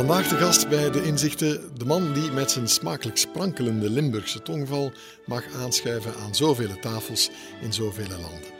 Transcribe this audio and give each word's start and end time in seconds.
Vandaag 0.00 0.28
de 0.28 0.36
gast 0.36 0.68
bij 0.68 0.90
de 0.90 1.02
inzichten, 1.02 1.78
de 1.78 1.84
man 1.84 2.12
die 2.12 2.30
met 2.30 2.50
zijn 2.50 2.68
smakelijk 2.68 3.18
sprankelende 3.18 3.90
Limburgse 3.90 4.42
tongval 4.42 4.92
mag 5.26 5.44
aanschuiven 5.54 6.14
aan 6.14 6.34
zoveel 6.34 6.78
tafels 6.80 7.30
in 7.62 7.72
zoveel 7.72 8.08
landen. 8.08 8.50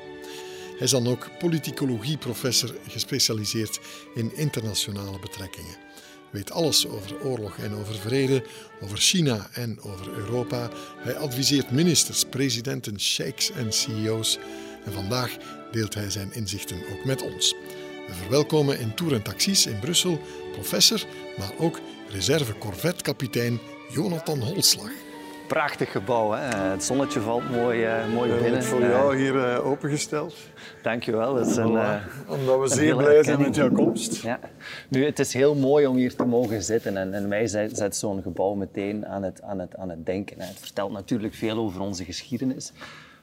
Hij 0.71 0.79
is 0.79 0.91
dan 0.91 1.09
ook 1.09 1.29
politicologie-professor 1.39 2.75
gespecialiseerd 2.89 3.81
in 4.15 4.37
internationale 4.37 5.19
betrekkingen. 5.19 5.77
Weet 6.31 6.51
alles 6.51 6.89
over 6.89 7.23
oorlog 7.23 7.57
en 7.57 7.75
over 7.75 7.95
vrede, 7.95 8.43
over 8.81 8.99
China 8.99 9.49
en 9.53 9.81
over 9.83 10.09
Europa. 10.17 10.71
Hij 10.97 11.17
adviseert 11.17 11.71
ministers, 11.71 12.25
presidenten, 12.25 13.01
sheiks 13.01 13.51
en 13.51 13.73
CEO's. 13.73 14.39
En 14.85 14.93
vandaag 14.93 15.37
deelt 15.73 15.95
hij 15.95 16.11
zijn 16.11 16.33
inzichten 16.33 16.83
ook 16.93 17.05
met 17.05 17.23
ons. 17.23 17.55
We 18.11 18.17
verwelkomen 18.17 18.81
in 18.81 18.95
Tour 18.95 19.15
en 19.15 19.23
Taxis 19.23 19.67
in 19.67 19.79
Brussel 19.79 20.21
professor, 20.53 21.05
maar 21.39 21.51
ook 21.59 21.79
reserve 22.09 22.59
corvetkapitein 22.59 23.59
Jonathan 23.91 24.41
Holslag. 24.41 24.91
Prachtig 25.47 25.93
gebouw, 25.93 26.31
hè? 26.31 26.57
het 26.57 26.85
zonnetje 26.85 27.21
valt 27.21 27.51
mooi, 27.51 27.87
uh, 27.87 28.13
mooi 28.15 28.33
binnen. 28.33 28.55
Het 28.55 28.65
voor 28.65 28.81
jou 28.81 29.17
hier 29.17 29.35
uh, 29.35 29.67
opengesteld. 29.67 30.35
Dankjewel. 30.83 31.35
Het 31.35 31.47
is 31.47 31.57
een, 31.57 31.73
uh, 31.73 31.95
Omdat 32.29 32.61
we 32.61 32.69
zeer 32.69 32.97
blij 32.97 33.23
zijn 33.23 33.41
met 33.41 33.55
jouw 33.55 33.71
komst. 33.71 34.23
Ja. 34.23 34.41
Nu, 34.89 35.05
het 35.05 35.19
is 35.19 35.33
heel 35.33 35.55
mooi 35.55 35.87
om 35.87 35.97
hier 35.97 36.17
te 36.17 36.25
mogen 36.25 36.63
zitten 36.63 36.97
en, 36.97 37.15
en 37.15 37.29
mij 37.29 37.47
zet, 37.47 37.77
zet 37.77 37.97
zo'n 37.97 38.23
gebouw 38.23 38.55
meteen 38.55 39.07
aan 39.07 39.23
het, 39.23 39.43
aan, 39.43 39.59
het, 39.59 39.77
aan 39.77 39.89
het 39.89 40.07
denken. 40.07 40.41
Het 40.41 40.59
vertelt 40.59 40.93
natuurlijk 40.93 41.35
veel 41.35 41.57
over 41.59 41.81
onze 41.81 42.05
geschiedenis. 42.05 42.73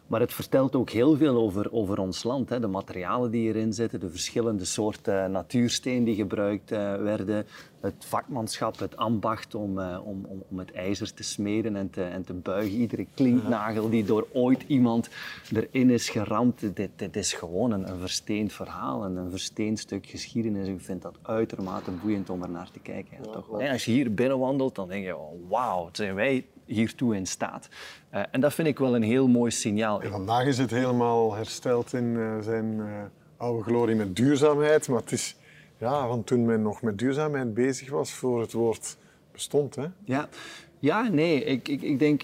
Maar 0.07 0.19
het 0.19 0.33
vertelt 0.33 0.75
ook 0.75 0.89
heel 0.89 1.15
veel 1.15 1.35
over, 1.35 1.71
over 1.71 1.99
ons 1.99 2.23
land. 2.23 2.49
Hè. 2.49 2.59
De 2.59 2.67
materialen 2.67 3.31
die 3.31 3.47
erin 3.47 3.73
zitten, 3.73 3.99
de 3.99 4.09
verschillende 4.09 4.65
soorten 4.65 5.31
natuursteen 5.31 6.03
die 6.03 6.15
gebruikt 6.15 6.71
uh, 6.71 6.77
werden, 6.95 7.45
het 7.81 8.05
vakmanschap, 8.05 8.79
het 8.79 8.97
ambacht 8.97 9.55
om, 9.55 9.79
uh, 9.79 9.99
om, 10.03 10.25
om, 10.25 10.43
om, 10.49 10.59
het 10.59 10.71
ijzer 10.71 11.13
te 11.13 11.23
smeden 11.23 11.75
en 11.75 11.89
te, 11.89 12.03
en 12.03 12.23
te 12.23 12.33
buigen. 12.33 12.71
Iedere 12.71 13.07
klinknagel 13.13 13.89
die 13.89 14.03
door 14.03 14.27
ooit 14.33 14.63
iemand 14.67 15.09
erin 15.53 15.89
is 15.89 16.09
geramd, 16.09 16.75
dit, 16.75 16.89
dit 16.95 17.15
is 17.15 17.33
gewoon 17.33 17.71
een, 17.71 17.89
een 17.89 17.99
versteend 17.99 18.53
verhaal 18.53 19.03
en 19.03 19.15
een 19.15 19.29
versteend 19.29 19.79
stuk 19.79 20.05
geschiedenis. 20.05 20.67
Ik 20.67 20.81
vind 20.81 21.01
dat 21.01 21.17
uitermate 21.21 21.91
boeiend 21.91 22.29
om 22.29 22.43
er 22.43 22.49
naar 22.49 22.71
te 22.71 22.79
kijken. 22.79 23.17
Ja, 23.23 23.31
toch? 23.31 23.59
En 23.59 23.71
als 23.71 23.85
je 23.85 23.91
hier 23.91 24.13
binnenwandelt, 24.13 24.75
dan 24.75 24.87
denk 24.87 25.05
je, 25.05 25.17
oh, 25.17 25.49
wauw, 25.49 25.89
zijn 25.91 26.15
wij 26.15 26.45
hiertoe 26.65 27.15
in 27.15 27.25
staat. 27.25 27.69
Uh, 28.13 28.21
en 28.31 28.41
dat 28.41 28.53
vind 28.53 28.67
ik 28.67 28.79
wel 28.79 28.95
een 28.95 29.03
heel 29.03 29.27
mooi 29.27 29.51
signaal. 29.51 30.01
vandaag 30.01 30.45
is 30.45 30.57
het 30.57 30.71
helemaal 30.71 31.33
hersteld 31.33 31.93
in 31.93 32.03
uh, 32.03 32.39
zijn 32.41 32.65
uh, 32.65 32.85
oude 33.37 33.63
glorie 33.63 33.95
met 33.95 34.15
duurzaamheid. 34.15 34.87
Maar 34.87 34.99
het 34.99 35.11
is 35.11 35.35
ja, 35.77 36.07
want 36.07 36.25
toen 36.25 36.45
men 36.45 36.61
nog 36.61 36.81
met 36.81 36.97
duurzaamheid 36.97 37.53
bezig 37.53 37.89
was 37.89 38.13
voor 38.13 38.41
het 38.41 38.51
woord 38.51 38.97
bestond. 39.31 39.75
Hè? 39.75 39.85
Ja, 40.03 40.29
ja 40.79 41.07
nee. 41.07 41.43
Ik, 41.43 41.67
ik, 41.67 41.81
ik 41.81 41.99
denk 41.99 42.23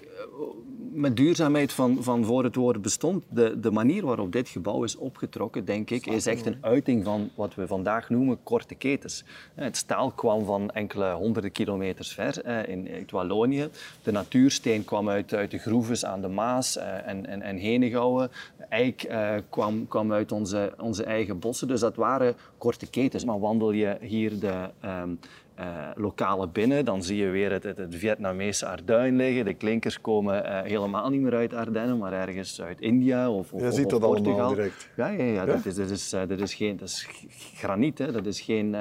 met 0.93 1.17
duurzaamheid 1.17 1.73
van, 1.73 1.97
van 2.03 2.25
voor 2.25 2.43
het 2.43 2.55
woord 2.55 2.81
bestond, 2.81 3.23
de, 3.29 3.59
de 3.59 3.71
manier 3.71 4.05
waarop 4.05 4.31
dit 4.31 4.49
gebouw 4.49 4.83
is 4.83 4.95
opgetrokken, 4.95 5.65
denk 5.65 5.89
ik, 5.89 6.05
is 6.05 6.25
echt 6.25 6.45
een 6.45 6.57
uiting 6.61 7.03
van 7.03 7.29
wat 7.35 7.55
we 7.55 7.67
vandaag 7.67 8.09
noemen 8.09 8.43
korte 8.43 8.75
ketens. 8.75 9.23
Het 9.53 9.77
staal 9.77 10.11
kwam 10.11 10.45
van 10.45 10.71
enkele 10.71 11.11
honderden 11.11 11.51
kilometers 11.51 12.13
ver 12.13 12.67
in, 12.67 12.89
uit 12.93 13.11
Wallonië. 13.11 13.69
De 14.03 14.11
natuursteen 14.11 14.85
kwam 14.85 15.09
uit, 15.09 15.33
uit 15.33 15.51
de 15.51 15.57
groeves 15.57 16.05
aan 16.05 16.21
de 16.21 16.27
Maas 16.27 16.77
eh, 16.77 17.07
en, 17.07 17.25
en, 17.25 17.41
en 17.41 17.57
Henegouwen. 17.57 18.31
Eik 18.69 19.09
kwam, 19.49 19.87
kwam 19.87 20.13
uit 20.13 20.31
onze, 20.31 20.73
onze 20.77 21.03
eigen 21.03 21.39
bossen. 21.39 21.67
Dus 21.67 21.79
dat 21.79 21.95
waren 21.95 22.35
korte 22.57 22.89
ketens. 22.89 23.25
Maar 23.25 23.39
wandel 23.39 23.71
je 23.71 23.97
hier 24.01 24.39
de, 24.39 24.69
um, 24.85 25.19
uh, 25.59 25.65
lokale 25.95 26.47
binnen, 26.47 26.85
dan 26.85 27.03
zie 27.03 27.17
je 27.17 27.29
weer 27.29 27.51
het, 27.51 27.63
het, 27.63 27.77
het 27.77 27.95
Vietnamese 27.95 28.65
Arduin 28.65 29.15
liggen. 29.15 29.45
De 29.45 29.53
klinkers 29.53 30.01
komen 30.01 30.45
uh, 30.45 30.61
helemaal 30.61 31.09
niet 31.09 31.21
meer 31.21 31.35
uit 31.35 31.53
Ardennen, 31.53 31.97
maar 31.97 32.13
ergens 32.13 32.61
uit 32.61 32.81
India 32.81 33.31
of, 33.31 33.53
of, 33.53 33.61
je 33.61 33.71
ziet 33.71 33.89
dat 33.89 33.99
Portugal. 33.99 34.31
allemaal 34.31 34.55
direct. 34.55 34.89
Ja, 34.95 35.07
ja, 35.07 35.23
ja, 35.23 35.45
Dat, 35.45 35.65
is, 35.65 35.75
dat, 35.75 35.89
is, 35.89 36.13
uh, 36.13 36.21
dat, 36.27 36.39
is 36.39 36.53
geen, 36.53 36.77
dat 36.77 36.87
is 36.87 37.07
graniet, 37.55 37.97
hè. 37.97 38.11
dat 38.11 38.25
is 38.25 38.41
geen, 38.41 38.75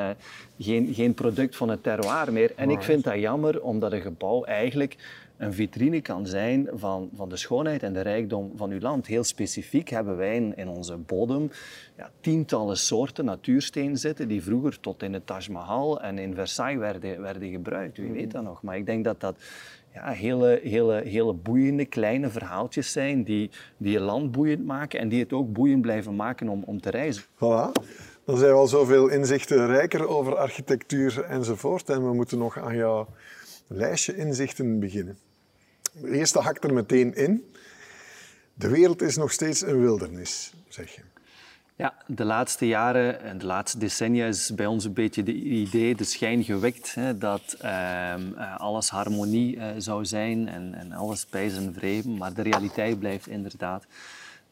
geen, 0.59 0.95
geen 0.95 1.15
product 1.15 1.57
van 1.57 1.69
het 1.69 1.83
terroir 1.83 2.33
meer. 2.33 2.53
En 2.57 2.71
ik 2.71 2.83
vind 2.83 3.05
dat 3.05 3.15
jammer, 3.15 3.63
omdat 3.63 3.93
een 3.93 4.01
gebouw 4.01 4.45
eigenlijk 4.45 4.97
een 5.43 5.53
vitrine 5.53 6.01
kan 6.01 6.27
zijn 6.27 6.69
van, 6.73 7.11
van 7.15 7.29
de 7.29 7.37
schoonheid 7.37 7.83
en 7.83 7.93
de 7.93 8.01
rijkdom 8.01 8.53
van 8.57 8.71
uw 8.71 8.81
land. 8.81 9.07
Heel 9.07 9.25
specifiek 9.25 9.89
hebben 9.89 10.17
wij 10.17 10.37
in, 10.37 10.57
in 10.57 10.69
onze 10.69 10.97
bodem 10.97 11.51
ja, 11.97 12.11
tientallen 12.21 12.77
soorten 12.77 13.25
natuursteen 13.25 13.97
zitten 13.97 14.29
die 14.29 14.43
vroeger 14.43 14.81
tot 14.81 15.03
in 15.03 15.13
het 15.13 15.27
Taj 15.27 15.49
Mahal 15.51 16.01
en 16.01 16.19
in 16.19 16.35
Versailles 16.35 16.79
werden, 16.79 17.21
werden 17.21 17.51
gebruikt. 17.51 17.97
Wie 17.97 18.13
weet 18.13 18.31
dat 18.31 18.43
nog. 18.43 18.63
Maar 18.63 18.77
ik 18.77 18.87
denk 18.87 19.05
dat 19.05 19.21
dat 19.21 19.37
ja, 19.95 20.11
hele, 20.11 20.61
hele, 20.63 21.03
hele 21.05 21.33
boeiende 21.33 21.85
kleine 21.85 22.29
verhaaltjes 22.29 22.93
zijn 22.93 23.25
die, 23.25 23.51
die 23.77 23.93
je 23.93 24.01
land 24.01 24.33
boeiend 24.33 24.67
maken 24.67 25.01
en 25.01 25.09
die 25.09 25.21
het 25.21 25.33
ook 25.33 25.53
boeiend 25.53 25.83
blijven 25.83 26.17
maken 26.17 26.49
om, 26.49 26.63
om 26.67 26.81
te 26.81 26.91
reizen. 26.91 27.23
Voilà. 27.23 27.73
Dan 28.25 28.37
zijn 28.37 28.51
we 28.51 28.57
al 28.57 28.67
zoveel 28.67 29.09
inzichten 29.09 29.67
rijker 29.67 30.09
over 30.09 30.37
architectuur 30.37 31.25
enzovoort. 31.25 31.91
En 31.91 32.09
we 32.09 32.15
moeten 32.15 32.39
nog 32.39 32.59
aan 32.59 32.77
jouw 32.77 33.09
lijstje 33.67 34.17
inzichten 34.17 34.81
beginnen. 34.81 35.19
De 35.93 36.11
eerste 36.11 36.39
hakt 36.39 36.65
er 36.65 36.73
meteen 36.73 37.15
in. 37.15 37.53
De 38.55 38.69
wereld 38.69 39.03
is 39.03 39.17
nog 39.17 39.33
steeds 39.33 39.63
een 39.63 39.81
wildernis, 39.81 40.53
zeg 40.69 40.95
je. 40.95 41.01
Ja, 41.77 41.95
de 42.07 42.25
laatste 42.25 42.67
jaren 42.67 43.21
en 43.21 43.39
de 43.39 43.47
laatste 43.47 43.79
decennia 43.79 44.27
is 44.27 44.55
bij 44.55 44.67
ons 44.67 44.85
een 44.85 44.93
beetje 44.93 45.23
de 45.23 45.35
idee, 45.35 45.95
de 45.95 46.05
schijn 46.05 46.45
gewekt 46.45 46.95
hè, 46.95 47.19
dat 47.19 47.57
ehm, 47.59 48.33
eh, 48.37 48.57
alles 48.57 48.89
harmonie 48.89 49.57
uh, 49.57 49.67
zou 49.79 50.05
zijn 50.05 50.49
en, 50.49 50.75
en 50.75 50.93
alles 50.93 51.27
bij 51.27 51.49
zijn 51.49 51.75
vreemd. 51.75 52.19
Maar 52.19 52.35
de 52.35 52.43
realiteit 52.43 52.99
blijft 52.99 53.27
inderdaad 53.27 53.85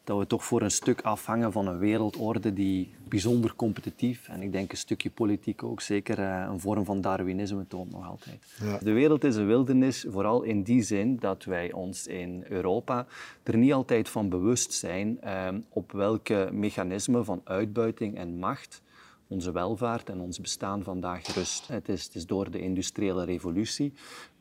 dat 0.04 0.18
we 0.18 0.26
toch 0.26 0.44
voor 0.44 0.62
een 0.62 0.70
stuk 0.70 1.00
afhangen 1.00 1.52
van 1.52 1.66
een 1.66 1.78
wereldorde 1.78 2.52
die 2.52 2.94
bijzonder 3.08 3.54
competitief 3.54 4.28
en 4.28 4.42
ik 4.42 4.52
denk 4.52 4.70
een 4.70 4.76
stukje 4.76 5.10
politiek 5.10 5.62
ook, 5.62 5.80
zeker 5.80 6.18
uh, 6.18 6.46
een 6.50 6.60
vorm 6.60 6.84
van 6.84 7.00
Darwinisme 7.00 7.66
toont 7.66 7.90
nog 7.90 8.08
altijd. 8.08 8.54
Ja. 8.62 8.78
De 8.78 8.92
wereld 8.92 9.24
is 9.24 9.36
een 9.36 9.46
wildernis, 9.46 10.06
vooral 10.08 10.42
in 10.42 10.62
die 10.62 10.82
zin 10.82 11.16
dat 11.16 11.44
wij 11.44 11.72
ons 11.72 12.06
in 12.06 12.44
Europa 12.48 13.06
er 13.42 13.56
niet 13.56 13.72
altijd 13.72 14.08
van 14.08 14.28
bewust 14.28 14.72
zijn 14.72 15.18
uh, 15.24 15.48
op 15.68 15.92
welke 15.92 16.48
mechanismen 16.52 17.24
van 17.24 17.40
uitbuiting 17.44 18.16
en 18.16 18.38
macht 18.38 18.82
onze 19.30 19.52
welvaart 19.52 20.08
en 20.08 20.20
ons 20.20 20.40
bestaan 20.40 20.82
vandaag 20.82 21.34
rust. 21.34 21.68
Het 21.68 21.88
is, 21.88 22.04
het 22.04 22.14
is 22.14 22.26
door 22.26 22.50
de 22.50 22.60
industriële 22.60 23.24
revolutie, 23.24 23.92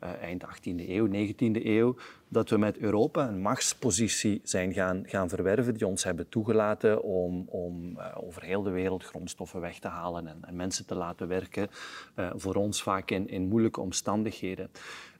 uh, 0.02 0.10
eind 0.22 0.44
18e 0.44 0.88
eeuw, 0.88 1.08
19e 1.08 1.64
eeuw, 1.64 1.96
dat 2.32 2.50
we 2.50 2.58
met 2.58 2.78
Europa 2.78 3.28
een 3.28 3.40
machtspositie 3.40 4.40
zijn 4.44 4.72
gaan, 4.72 5.02
gaan 5.06 5.28
verwerven 5.28 5.74
die 5.74 5.86
ons 5.86 6.04
hebben 6.04 6.28
toegelaten 6.28 7.02
om, 7.02 7.44
om 7.48 7.96
uh, 7.96 8.06
over 8.14 8.42
heel 8.42 8.62
de 8.62 8.70
wereld 8.70 9.04
grondstoffen 9.04 9.60
weg 9.60 9.78
te 9.78 9.88
halen 9.88 10.26
en, 10.26 10.38
en 10.40 10.56
mensen 10.56 10.86
te 10.86 10.94
laten 10.94 11.28
werken, 11.28 11.68
uh, 12.16 12.30
voor 12.34 12.54
ons 12.54 12.82
vaak 12.82 13.10
in, 13.10 13.28
in 13.28 13.48
moeilijke 13.48 13.80
omstandigheden. 13.80 14.70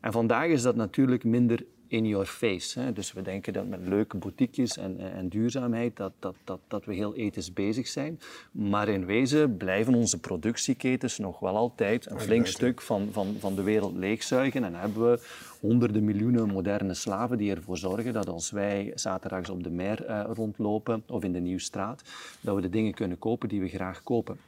En 0.00 0.12
vandaag 0.12 0.46
is 0.46 0.62
dat 0.62 0.76
natuurlijk 0.76 1.24
minder 1.24 1.64
in 1.90 2.06
your 2.06 2.26
face. 2.26 2.80
Hè. 2.80 2.92
Dus 2.92 3.12
we 3.12 3.22
denken 3.22 3.52
dat 3.52 3.66
met 3.66 3.80
leuke 3.88 4.16
boutiquejes 4.16 4.76
en, 4.76 4.98
en 4.98 5.28
duurzaamheid 5.28 5.96
dat, 5.96 6.12
dat, 6.18 6.34
dat, 6.44 6.60
dat 6.68 6.84
we 6.84 6.94
heel 6.94 7.14
ethisch 7.14 7.52
bezig 7.52 7.86
zijn. 7.86 8.20
Maar 8.50 8.88
in 8.88 9.06
wezen 9.06 9.56
blijven 9.56 9.94
onze 9.94 10.20
productieketens 10.20 11.18
nog 11.18 11.38
wel 11.38 11.56
altijd 11.56 12.10
een 12.10 12.20
flink 12.20 12.46
stuk 12.46 12.80
van, 12.80 13.08
van, 13.12 13.36
van 13.38 13.54
de 13.54 13.62
wereld 13.62 13.96
leegzuigen. 13.96 14.64
En 14.64 14.74
hebben 14.74 15.10
we 15.10 15.20
honderden 15.60 16.04
miljoenen 16.04 16.48
moderne 16.48 16.94
slaven 16.94 17.38
die 17.38 17.54
ervoor 17.54 17.78
zorgen 17.78 18.12
dat 18.12 18.28
als 18.28 18.50
wij 18.50 18.92
zaterdags 18.94 19.50
op 19.50 19.62
de 19.62 19.70
mer 19.70 20.08
uh, 20.08 20.24
rondlopen 20.34 21.02
of 21.06 21.24
in 21.24 21.32
de 21.32 21.40
Nieuwstraat, 21.40 22.02
dat 22.40 22.54
we 22.54 22.60
de 22.60 22.68
dingen 22.68 22.94
kunnen 22.94 23.18
kopen 23.18 23.48
die 23.48 23.60
we 23.60 23.68
graag 23.68 24.02
kopen. 24.02 24.38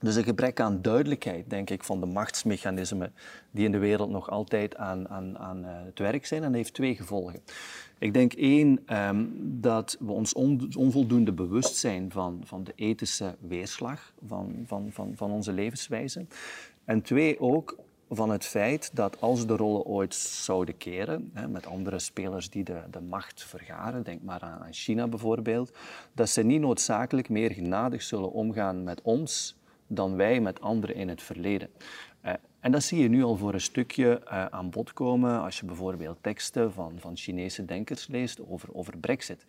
Dus 0.00 0.16
een 0.16 0.24
gebrek 0.24 0.60
aan 0.60 0.82
duidelijkheid, 0.82 1.50
denk 1.50 1.70
ik, 1.70 1.84
van 1.84 2.00
de 2.00 2.06
machtsmechanismen 2.06 3.12
die 3.50 3.64
in 3.64 3.72
de 3.72 3.78
wereld 3.78 4.10
nog 4.10 4.30
altijd 4.30 4.76
aan, 4.76 5.08
aan, 5.08 5.38
aan 5.38 5.58
uh, 5.58 5.70
het 5.84 5.98
werk 5.98 6.26
zijn. 6.26 6.42
En 6.42 6.54
heeft 6.54 6.74
twee 6.74 6.94
gevolgen. 6.94 7.40
Ik 7.98 8.14
denk 8.14 8.32
één, 8.32 8.98
um, 9.08 9.32
dat 9.60 9.96
we 10.00 10.12
ons 10.12 10.32
on, 10.32 10.72
onvoldoende 10.76 11.32
bewust 11.32 11.76
zijn 11.76 12.10
van, 12.10 12.40
van 12.44 12.64
de 12.64 12.72
ethische 12.74 13.34
weerslag 13.40 14.12
van, 14.26 14.54
van, 14.66 14.88
van, 14.92 15.12
van 15.16 15.30
onze 15.30 15.52
levenswijze. 15.52 16.26
En 16.84 17.02
twee, 17.02 17.40
ook 17.40 17.76
van 18.10 18.30
het 18.30 18.44
feit 18.44 18.90
dat 18.96 19.20
als 19.20 19.46
de 19.46 19.56
rollen 19.56 19.84
ooit 19.84 20.14
zouden 20.14 20.76
keren, 20.76 21.30
hè, 21.34 21.48
met 21.48 21.66
andere 21.66 21.98
spelers 21.98 22.50
die 22.50 22.64
de, 22.64 22.80
de 22.90 23.00
macht 23.00 23.44
vergaren, 23.44 24.02
denk 24.02 24.22
maar 24.22 24.40
aan, 24.40 24.62
aan 24.62 24.72
China 24.72 25.06
bijvoorbeeld, 25.06 25.76
dat 26.12 26.28
ze 26.28 26.42
niet 26.42 26.60
noodzakelijk 26.60 27.28
meer 27.28 27.52
genadig 27.52 28.02
zullen 28.02 28.32
omgaan 28.32 28.84
met 28.84 29.02
ons 29.02 29.56
dan 29.86 30.16
wij 30.16 30.40
met 30.40 30.60
anderen 30.60 30.96
in 30.96 31.08
het 31.08 31.22
verleden. 31.22 31.68
Uh, 32.24 32.32
En 32.60 32.72
dat 32.72 32.82
zie 32.82 33.02
je 33.02 33.08
nu 33.08 33.22
al 33.22 33.36
voor 33.36 33.54
een 33.54 33.60
stukje 33.60 34.20
uh, 34.24 34.46
aan 34.46 34.70
bod 34.70 34.92
komen 34.92 35.40
als 35.40 35.58
je 35.58 35.66
bijvoorbeeld 35.66 36.18
teksten 36.20 36.72
van, 36.72 36.92
van 36.98 37.16
Chinese 37.16 37.64
denkers 37.64 38.06
leest 38.06 38.40
over, 38.48 38.74
over 38.74 38.98
Brexit. 38.98 39.46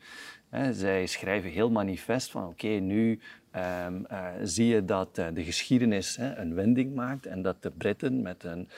zij 0.71 1.05
schrijven 1.05 1.49
heel 1.49 1.69
manifest 1.71 2.31
van 2.31 2.47
oké, 2.47 2.67
nu 2.67 3.19
um, 3.57 4.05
uh, 4.11 4.27
zie 4.43 4.67
je 4.67 4.85
dat 4.85 5.17
uh, 5.19 5.25
de 5.33 5.43
geschiedenis 5.43 6.17
een 6.35 6.53
wending 6.53 6.95
maakt 6.95 7.25
en 7.25 7.41
dat 7.41 7.61
de 7.61 7.71
Britten 7.71 8.21
met 8.21 8.43
een 8.43 8.69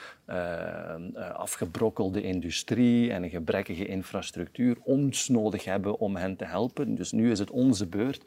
afgebrokkelde 1.32 2.22
industrie 2.22 3.12
en 3.12 3.22
een 3.22 3.30
gebrekkige 3.30 3.86
infrastructuur 3.86 4.76
ons 4.82 5.28
nodig 5.28 5.64
hebben 5.64 5.98
om 5.98 6.16
hen 6.16 6.36
te 6.36 6.44
helpen. 6.44 6.94
Dus 6.94 7.12
nu 7.12 7.30
is 7.30 7.38
het 7.38 7.50
onze 7.50 7.86
beurt 7.86 8.24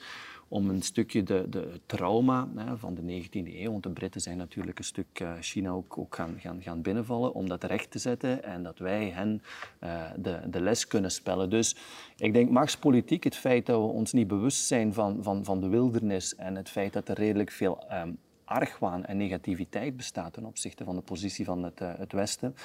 om 0.53 0.69
een 0.69 0.81
stukje 0.81 1.23
de, 1.23 1.45
de 1.49 1.79
trauma 1.85 2.47
hè, 2.55 2.77
van 2.77 2.95
de 2.95 3.01
19e 3.01 3.29
eeuw, 3.31 3.71
want 3.71 3.83
de 3.83 3.89
Britten 3.89 4.21
zijn 4.21 4.37
natuurlijk 4.37 4.77
een 4.77 4.85
stuk 4.85 5.19
uh, 5.21 5.31
China 5.39 5.69
ook, 5.69 5.97
ook 5.97 6.15
gaan, 6.15 6.35
gaan, 6.39 6.61
gaan 6.61 6.81
binnenvallen, 6.81 7.33
om 7.33 7.49
dat 7.49 7.63
recht 7.63 7.91
te 7.91 7.99
zetten 7.99 8.43
en 8.43 8.63
dat 8.63 8.79
wij 8.79 9.09
hen 9.09 9.41
uh, 9.83 10.01
de, 10.17 10.39
de 10.49 10.61
les 10.61 10.87
kunnen 10.87 11.11
spellen. 11.11 11.49
Dus 11.49 11.75
ik 12.17 12.33
denk 12.33 12.49
machtspolitiek, 12.49 13.23
het 13.23 13.35
feit 13.35 13.65
dat 13.65 13.79
we 13.79 13.87
ons 13.87 14.11
niet 14.11 14.27
bewust 14.27 14.65
zijn 14.65 14.93
van, 14.93 15.23
van, 15.23 15.43
van 15.43 15.61
de 15.61 15.67
wildernis 15.67 16.35
en 16.35 16.55
het 16.55 16.69
feit 16.69 16.93
dat 16.93 17.09
er 17.09 17.15
redelijk 17.15 17.51
veel 17.51 17.83
um, 17.91 18.17
argwaan 18.43 19.05
en 19.05 19.17
negativiteit 19.17 19.97
bestaat 19.97 20.33
ten 20.33 20.45
opzichte 20.45 20.83
van 20.83 20.95
de 20.95 21.01
positie 21.01 21.45
van 21.45 21.63
het, 21.63 21.81
uh, 21.81 21.91
het 21.97 22.11
Westen, 22.11 22.55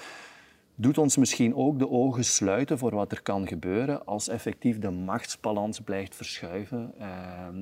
doet 0.80 0.98
ons 0.98 1.16
misschien 1.16 1.54
ook 1.54 1.78
de 1.78 1.88
ogen 1.88 2.24
sluiten 2.24 2.78
voor 2.78 2.94
wat 2.94 3.12
er 3.12 3.22
kan 3.22 3.48
gebeuren 3.48 4.06
als 4.06 4.28
effectief 4.28 4.78
de 4.78 4.90
machtsbalans 4.90 5.80
blijft 5.80 6.14
verschuiven 6.14 6.94
uh, 6.98 7.06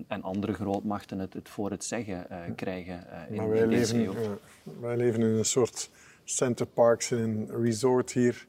en 0.09 0.23
andere 0.23 0.53
grootmachten 0.53 1.19
het, 1.19 1.33
het, 1.33 1.49
voor 1.49 1.71
het 1.71 1.85
zeggen 1.85 2.27
uh, 2.31 2.39
krijgen 2.57 3.07
uh, 3.31 3.37
in, 3.37 3.49
wij 3.49 3.59
in 3.59 3.69
deze 3.69 3.97
leven, 3.97 4.39
wij 4.81 4.97
leven 4.97 5.21
in 5.21 5.27
een 5.27 5.45
soort 5.45 5.91
center 6.25 6.67
parks 6.67 7.11
in 7.11 7.19
een 7.19 7.63
resort 7.63 8.13
hier 8.13 8.47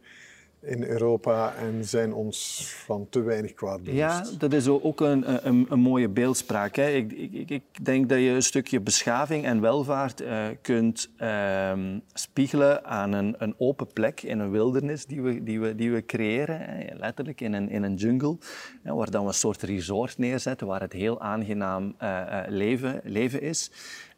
in 0.62 0.84
Europa 0.84 1.54
en 1.56 1.86
zijn 1.86 2.14
ons 2.14 2.70
van 2.86 3.08
te 3.10 3.22
weinig 3.22 3.54
kwaad 3.54 3.84
bewust. 3.84 3.98
Ja, 3.98 4.26
dat 4.38 4.54
is 4.54 4.68
ook 4.68 5.02
een, 5.02 5.48
een, 5.48 5.66
een 5.70 5.80
mooie 5.80 6.10
beeldspraak. 6.10 6.76
Hè. 6.76 6.90
Ik, 6.90 7.12
ik, 7.12 7.50
ik, 7.50 7.86
denk 7.86 8.10
dat 8.10 8.20
je 8.20 8.30
een 8.30 8.44
stukje 8.44 8.80
beschaving 8.80 9.46
en 9.46 9.62
welvaart 9.62 10.22
uh, 10.22 10.46
kunt 10.62 11.10
uh, 11.22 11.72
spiegelen 12.14 12.86
aan 12.86 13.12
een, 13.12 13.36
een, 13.38 13.56
open 13.58 13.88
plek 13.94 14.22
in 14.22 14.40
een 14.40 14.52
wildernis 14.52 15.06
die 15.06 15.22
we, 15.22 15.44
die 15.44 15.60
we, 15.60 15.76
die 15.76 15.92
we 15.92 16.06
creëren, 16.06 16.60
hè. 16.60 16.96
letterlijk 16.96 17.42
in 17.42 17.54
een, 17.54 17.70
in 17.70 17.84
een 17.84 17.96
jungle, 17.96 18.38
hè, 18.84 18.94
waar 18.94 19.12
dan 19.12 19.22
we 19.22 19.28
een 19.28 19.34
soort 19.34 19.62
resort 19.62 20.18
neerzetten, 20.18 20.68
waar 20.68 20.82
het 20.82 20.94
heel 20.94 21.22
aangenaam 21.22 21.96
uh, 22.02 22.40
leven, 22.48 23.02
leven 23.04 23.42
is. 23.42 23.72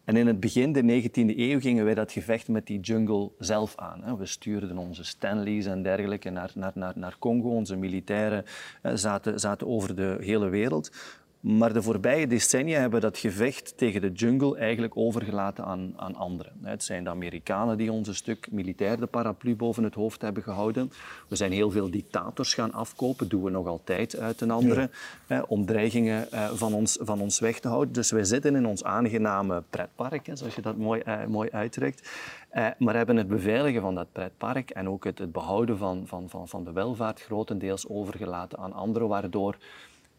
En 0.09 0.15
in 0.15 0.27
het 0.27 0.39
begin 0.39 0.71
der 0.71 0.83
19e 0.83 1.37
eeuw 1.37 1.59
gingen 1.59 1.85
wij 1.85 1.93
dat 1.93 2.11
gevecht 2.11 2.47
met 2.47 2.67
die 2.67 2.79
jungle 2.79 3.31
zelf 3.39 3.75
aan. 3.75 4.17
We 4.17 4.25
stuurden 4.25 4.77
onze 4.77 5.03
Stanleys 5.03 5.65
en 5.65 5.83
dergelijke 5.83 6.29
naar, 6.29 6.51
naar, 6.55 6.71
naar, 6.75 6.93
naar 6.95 7.15
Congo. 7.19 7.49
Onze 7.49 7.75
militairen 7.75 8.45
zaten, 8.93 9.39
zaten 9.39 9.67
over 9.67 9.95
de 9.95 10.17
hele 10.19 10.49
wereld. 10.49 10.91
Maar 11.39 11.73
de 11.73 11.81
voorbije 11.81 12.27
decennia 12.27 12.79
hebben 12.79 12.99
we 12.99 13.05
dat 13.05 13.17
gevecht 13.17 13.77
tegen 13.77 14.01
de 14.01 14.11
jungle 14.11 14.57
eigenlijk 14.57 14.97
overgelaten 14.97 15.65
aan, 15.65 15.93
aan 15.95 16.15
anderen. 16.15 16.53
Het 16.61 16.83
zijn 16.83 17.03
de 17.03 17.09
Amerikanen 17.09 17.77
die 17.77 17.91
ons 17.91 18.07
een 18.07 18.15
stuk 18.15 18.47
militair 18.51 18.99
de 18.99 19.05
paraplu 19.05 19.55
boven 19.55 19.83
het 19.83 19.93
hoofd 19.93 20.21
hebben 20.21 20.43
gehouden. 20.43 20.91
We 21.27 21.35
zijn 21.35 21.51
heel 21.51 21.71
veel 21.71 21.89
dictators 21.89 22.53
gaan 22.53 22.73
afkopen, 22.73 23.29
doen 23.29 23.43
we 23.43 23.49
nog 23.49 23.67
altijd 23.67 24.17
uit 24.17 24.41
een 24.41 24.51
andere, 24.51 24.89
ja. 25.27 25.45
om 25.47 25.65
dreigingen 25.65 26.31
eh, 26.31 26.49
van 26.53 26.73
ons, 26.73 26.97
van 27.01 27.21
ons 27.21 27.39
weg 27.39 27.59
te 27.59 27.67
houden. 27.67 27.93
Dus 27.93 28.11
wij 28.11 28.23
zitten 28.23 28.55
in 28.55 28.65
ons 28.65 28.83
aangename 28.83 29.63
pretpark, 29.69 30.29
zoals 30.33 30.55
je 30.55 30.61
dat 30.61 30.77
mooi, 30.77 31.01
uh, 31.05 31.25
mooi 31.25 31.49
uitdrukt. 31.49 32.09
Uh, 32.53 32.67
maar 32.77 32.95
hebben 32.95 33.15
het 33.15 33.27
beveiligen 33.27 33.81
van 33.81 33.95
dat 33.95 34.11
pretpark 34.11 34.69
en 34.69 34.89
ook 34.89 35.03
het, 35.03 35.19
het 35.19 35.31
behouden 35.31 35.77
van, 35.77 36.03
van, 36.05 36.29
van, 36.29 36.47
van 36.47 36.63
de 36.63 36.71
welvaart 36.71 37.21
grotendeels 37.21 37.87
overgelaten 37.87 38.59
aan 38.59 38.73
anderen, 38.73 39.07
waardoor 39.07 39.57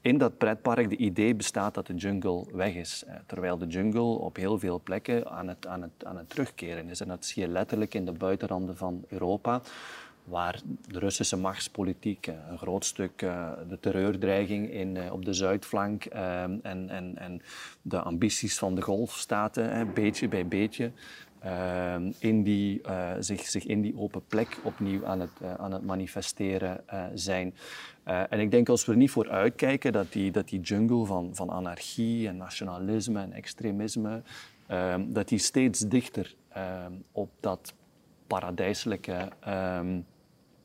in 0.00 0.19
dat 0.19 0.38
pretpark 0.38 0.88
de 0.88 0.97
idee 0.97 1.35
bestaat 1.35 1.75
dat 1.75 1.87
de 1.87 1.94
jungle 1.94 2.44
weg 2.52 2.75
is. 2.75 3.05
Eh, 3.06 3.14
terwijl 3.26 3.58
de 3.58 3.67
jungle 3.67 4.00
op 4.02 4.37
heel 4.37 4.58
veel 4.58 4.81
plekken 4.85 5.31
aan 5.31 5.49
het, 5.49 5.67
aan 5.67 5.82
het, 5.82 6.05
aan 6.05 6.17
het 6.17 6.29
terugkeren 6.29 6.88
is. 6.88 7.00
En 7.00 7.08
dat 7.08 7.25
zie 7.25 7.43
je 7.43 7.49
letterlijk 7.49 7.94
in 7.94 8.05
de 8.05 8.12
buitenranden 8.12 8.76
van 8.76 9.05
Europa, 9.08 9.61
waar 10.25 10.61
de 10.87 10.99
Russische 10.99 11.37
machtspolitiek 11.37 12.26
eh, 12.26 12.35
een 12.50 12.58
groot 12.58 12.85
stuk 12.85 13.23
uh, 13.23 13.50
de 13.69 13.81
terreurdreiging 13.81 14.70
in, 14.70 14.94
uh, 14.94 15.12
op 15.12 15.25
de 15.25 15.32
zuidflank 15.32 16.05
en, 16.05 16.61
en, 16.62 17.12
en 17.17 17.43
de 17.82 18.00
ambities 18.00 18.58
van 18.58 18.75
de 18.75 18.82
golfstaten, 18.82 19.94
beetje 19.94 20.29
bij 20.29 20.47
beetje, 20.47 20.93
in 22.19 22.42
die, 22.42 22.81
zich, 23.19 23.46
zich 23.46 23.64
in 23.64 23.81
die 23.81 23.96
open 23.96 24.22
plek 24.28 24.58
opnieuw 24.62 25.06
aan 25.06 25.20
het, 25.20 25.31
aan 25.58 25.72
het 25.72 25.84
manifesteren 25.84 26.84
zijn. 27.14 27.54
Uh, 28.10 28.32
en 28.32 28.40
ik 28.40 28.50
denk 28.50 28.69
als 28.69 28.84
we 28.84 28.92
er 28.92 28.98
niet 28.98 29.10
voor 29.10 29.31
uitkijken 29.31 29.92
dat 29.92 30.12
die, 30.12 30.31
dat 30.31 30.48
die 30.48 30.60
jungle 30.60 31.04
van, 31.04 31.31
van 31.34 31.50
anarchie 31.50 32.28
en 32.28 32.37
nationalisme 32.37 33.20
en 33.20 33.32
extremisme, 33.32 34.22
um, 34.70 35.12
dat 35.12 35.28
die 35.28 35.38
steeds 35.38 35.81
dichter 35.81 36.34
um, 36.56 37.04
op 37.12 37.31
dat 37.40 37.75
paradijselijke, 38.26 39.28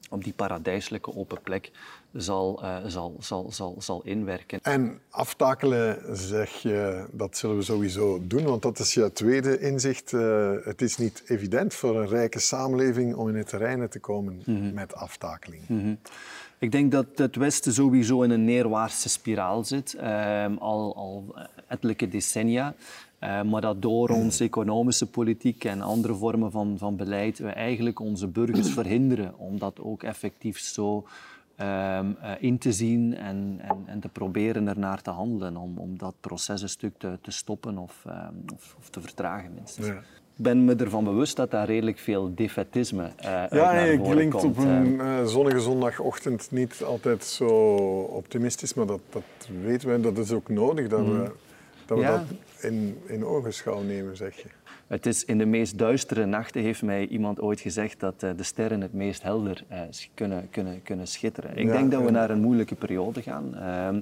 op 0.10 0.24
die 0.24 0.34
paradijselijke 0.34 1.16
open 1.16 1.42
plek 1.42 1.72
zal, 2.16 2.64
uh, 2.64 2.78
zal, 2.86 3.16
zal, 3.20 3.52
zal, 3.52 3.76
zal 3.80 4.02
inwerken. 4.04 4.60
En 4.62 5.00
aftakelen, 5.10 6.18
zeg 6.18 6.50
je, 6.50 7.06
dat 7.12 7.38
zullen 7.38 7.58
we 7.58 7.64
sowieso 7.64 8.20
doen, 8.22 8.44
want 8.44 8.62
dat 8.62 8.80
is 8.80 8.94
je 8.94 9.12
tweede 9.14 9.60
inzicht. 9.60 10.12
Uh, 10.12 10.52
het 10.64 10.82
is 10.82 10.98
niet 10.98 11.24
evident 11.28 11.74
voor 11.74 12.02
een 12.02 12.08
rijke 12.08 12.40
samenleving 12.40 13.16
om 13.16 13.30
in 13.30 13.36
het 13.36 13.48
terrein 13.48 13.90
te 13.90 14.00
komen 14.00 14.42
mm 14.46 14.56
-hmm. 14.56 14.74
met 14.74 14.96
aftakeling. 14.96 15.62
Mm 15.68 15.80
-hmm. 15.80 15.98
Ik 16.60 16.72
denk 16.72 16.92
dat 16.92 17.06
het 17.16 17.36
Westen 17.36 17.74
sowieso 17.74 18.22
in 18.22 18.30
een 18.30 18.46
neerwaartse 18.46 19.10
spiraal 19.10 19.64
zit, 19.64 19.96
uh, 20.02 20.46
al, 20.58 20.96
al 20.96 21.36
ettelijke 21.68 22.08
decennia. 22.08 22.76
Uh, 23.24 23.42
maar 23.42 23.62
dat 23.62 23.82
door 23.82 24.10
onze 24.10 24.44
economische 24.44 25.06
politiek 25.06 25.64
en 25.64 25.82
andere 25.82 26.14
vormen 26.14 26.52
van, 26.52 26.76
van 26.78 26.96
beleid 26.96 27.38
we 27.38 27.50
eigenlijk 27.50 28.00
onze 28.00 28.28
burgers 28.28 28.72
verhinderen 28.72 29.38
om 29.38 29.60
dat 29.60 29.80
ook 29.80 30.04
effectief 30.04 30.60
zo 30.60 31.06
um, 31.62 32.18
uh, 32.22 32.32
in 32.40 32.58
te 32.58 32.72
zien 32.72 33.16
en, 33.18 33.60
en, 33.62 33.84
en, 33.86 34.00
te 34.00 34.10
proberen 34.10 34.68
ernaar 34.68 35.02
te 35.02 35.10
handelen 35.10 35.58
om, 35.58 35.78
om 35.78 35.98
dat 35.98 36.14
proces 36.20 36.62
een 36.62 36.70
stuk 36.70 36.94
te, 36.98 37.18
te 37.22 37.32
stoppen 37.32 37.78
of, 37.78 38.04
um, 38.08 38.44
of, 38.54 38.76
of, 38.80 38.90
te 38.90 39.02
vertragen 39.02 39.54
minstens. 39.54 39.88
Ja 39.88 40.02
ik 40.38 40.44
ben 40.44 40.66
me 40.66 40.76
ervan 40.76 41.04
bewust 41.04 41.36
dat 41.36 41.52
daar 41.52 41.66
redelijk 41.66 41.98
veel 41.98 42.36
defetisme 42.36 43.04
uh, 43.04 43.24
ja, 43.24 43.48
uit 43.48 44.02
nee, 44.02 44.12
klinkt 44.12 44.44
op 44.44 44.58
een 44.58 44.94
uh, 44.94 45.26
zonnige 45.26 45.60
zondagochtend 45.60 46.48
niet 46.52 46.84
altijd 46.84 47.24
zo 47.24 47.48
optimistisch, 48.00 48.74
maar 48.74 48.86
dat, 48.86 49.00
dat 49.10 49.24
weten 49.62 49.90
we. 49.90 50.00
Dat 50.00 50.18
is 50.18 50.32
ook 50.32 50.50
nodig 50.50 50.88
dat 50.88 51.00
mm. 51.00 51.22
we, 51.22 51.32
dat, 51.86 51.98
we 51.98 52.04
ja. 52.04 52.12
dat 52.12 52.26
in, 52.72 52.98
in 53.06 53.26
ogenschouw 53.26 53.82
nemen, 53.82 54.18
zeg 54.18 54.36
je. 54.36 54.48
Het 54.88 55.06
is 55.06 55.26
in 55.26 55.38
de 55.38 55.46
meest 55.46 55.78
duistere 55.78 56.26
nachten, 56.26 56.62
heeft 56.62 56.82
mij 56.82 57.08
iemand 57.08 57.42
ooit 57.42 57.60
gezegd, 57.60 58.00
dat 58.00 58.24
uh, 58.24 58.30
de 58.36 58.44
sterren 58.44 58.82
het 58.82 58.94
meest 58.94 59.24
helder 59.24 59.64
kunnen, 60.14 60.50
kunnen, 60.50 60.82
kunnen 60.84 61.08
schitteren. 61.08 61.58
Ik 61.58 61.66
ja, 61.66 61.72
denk 61.72 61.92
dat 61.92 62.04
we 62.04 62.12
naar 62.12 62.30
een 62.30 62.42
moeilijke 62.42 62.76
periode 62.76 63.22
gaan. 63.22 63.56
Ehm, 63.56 64.02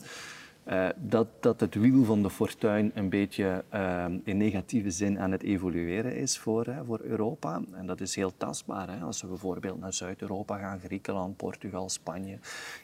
uh, 0.68 0.88
dat, 0.96 1.28
dat 1.40 1.60
het 1.60 1.76
wiel 1.76 2.04
van 2.04 2.22
de 2.22 2.30
fortuin 2.30 2.92
een 2.94 3.10
beetje 3.10 3.64
uh, 3.74 4.06
in 4.24 4.38
negatieve 4.38 4.92
zin 4.92 5.20
aan 5.20 5.32
het 5.32 5.44
evolueren 5.44 6.16
is 6.16 6.38
voor, 6.38 6.68
uh, 6.68 6.78
voor 6.86 7.00
Europa. 7.02 7.62
En 7.72 7.86
dat 7.86 8.02
is 8.02 8.16
heel 8.16 8.34
tastbaar. 8.38 8.90
Hè? 8.90 9.00
Als 9.00 9.22
we 9.22 9.28
bijvoorbeeld 9.28 9.80
naar 9.80 9.94
Zuid-Europa 9.94 10.58
gaan, 10.58 10.80
Griekenland, 10.80 11.38
Portugal, 11.38 11.90
Spanje, 11.90 12.38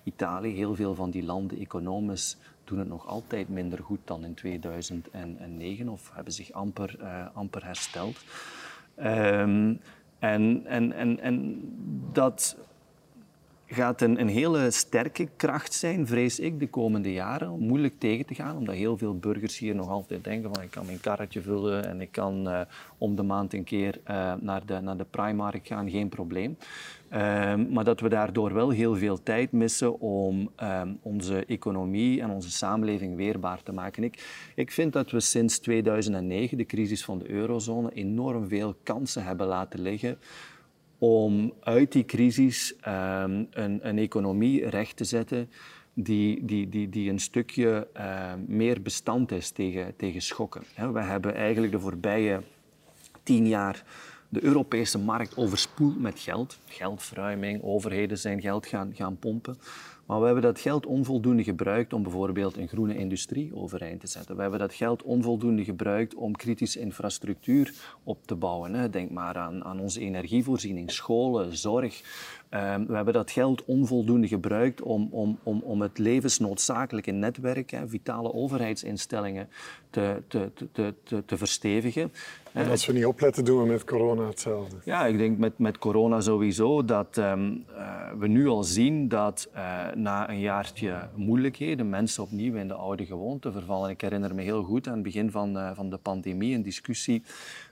Italië, 0.03 0.55
heel 0.55 0.75
veel 0.75 0.95
van 0.95 1.09
die 1.09 1.23
landen 1.23 1.59
economisch 1.59 2.37
doen 2.69 2.79
het 2.79 2.87
nog 2.87 3.07
altijd 3.07 3.49
minder 3.49 3.83
goed 3.83 3.99
dan 4.03 4.23
in 4.23 4.33
2009 4.33 5.89
of 5.89 6.11
hebben 6.13 6.33
zich 6.33 6.51
amper, 6.51 6.99
amper 7.33 7.65
hersteld. 7.65 8.17
Um, 9.03 9.79
en, 10.19 10.65
en, 10.65 10.91
en, 10.93 11.19
en 11.19 11.61
dat 12.11 12.57
gaat 13.67 14.01
een, 14.01 14.19
een, 14.19 14.27
hele 14.27 14.71
sterke 14.71 15.27
kracht 15.35 15.73
zijn, 15.73 16.07
vrees 16.07 16.39
ik, 16.39 16.59
de 16.59 16.67
komende 16.67 17.13
jaren. 17.13 17.59
Moeilijk 17.59 17.99
tegen 17.99 18.25
te 18.25 18.35
gaan, 18.35 18.57
omdat 18.57 18.75
heel 18.75 18.97
veel 18.97 19.17
burgers 19.17 19.57
hier 19.57 19.75
nog 19.75 19.89
altijd 19.89 20.23
denken 20.23 20.53
van 20.53 20.63
ik 20.63 20.71
kan 20.71 20.85
mijn 20.85 20.99
karretje 20.99 21.41
vullen 21.41 21.85
en 21.85 22.01
ik 22.01 22.11
kan 22.11 22.47
uh, 22.47 22.61
om 22.97 23.15
de 23.15 23.23
maand 23.23 23.53
een 23.53 23.63
keer 23.63 23.99
uh, 24.09 24.33
naar, 24.39 24.65
de, 24.65 24.79
naar 24.79 24.97
de 24.97 25.05
Primark 25.09 25.67
gaan, 25.67 25.89
geen 25.89 26.09
probleem. 26.09 26.57
Uh, 27.13 27.55
maar 27.55 27.83
dat 27.83 27.99
we 27.99 28.09
daardoor 28.09 28.53
wel 28.53 28.69
heel 28.69 28.95
veel 28.95 29.23
tijd 29.23 29.51
missen 29.51 29.99
om 29.99 30.51
ehm, 30.55 30.93
onze 31.01 31.45
economie 31.45 32.21
en 32.21 32.29
onze 32.29 32.51
samenleving 32.51 33.15
weerbaar 33.15 33.63
te 33.63 33.71
maken. 33.71 34.03
Ik, 34.03 34.51
ik 34.55 34.71
vind 34.71 34.93
dat 34.93 35.11
we 35.11 35.19
sinds 35.19 35.59
2009, 35.59 36.57
de 36.57 36.65
crisis 36.65 37.03
van 37.05 37.19
de 37.19 37.29
eurozone, 37.29 37.91
enorm 37.91 38.47
veel 38.47 38.75
kansen 38.83 39.23
hebben 39.23 39.47
laten 39.47 39.81
liggen 39.81 40.19
om 40.97 41.53
uit 41.59 41.91
die 41.91 42.05
crisis 42.05 42.75
um, 42.87 43.47
een, 43.51 43.87
een, 43.87 43.97
economie 43.97 44.69
recht 44.69 44.97
te 44.97 45.03
zetten 45.03 45.49
die, 45.93 46.45
die, 46.45 46.69
die, 46.69 46.89
die 46.89 47.09
een 47.09 47.19
stukje 47.19 47.87
meer 48.47 48.81
bestand 48.81 49.31
is 49.31 49.51
tegen, 49.51 49.95
tegen 49.95 50.21
schokken. 50.21 50.63
We 50.93 51.01
hebben 51.01 51.35
eigenlijk 51.35 51.71
de 51.71 51.79
voorbije 51.79 52.41
tien 53.23 53.47
jaar 53.47 53.83
de 54.29 54.43
Europese 54.43 54.99
markt 54.99 55.37
overspoeld 55.37 55.99
met 55.99 56.19
geld. 56.19 56.59
Geldverruiming, 56.65 57.63
overheden 57.63 58.17
zijn 58.17 58.41
geld 58.41 58.65
gaan, 58.65 58.91
gaan 58.95 59.17
pompen. 59.17 59.57
Maar 60.05 60.19
we 60.19 60.25
hebben 60.25 60.43
dat 60.43 60.59
geld 60.59 60.85
onvoldoende 60.85 61.43
gebruikt 61.43 61.93
om 61.93 62.03
bijvoorbeeld 62.03 62.57
een 62.57 62.67
groene 62.67 62.97
industrie 62.97 63.55
overeind 63.55 63.99
te 63.99 64.07
zetten. 64.07 64.35
We 64.35 64.41
hebben 64.41 64.59
dat 64.59 64.73
geld 64.73 65.03
onvoldoende 65.03 65.63
gebruikt 65.63 66.15
om 66.15 66.35
kritische 66.35 66.79
infrastructuur 66.79 67.73
op 68.03 68.27
te 68.27 68.35
bouwen. 68.35 68.91
Denk 68.91 69.11
maar 69.11 69.37
aan, 69.37 69.63
aan 69.63 69.79
onze 69.79 69.99
energievoorziening, 69.99 70.91
scholen, 70.91 71.57
zorg. 71.57 72.01
Ehm, 72.49 72.85
we 72.85 72.95
hebben 72.95 73.13
dat 73.13 73.31
geld 73.31 73.65
onvoldoende 73.65 74.27
gebruikt 74.27 74.81
om, 74.81 75.07
om, 75.11 75.39
om, 75.43 75.61
om 75.63 75.81
het 75.81 75.97
levensnoodzakelijke 75.97 77.11
netwerk, 77.11 77.71
hè, 77.71 77.87
vitale 77.87 78.33
overheidsinstellingen, 78.33 79.49
te, 79.89 80.21
te, 80.27 80.51
te, 80.71 80.93
te, 81.03 81.23
te 81.25 81.37
verstevigen. 81.37 82.11
En 82.51 82.69
als 82.69 82.85
we 82.85 82.93
niet 82.93 83.05
opletten, 83.05 83.45
doen 83.45 83.61
we 83.61 83.67
met 83.67 83.83
corona 83.83 84.27
hetzelfde. 84.27 84.75
Ja, 84.83 85.05
ik 85.05 85.17
denk 85.17 85.37
met, 85.37 85.57
met 85.57 85.77
corona 85.77 86.21
sowieso 86.21 86.85
dat 86.85 87.17
ehm, 87.17 87.51
eh, 87.75 88.11
we 88.19 88.27
nu 88.27 88.47
al 88.47 88.63
zien 88.63 89.07
dat 89.07 89.49
uh, 89.55 89.91
na 89.95 90.29
een 90.29 90.39
jaartje 90.39 91.09
moeilijkheden 91.15 91.89
mensen 91.89 92.23
opnieuw 92.23 92.55
in 92.55 92.67
de 92.67 92.73
oude 92.73 93.05
gewoonte 93.05 93.51
vervallen. 93.51 93.89
Ik 93.89 94.01
herinner 94.01 94.35
me 94.35 94.41
heel 94.41 94.63
goed 94.63 94.87
aan 94.87 94.93
het 94.93 95.03
begin 95.03 95.31
van, 95.31 95.57
uh, 95.57 95.71
van 95.75 95.89
de 95.89 95.97
pandemie 95.97 96.55
een 96.55 96.63
discussie 96.63 97.23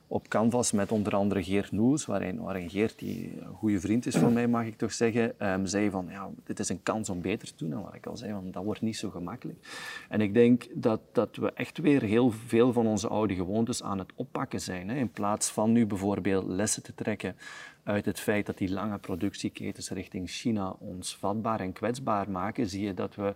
op 0.07 0.27
Canvas 0.27 0.71
met 0.71 0.91
onder 0.91 1.15
andere 1.15 1.43
Geert 1.43 1.71
Noels, 1.71 2.05
waarin, 2.05 2.39
waarin 2.39 2.69
Geert, 2.69 2.99
die 2.99 3.41
een 3.41 3.53
goede 3.53 3.79
vriend 3.79 4.05
is 4.05 4.15
van 4.15 4.33
mij, 4.33 4.47
mag 4.47 4.65
ik 4.65 4.77
toch 4.77 4.91
zeggen, 4.91 5.51
um, 5.51 5.65
zei 5.65 5.89
van, 5.89 6.07
ja, 6.09 6.29
dit 6.43 6.59
is 6.59 6.69
een 6.69 6.83
kans 6.83 7.09
om 7.09 7.21
beter 7.21 7.47
te 7.47 7.53
doen. 7.57 7.73
En 7.73 7.81
wat 7.81 7.93
ik 7.93 8.05
al 8.05 8.17
zei, 8.17 8.31
van, 8.31 8.51
dat 8.51 8.63
wordt 8.63 8.81
niet 8.81 8.97
zo 8.97 9.09
gemakkelijk. 9.09 9.67
En 10.09 10.21
ik 10.21 10.33
denk 10.33 10.67
dat, 10.73 11.01
dat 11.11 11.35
we 11.35 11.51
echt 11.53 11.77
weer 11.77 12.01
heel 12.01 12.31
veel 12.31 12.73
van 12.73 12.87
onze 12.87 13.07
oude 13.07 13.35
gewoontes 13.35 13.83
aan 13.83 13.99
het 13.99 14.11
oppakken 14.15 14.61
zijn. 14.61 14.89
Hè. 14.89 14.95
In 14.95 15.11
plaats 15.11 15.49
van 15.49 15.71
nu 15.71 15.85
bijvoorbeeld 15.85 16.45
lessen 16.47 16.83
te 16.83 16.93
trekken 16.95 17.35
uit 17.83 18.05
het 18.05 18.19
feit 18.19 18.45
dat 18.45 18.57
die 18.57 18.71
lange 18.71 18.97
productieketens 18.97 19.89
richting 19.89 20.29
China 20.29 20.75
ons 20.79 21.15
vatbaar 21.15 21.59
en 21.59 21.73
kwetsbaar 21.73 22.29
maken, 22.29 22.67
zie 22.67 22.85
je 22.85 22.93
dat 22.93 23.15
we 23.15 23.35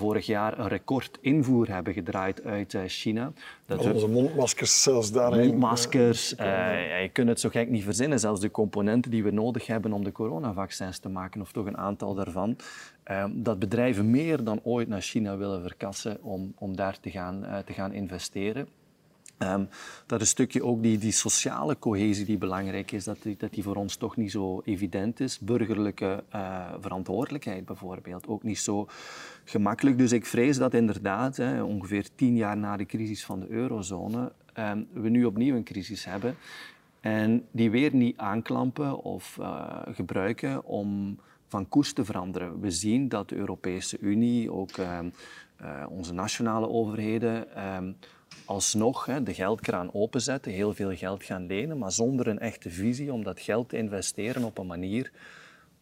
vorig 0.00 0.26
jaar 0.26 0.58
een 0.58 0.68
record 0.68 1.18
invoer 1.20 1.68
hebben 1.68 1.92
gedraaid 1.92 2.44
uit 2.44 2.74
eh, 2.74 2.82
China. 2.86 3.32
Dat 3.66 3.92
onze 3.92 4.08
mondmaskers 4.08 4.82
zelfs 4.82 5.12
daarheen. 5.12 5.46
Mondmaskers, 5.46 6.32
uh, 6.32 7.02
je 7.02 7.10
kunt 7.12 7.28
het 7.28 7.40
zo 7.40 7.48
gek 7.48 7.68
niet 7.68 7.84
verzinnen. 7.84 8.20
Zelfs 8.20 8.40
de 8.40 8.50
componenten 8.50 9.10
die 9.10 9.22
we 9.22 9.30
nodig 9.30 9.66
hebben 9.66 9.92
om 9.92 10.04
de 10.04 10.12
coronavaccins 10.12 10.98
te 10.98 11.08
maken, 11.08 11.40
of 11.40 11.52
toch 11.52 11.66
een 11.66 11.76
aantal 11.76 12.14
daarvan, 12.14 12.56
uh, 13.10 13.24
dat 13.32 13.58
bedrijven 13.58 14.10
meer 14.10 14.44
dan 14.44 14.60
ooit 14.62 14.88
naar 14.88 15.02
China 15.02 15.36
willen 15.36 15.62
verkassen 15.62 16.22
om, 16.22 16.52
om 16.58 16.76
daar 16.76 17.00
te 17.00 17.10
gaan, 17.10 17.46
te 17.64 17.72
gaan 17.72 17.92
investeren. 17.92 18.68
Um, 19.42 19.68
dat 20.06 20.20
een 20.20 20.26
stukje 20.26 20.64
ook 20.64 20.82
die, 20.82 20.98
die 20.98 21.12
sociale 21.12 21.78
cohesie 21.78 22.24
die 22.24 22.38
belangrijk 22.38 22.92
is, 22.92 23.04
dat 23.04 23.22
die, 23.22 23.36
dat 23.38 23.52
die 23.52 23.62
voor 23.62 23.76
ons 23.76 23.96
toch 23.96 24.16
niet 24.16 24.30
zo 24.30 24.60
evident 24.64 25.20
is. 25.20 25.38
Burgerlijke 25.38 26.24
uh, 26.34 26.66
verantwoordelijkheid 26.80 27.64
bijvoorbeeld, 27.64 28.26
ook 28.26 28.42
niet 28.42 28.58
zo 28.58 28.88
gemakkelijk. 29.44 29.98
Dus 29.98 30.12
ik 30.12 30.26
vrees 30.26 30.56
dat 30.56 30.74
inderdaad, 30.74 31.36
hè, 31.36 31.62
ongeveer 31.62 32.08
tien 32.14 32.36
jaar 32.36 32.56
na 32.56 32.76
de 32.76 32.86
crisis 32.86 33.24
van 33.24 33.40
de 33.40 33.48
eurozone, 33.48 34.32
um, 34.58 34.86
we 34.92 35.08
nu 35.08 35.24
opnieuw 35.24 35.56
een 35.56 35.64
crisis 35.64 36.04
hebben. 36.04 36.36
En 37.00 37.46
die 37.50 37.70
weer 37.70 37.94
niet 37.94 38.18
aanklampen 38.18 39.02
of 39.02 39.36
uh, 39.40 39.76
gebruiken 39.92 40.64
om 40.64 41.18
van 41.46 41.68
koers 41.68 41.92
te 41.92 42.04
veranderen. 42.04 42.60
We 42.60 42.70
zien 42.70 43.08
dat 43.08 43.28
de 43.28 43.36
Europese 43.36 43.98
Unie, 44.00 44.52
ook 44.52 44.76
uh, 44.76 44.98
onze 45.88 46.12
nationale 46.12 46.68
overheden, 46.68 47.46
alsnog 48.44 49.06
hè, 49.06 49.22
de 49.22 49.34
geldkraan 49.34 49.94
openzetten, 49.94 50.52
heel 50.52 50.74
veel 50.74 50.96
geld 50.96 51.24
gaan 51.24 51.46
lenen, 51.46 51.78
maar 51.78 51.92
zonder 51.92 52.26
een 52.26 52.38
echte 52.38 52.70
visie 52.70 53.12
om 53.12 53.24
dat 53.24 53.40
geld 53.40 53.68
te 53.68 53.76
investeren 53.76 54.44
op 54.44 54.58
een 54.58 54.66
manier 54.66 55.10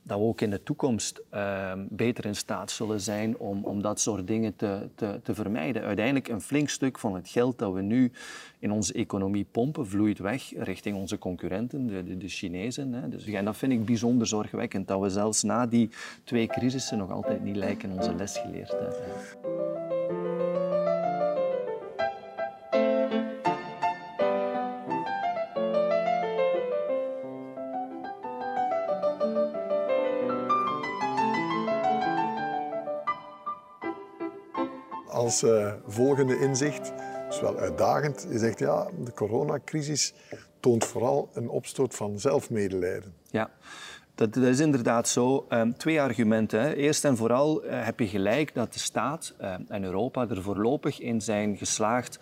dat 0.08 0.18
we 0.18 0.24
ook 0.24 0.40
in 0.40 0.50
de 0.50 0.62
toekomst 0.62 1.20
uh, 1.34 1.72
beter 1.88 2.24
in 2.24 2.36
staat 2.36 2.70
zullen 2.70 3.00
zijn 3.00 3.38
om, 3.38 3.64
om 3.64 3.82
dat 3.82 4.00
soort 4.00 4.26
dingen 4.26 4.56
te, 4.56 4.88
te, 4.94 5.20
te, 5.22 5.34
vermijden. 5.34 5.82
Uiteindelijk 5.82 6.28
een 6.28 6.40
flink 6.40 6.68
stuk 6.68 6.98
van 6.98 7.14
het 7.14 7.28
geld 7.28 7.58
dat 7.58 7.72
we 7.72 7.82
nu 7.82 8.12
in 8.58 8.70
onze 8.70 8.92
economie 8.92 9.46
pompen, 9.50 9.86
vloeit 9.86 10.18
weg 10.18 10.52
richting 10.56 10.96
onze 10.96 11.18
concurrenten, 11.18 11.86
de, 11.86 12.04
de, 12.04 12.16
de 12.16 12.28
Chinezen. 12.28 12.92
Hè. 12.92 13.08
Dus, 13.08 13.24
en 13.24 13.44
dat 13.44 13.56
vind 13.56 13.72
ik 13.72 13.84
bijzonder 13.84 14.26
zorgwekkend, 14.26 14.88
dat 14.88 15.00
we 15.00 15.10
zelfs 15.10 15.42
na 15.42 15.66
die 15.66 15.90
twee 16.24 16.46
crisissen 16.46 16.98
nog 16.98 17.10
altijd 17.10 17.42
niet 17.42 17.56
lijken 17.56 17.90
onze 17.90 18.14
les 18.14 18.38
geleerd 18.38 18.68
te 18.68 18.76
hebben. 18.76 20.17
Als 35.18 35.42
uh, 35.42 35.72
volgende 35.86 36.38
inzicht, 36.38 36.92
is 37.28 37.40
wel 37.40 37.56
uitdagend. 37.56 38.26
Je 38.30 38.38
zegt 38.38 38.58
ja, 38.58 38.88
de 39.04 39.12
coronacrisis 39.12 40.14
toont 40.60 40.84
vooral 40.84 41.28
een 41.32 41.48
opstoot 41.48 41.94
van 41.94 42.18
zelfmedelijden. 42.18 43.14
Ja. 43.30 43.50
Dat, 44.14 44.36
is 44.36 44.60
inderdaad 44.60 45.08
zo. 45.08 45.46
Um, 45.48 45.76
twee 45.76 46.00
argumenten. 46.00 46.60
Hè. 46.60 46.74
Eerst 46.74 47.04
en 47.04 47.16
vooral 47.16 47.64
uh, 47.64 47.84
heb 47.84 47.98
je 48.00 48.06
gelijk 48.06 48.54
dat 48.54 48.72
de 48.72 48.78
staat 48.78 49.34
uh, 49.40 49.54
en 49.68 49.84
Europa 49.84 50.28
er 50.28 50.42
voorlopig 50.42 51.00
in 51.00 51.20
zijn 51.20 51.56
geslaagd 51.56 52.18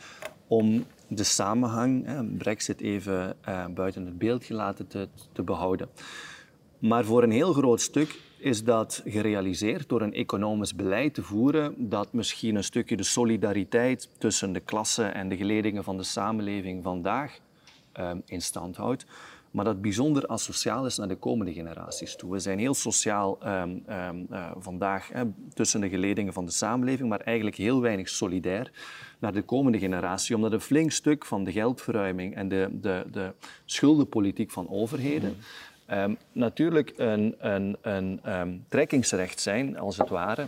om 0.47 0.85
de 1.09 1.25
samenhang, 1.25 2.07
hè, 2.07 2.25
Brexit 2.25 2.81
even 2.81 3.37
buiten 3.75 4.07
het 4.07 4.19
beeld 4.19 4.45
gelaten, 4.45 4.87
te, 4.87 5.09
te 5.33 5.43
behouden. 5.43 5.89
Maar 6.79 7.05
voor 7.05 7.23
een 7.23 7.31
heel 7.31 7.53
groot 7.53 7.81
stuk 7.81 8.21
is 8.47 8.65
dat 8.65 9.03
gerealiseerd 9.05 9.89
door 9.89 10.03
een 10.03 10.15
economisch 10.15 10.75
beleid 10.75 11.15
te 11.15 11.23
voeren 11.23 11.89
dat 11.89 12.13
misschien 12.13 12.55
een 12.55 12.65
stukje 12.65 12.97
de 12.97 13.03
solidariteit 13.03 14.09
tussen 14.19 14.53
de 14.53 14.61
klassen 14.61 15.15
en 15.15 15.29
de 15.29 15.37
geledingen 15.37 15.85
van 15.85 15.97
de 15.97 16.03
samenleving 16.03 16.83
vandaag 16.83 17.39
um, 18.01 18.23
in 18.27 18.43
stand 18.43 18.77
houdt, 18.77 19.07
maar 19.51 19.65
dat 19.65 19.81
bijzonder 19.81 20.27
asociaal 20.27 20.87
is 20.87 20.97
naar 20.97 21.09
de 21.09 21.17
komende 21.17 21.53
generaties 21.53 22.17
toe. 22.17 22.33
We 22.33 22.39
zijn 22.39 22.59
heel 22.59 22.75
sociaal 22.75 23.39
um, 23.47 23.85
um, 23.89 24.27
uh, 24.31 24.51
vandaag 24.59 25.09
hè, 25.09 25.25
tussen 25.55 25.81
de 25.81 25.89
geledingen 25.89 26.33
van 26.33 26.45
de 26.45 26.53
samenleving, 26.53 27.09
maar 27.09 27.21
eigenlijk 27.21 27.57
heel 27.57 27.81
weinig 27.81 28.09
solidair 28.09 28.73
naar 29.19 29.33
de 29.33 29.43
komende 29.43 29.79
generatie, 29.79 30.35
omdat 30.37 30.53
een 30.53 30.61
flink 30.61 30.91
stuk 30.91 31.25
van 31.25 31.45
de 31.45 31.53
geldverruiming 31.53 32.35
en 32.35 32.49
de, 32.49 32.69
de, 32.73 33.05
de 33.11 33.33
schuldenpolitiek 33.65 34.51
van 34.51 34.69
overheden 34.69 35.31
mm 35.31 35.75
um, 35.91 36.17
natuurlijk 36.33 36.93
een, 36.97 37.35
een, 37.39 37.77
een 37.83 38.21
um, 38.27 38.65
trekkingsrecht 38.69 39.41
zijn, 39.41 39.79
als 39.79 39.97
het 39.97 40.09
ware, 40.09 40.47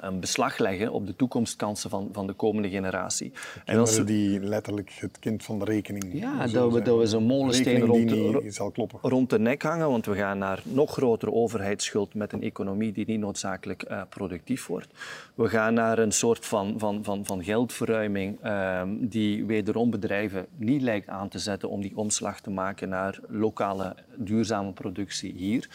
een 0.00 0.20
beslag 0.20 0.58
leggen 0.58 0.92
op 0.92 1.06
de 1.06 1.16
toekomstkansen 1.16 1.90
van, 1.90 2.08
van 2.12 2.26
de 2.26 2.32
komende 2.32 2.68
generatie. 2.68 3.32
En 3.64 3.78
als 3.78 3.96
we 3.96 4.04
die 4.04 4.40
letterlijk 4.40 4.90
het 4.90 5.18
kind 5.18 5.44
van 5.44 5.58
de 5.58 5.64
rekening. 5.64 6.04
Ja, 6.12 6.46
dat 6.46 6.72
we, 6.72 6.82
dat 6.82 6.98
we 6.98 7.06
zo'n 7.06 7.24
molensteen 7.24 7.80
rond 7.80 8.08
de, 8.08 8.88
rond 9.00 9.30
de 9.30 9.38
nek 9.38 9.62
hangen, 9.62 9.88
want 9.88 10.06
we 10.06 10.14
gaan 10.14 10.38
naar 10.38 10.62
nog 10.62 10.92
grotere 10.92 11.32
overheidsschuld 11.32 12.14
met 12.14 12.32
een 12.32 12.42
economie 12.42 12.92
die 12.92 13.06
niet 13.06 13.20
noodzakelijk 13.20 13.84
uh, 13.90 14.02
productief 14.08 14.66
wordt. 14.66 14.88
We 15.34 15.48
gaan 15.48 15.74
naar 15.74 15.98
een 15.98 16.12
soort 16.12 16.46
van, 16.46 16.74
van, 16.78 17.04
van, 17.04 17.24
van 17.24 17.44
geldverruiming 17.44 18.44
uh, 18.44 18.82
die 19.00 19.44
wederom 19.44 19.90
bedrijven 19.90 20.46
niet 20.56 20.82
lijkt 20.82 21.08
aan 21.08 21.28
te 21.28 21.38
zetten 21.38 21.68
om 21.68 21.80
die 21.80 21.96
omslag 21.96 22.40
te 22.40 22.50
maken 22.50 22.88
naar 22.88 23.18
lokale 23.28 23.94
duurzame 24.16 24.72
productie 24.72 25.32
hier. 25.36 25.68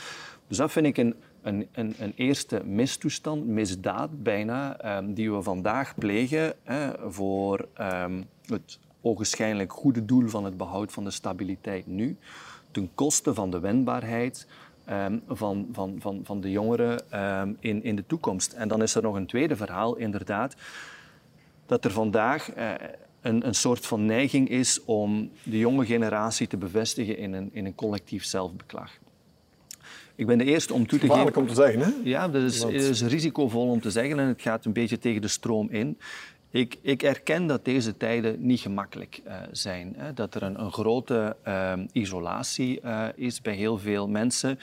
Dus 0.48 0.58
dat 0.58 0.72
vind 0.72 0.86
ik 0.86 0.98
een 0.98 1.16
een, 1.42 1.68
een, 1.72 1.96
een, 2.00 2.14
eerste 2.16 2.62
mistoestand, 2.66 3.46
misdaad 3.46 4.24
bijna, 4.24 4.98
um, 4.98 5.14
die 5.14 5.32
we 5.32 5.42
vandaag 5.42 5.96
plegen 5.96 6.54
hè, 6.64 7.12
voor 7.12 7.68
um, 7.82 8.26
het 8.46 8.80
ogenschijnlijk 9.02 9.74
goede 9.74 10.06
doel 10.06 10.28
van 10.28 10.44
het 10.44 10.58
behoud 10.58 10.92
van 10.92 11.04
de 11.04 11.12
stabiliteit 11.12 11.88
nu, 11.88 12.18
ten 12.72 12.90
koste 12.94 13.34
van 13.34 13.52
de 13.52 13.60
wendbaarheid 13.60 14.48
um, 14.90 15.22
van, 15.28 15.68
van, 15.72 15.96
van, 16.00 16.22
van 16.24 16.42
de 16.42 16.52
jongeren 16.52 17.02
in, 17.60 17.84
in 17.84 17.96
de 17.96 18.06
toekomst. 18.08 18.54
En 18.54 18.68
dan 18.68 18.82
is 18.82 18.96
er 18.96 19.02
nog 19.02 19.16
een 19.16 19.28
tweede 19.28 19.56
verhaal, 19.56 19.96
inderdaad, 19.96 20.56
dat 21.66 21.86
er 21.86 21.92
vandaag 21.92 22.58
uh, 22.58 22.74
een, 23.22 23.48
een 23.48 23.56
soort 23.56 23.86
van 23.86 24.06
neiging 24.06 24.50
is 24.50 24.84
om 24.84 25.32
de 25.44 25.58
jonge 25.58 25.86
generatie 25.86 26.48
te 26.48 26.58
bevestigen 26.58 27.18
in 27.18 27.34
een, 27.34 27.50
in 27.54 27.66
een 27.66 27.76
collectief 27.76 28.26
zelfbeklag. 28.26 28.92
Ik 30.20 30.26
ben 30.26 30.38
de 30.38 30.44
eerste 30.44 30.74
om 30.74 30.88
toe 30.88 31.00
te 31.00 31.10
geven... 31.10 31.36
om 31.36 31.48
te 31.48 31.54
zeggen, 31.54 31.80
hè? 31.80 31.90
Ja, 32.04 32.28
dat 32.28 32.42
is, 32.42 32.64
is, 32.64 33.02
risicovol 33.02 33.70
om 33.70 33.82
te 33.82 33.92
zeggen 33.92 34.20
en 34.20 34.28
het 34.28 34.42
gaat 34.42 34.66
een 34.66 34.74
beetje 34.74 34.98
tegen 34.98 35.22
de 35.22 35.28
stroom 35.28 35.70
in. 35.70 35.98
Ik, 36.52 36.78
ik 36.82 37.04
erken 37.04 37.48
dat 37.48 37.66
deze 37.66 37.98
tijden 37.98 38.46
niet 38.46 38.60
gemakkelijk 38.60 39.22
uh, 39.28 39.34
zijn. 39.52 39.94
Hè? 39.98 40.14
Dat 40.14 40.36
er 40.36 40.44
een, 40.44 40.62
een 40.62 40.72
grote 40.72 41.36
uh, 41.48 41.74
isolatie 41.92 42.80
uh, 42.86 43.06
is 43.16 43.42
bij 43.42 43.54
heel 43.54 43.78
veel 43.78 44.08
mensen. 44.08 44.60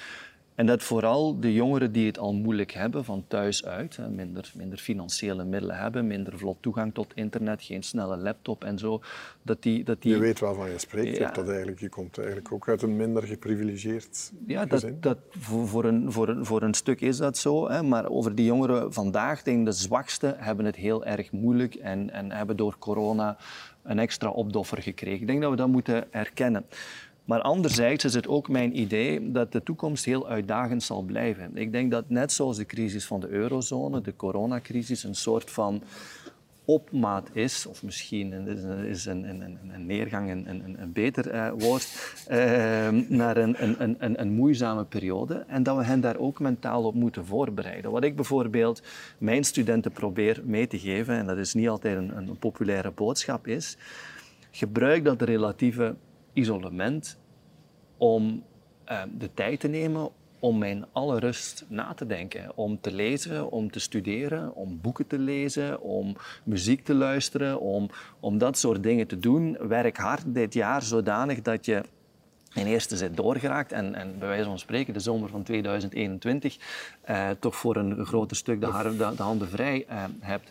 En 0.57 0.67
dat 0.67 0.83
vooral 0.83 1.41
de 1.41 1.53
jongeren 1.53 1.93
die 1.93 2.07
het 2.07 2.19
al 2.19 2.35
moeilijk 2.35 2.73
hebben 2.73 3.05
van 3.05 3.25
thuis 3.29 3.65
uit, 3.65 3.99
minder, 4.11 4.53
minder 4.55 4.79
financiële 4.79 5.45
middelen 5.45 5.79
hebben, 5.79 6.07
minder 6.07 6.39
vlot 6.39 6.57
toegang 6.61 6.95
tot 6.95 7.13
internet, 7.15 7.63
geen 7.63 7.83
snelle 7.83 8.17
laptop 8.17 8.65
en 8.65 8.79
zo, 8.79 9.01
dat 9.43 9.63
die... 9.63 9.85
Dat 9.85 10.03
die 10.03 10.13
je 10.13 10.19
weet 10.19 10.39
waarvan 10.39 10.71
je 10.71 10.79
spreekt, 10.79 11.17
ja, 11.17 11.31
dat 11.31 11.49
eigenlijk, 11.49 11.81
je 11.81 11.89
komt 11.89 12.19
eigenlijk 12.19 12.53
ook 12.53 12.69
uit 12.69 12.83
een 12.83 12.97
minder 12.97 13.23
geprivilegeerd 13.23 14.33
Ja, 14.47 14.65
dat, 14.65 14.87
dat, 15.01 15.19
voor, 15.31 15.69
voor, 15.69 15.85
een, 15.85 16.13
voor, 16.13 16.29
een, 16.29 16.45
voor 16.45 16.63
een 16.63 16.75
stuk 16.75 17.01
is 17.01 17.17
dat 17.17 17.39
zo, 17.39 17.69
hè, 17.69 17.83
maar 17.83 18.09
over 18.09 18.35
die 18.35 18.47
jongeren 18.47 18.93
vandaag, 18.93 19.43
denk 19.43 19.59
ik, 19.59 19.65
de 19.65 19.73
zwakste 19.73 20.35
hebben 20.39 20.65
het 20.65 20.77
heel 20.77 21.05
erg 21.05 21.33
moeilijk 21.33 21.75
en, 21.75 22.11
en 22.11 22.33
hebben 22.33 22.57
door 22.57 22.77
corona 22.79 23.37
een 23.83 23.99
extra 23.99 24.29
opdoffer 24.29 24.83
gekregen. 24.83 25.21
Ik 25.21 25.27
denk 25.27 25.41
dat 25.41 25.51
we 25.51 25.57
dat 25.57 25.69
moeten 25.69 26.13
erkennen. 26.13 26.67
Maar 27.27 27.41
anderzijds 27.41 28.05
is 28.05 28.15
het 28.15 28.29
ook 28.29 28.49
mijn 28.49 28.81
idee 28.81 29.33
dat 29.33 29.53
de 29.53 29.63
toekomst 29.63 30.05
heel 30.05 30.29
uitdagend 30.29 30.83
zal 30.83 31.03
blijven. 31.03 31.57
Ik 31.57 31.73
denk 31.73 31.91
dat 31.91 32.05
net 32.09 32.33
zoals 32.33 32.57
de 32.57 32.67
crisis 32.67 33.07
van 33.07 33.21
de 33.21 33.29
eurozone, 33.29 34.01
de 34.01 34.17
coronacrisis, 34.17 35.05
een 35.05 35.15
soort 35.15 35.51
van 35.51 35.83
opmaat 36.65 37.29
is, 37.33 37.67
of 37.67 37.83
misschien 37.83 38.33
is 38.87 39.07
een, 39.07 39.29
een, 39.29 39.41
een, 39.41 39.59
een 39.75 39.87
neergang 39.87 40.31
een, 40.31 40.81
een, 40.81 40.93
beter 40.93 41.35
uh, 41.35 41.51
woord, 41.59 42.15
uh, 42.31 42.89
naar 43.09 43.37
een, 43.37 44.33
moeizame 44.33 44.85
periode 44.85 45.45
en 45.47 45.63
dat 45.63 45.77
we 45.77 45.85
hen 45.85 46.01
daar 46.01 46.17
ook 46.17 46.41
mentaal 46.41 46.85
op 46.85 46.95
moeten 46.95 47.27
voorbereiden. 47.27 47.91
Wat 47.91 48.05
ik 48.05 48.17
bijvoorbeeld 48.17 48.83
mijn 49.19 49.45
studenten 49.45 49.93
probeer 49.93 50.41
mee 50.45 50.67
te 50.67 50.79
geven, 50.79 51.15
en 51.15 51.27
dat 51.27 51.37
is 51.37 51.55
niet 51.55 51.69
altijd 51.69 51.97
een, 51.97 52.17
een 52.17 52.39
populaire 52.39 52.91
boodschap, 52.91 53.47
is 53.47 53.77
gebruik 54.51 55.05
dat 55.05 55.23
relatieve 55.23 55.95
isolement 56.37 57.19
om 57.97 58.45
uh, 58.89 59.03
de 59.19 59.35
tijd 59.35 59.61
te 59.61 59.69
nemen 59.69 60.11
om 60.41 60.59
mijn 60.59 60.85
alle 60.93 61.19
rust 61.19 61.65
na 61.69 61.95
te 61.95 62.07
denken. 62.07 62.57
Om 62.57 62.81
te 62.81 62.93
lezen, 62.95 63.51
om 63.51 63.71
te 63.71 63.81
studeren, 63.81 64.55
om 64.55 64.81
boeken 64.81 65.07
te 65.07 65.19
lezen, 65.19 65.81
om 65.81 66.17
muziek 66.45 66.85
te 66.85 66.95
luisteren, 66.95 67.61
om, 67.61 67.91
om 68.21 68.39
dat 68.39 68.59
soort 68.59 68.83
dingen 68.83 69.07
te 69.07 69.19
doen. 69.19 69.57
Werk 69.61 69.97
hard 69.97 70.35
dit 70.35 70.55
jaar 70.55 70.83
zodanig 70.83 71.43
dat 71.43 71.65
je 71.65 71.83
in 72.57 72.67
eerste 72.67 72.97
zet 72.97 73.17
doorgeraakt 73.17 73.73
en, 73.73 73.95
en 73.95 74.19
bij 74.19 74.29
wijze 74.29 74.45
van 74.45 74.59
spreken 74.59 74.93
de 74.93 75.01
zomer 75.01 75.29
van 75.29 75.43
2021 75.43 76.57
eh, 77.01 77.29
toch 77.39 77.57
voor 77.57 77.77
een 77.77 78.07
groter 78.07 78.37
stuk 78.37 78.61
de, 78.61 78.95
de, 78.97 79.13
de 79.17 79.23
handen 79.23 79.49
vrij 79.49 79.85
eh, 79.89 80.05
hebt. 80.21 80.51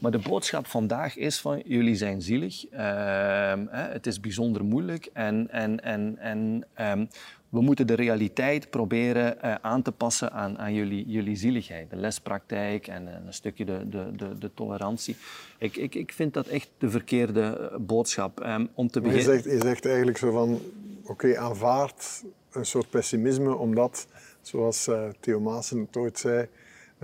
Maar 0.00 0.10
de 0.10 0.18
boodschap 0.18 0.66
vandaag 0.66 1.16
is 1.16 1.40
van 1.40 1.62
jullie 1.64 1.96
zijn 1.96 2.22
zielig, 2.22 2.72
uh, 2.72 3.52
het 3.68 4.06
is 4.06 4.20
bijzonder 4.20 4.64
moeilijk 4.64 5.08
en, 5.12 5.50
en, 5.50 5.82
en, 5.82 6.18
en 6.18 6.64
um, 6.98 7.08
we 7.54 7.60
moeten 7.60 7.86
de 7.86 7.94
realiteit 7.94 8.70
proberen 8.70 9.36
uh, 9.44 9.54
aan 9.54 9.82
te 9.82 9.92
passen 9.92 10.32
aan, 10.32 10.58
aan 10.58 10.74
jullie, 10.74 11.04
jullie 11.06 11.36
zieligheid. 11.36 11.90
De 11.90 11.96
lespraktijk 11.96 12.86
en 12.86 13.06
een 13.26 13.32
stukje 13.32 13.64
de, 13.64 13.88
de, 13.88 14.10
de, 14.16 14.38
de 14.38 14.50
tolerantie. 14.54 15.16
Ik, 15.58 15.76
ik, 15.76 15.94
ik 15.94 16.12
vind 16.12 16.34
dat 16.34 16.46
echt 16.46 16.70
de 16.78 16.90
verkeerde 16.90 17.72
boodschap. 17.80 18.46
Um, 18.46 18.68
om 18.74 18.88
te 18.90 19.00
beginnen... 19.00 19.34
je, 19.34 19.42
zegt, 19.42 19.54
je 19.54 19.60
zegt 19.66 19.86
eigenlijk 19.86 20.18
zo 20.18 20.30
van 20.30 20.60
oké, 21.02 21.10
okay, 21.10 21.36
aanvaard 21.36 22.24
een 22.52 22.66
soort 22.66 22.90
pessimisme, 22.90 23.56
omdat, 23.56 24.06
zoals 24.40 24.88
uh, 24.88 25.08
Theo 25.20 25.40
Maassen 25.40 25.78
het 25.78 25.96
ooit 25.96 26.18
zei, 26.18 26.48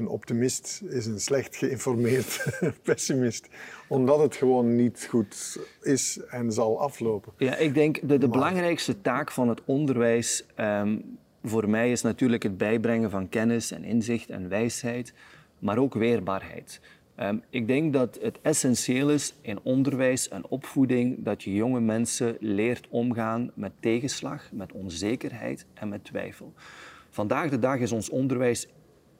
een 0.00 0.08
optimist 0.08 0.82
is 0.88 1.06
een 1.06 1.20
slecht 1.20 1.56
geïnformeerd 1.56 2.46
pessimist. 2.82 3.48
Omdat 3.88 4.18
het 4.18 4.36
gewoon 4.36 4.76
niet 4.76 5.06
goed 5.08 5.58
is 5.82 6.20
en 6.28 6.52
zal 6.52 6.80
aflopen. 6.80 7.32
Ja, 7.36 7.56
ik 7.56 7.74
denk 7.74 8.08
de, 8.08 8.18
de 8.18 8.28
belangrijkste 8.28 9.00
taak 9.00 9.30
van 9.30 9.48
het 9.48 9.60
onderwijs 9.64 10.44
um, 10.60 11.18
voor 11.42 11.68
mij 11.68 11.90
is 11.90 12.02
natuurlijk 12.02 12.42
het 12.42 12.58
bijbrengen 12.58 13.10
van 13.10 13.28
kennis 13.28 13.70
en 13.70 13.84
inzicht 13.84 14.30
en 14.30 14.48
wijsheid, 14.48 15.12
maar 15.58 15.78
ook 15.78 15.94
weerbaarheid. 15.94 16.80
Um, 17.20 17.42
ik 17.50 17.66
denk 17.66 17.92
dat 17.92 18.18
het 18.22 18.38
essentieel 18.42 19.10
is 19.10 19.34
in 19.40 19.58
onderwijs 19.62 20.28
en 20.28 20.46
opvoeding 20.48 21.24
dat 21.24 21.42
je 21.42 21.54
jonge 21.54 21.80
mensen 21.80 22.36
leert 22.40 22.86
omgaan 22.90 23.50
met 23.54 23.72
tegenslag, 23.80 24.52
met 24.52 24.72
onzekerheid 24.72 25.66
en 25.74 25.88
met 25.88 26.04
twijfel. 26.04 26.52
Vandaag 27.10 27.50
de 27.50 27.58
dag 27.58 27.78
is 27.78 27.92
ons 27.92 28.10
onderwijs 28.10 28.68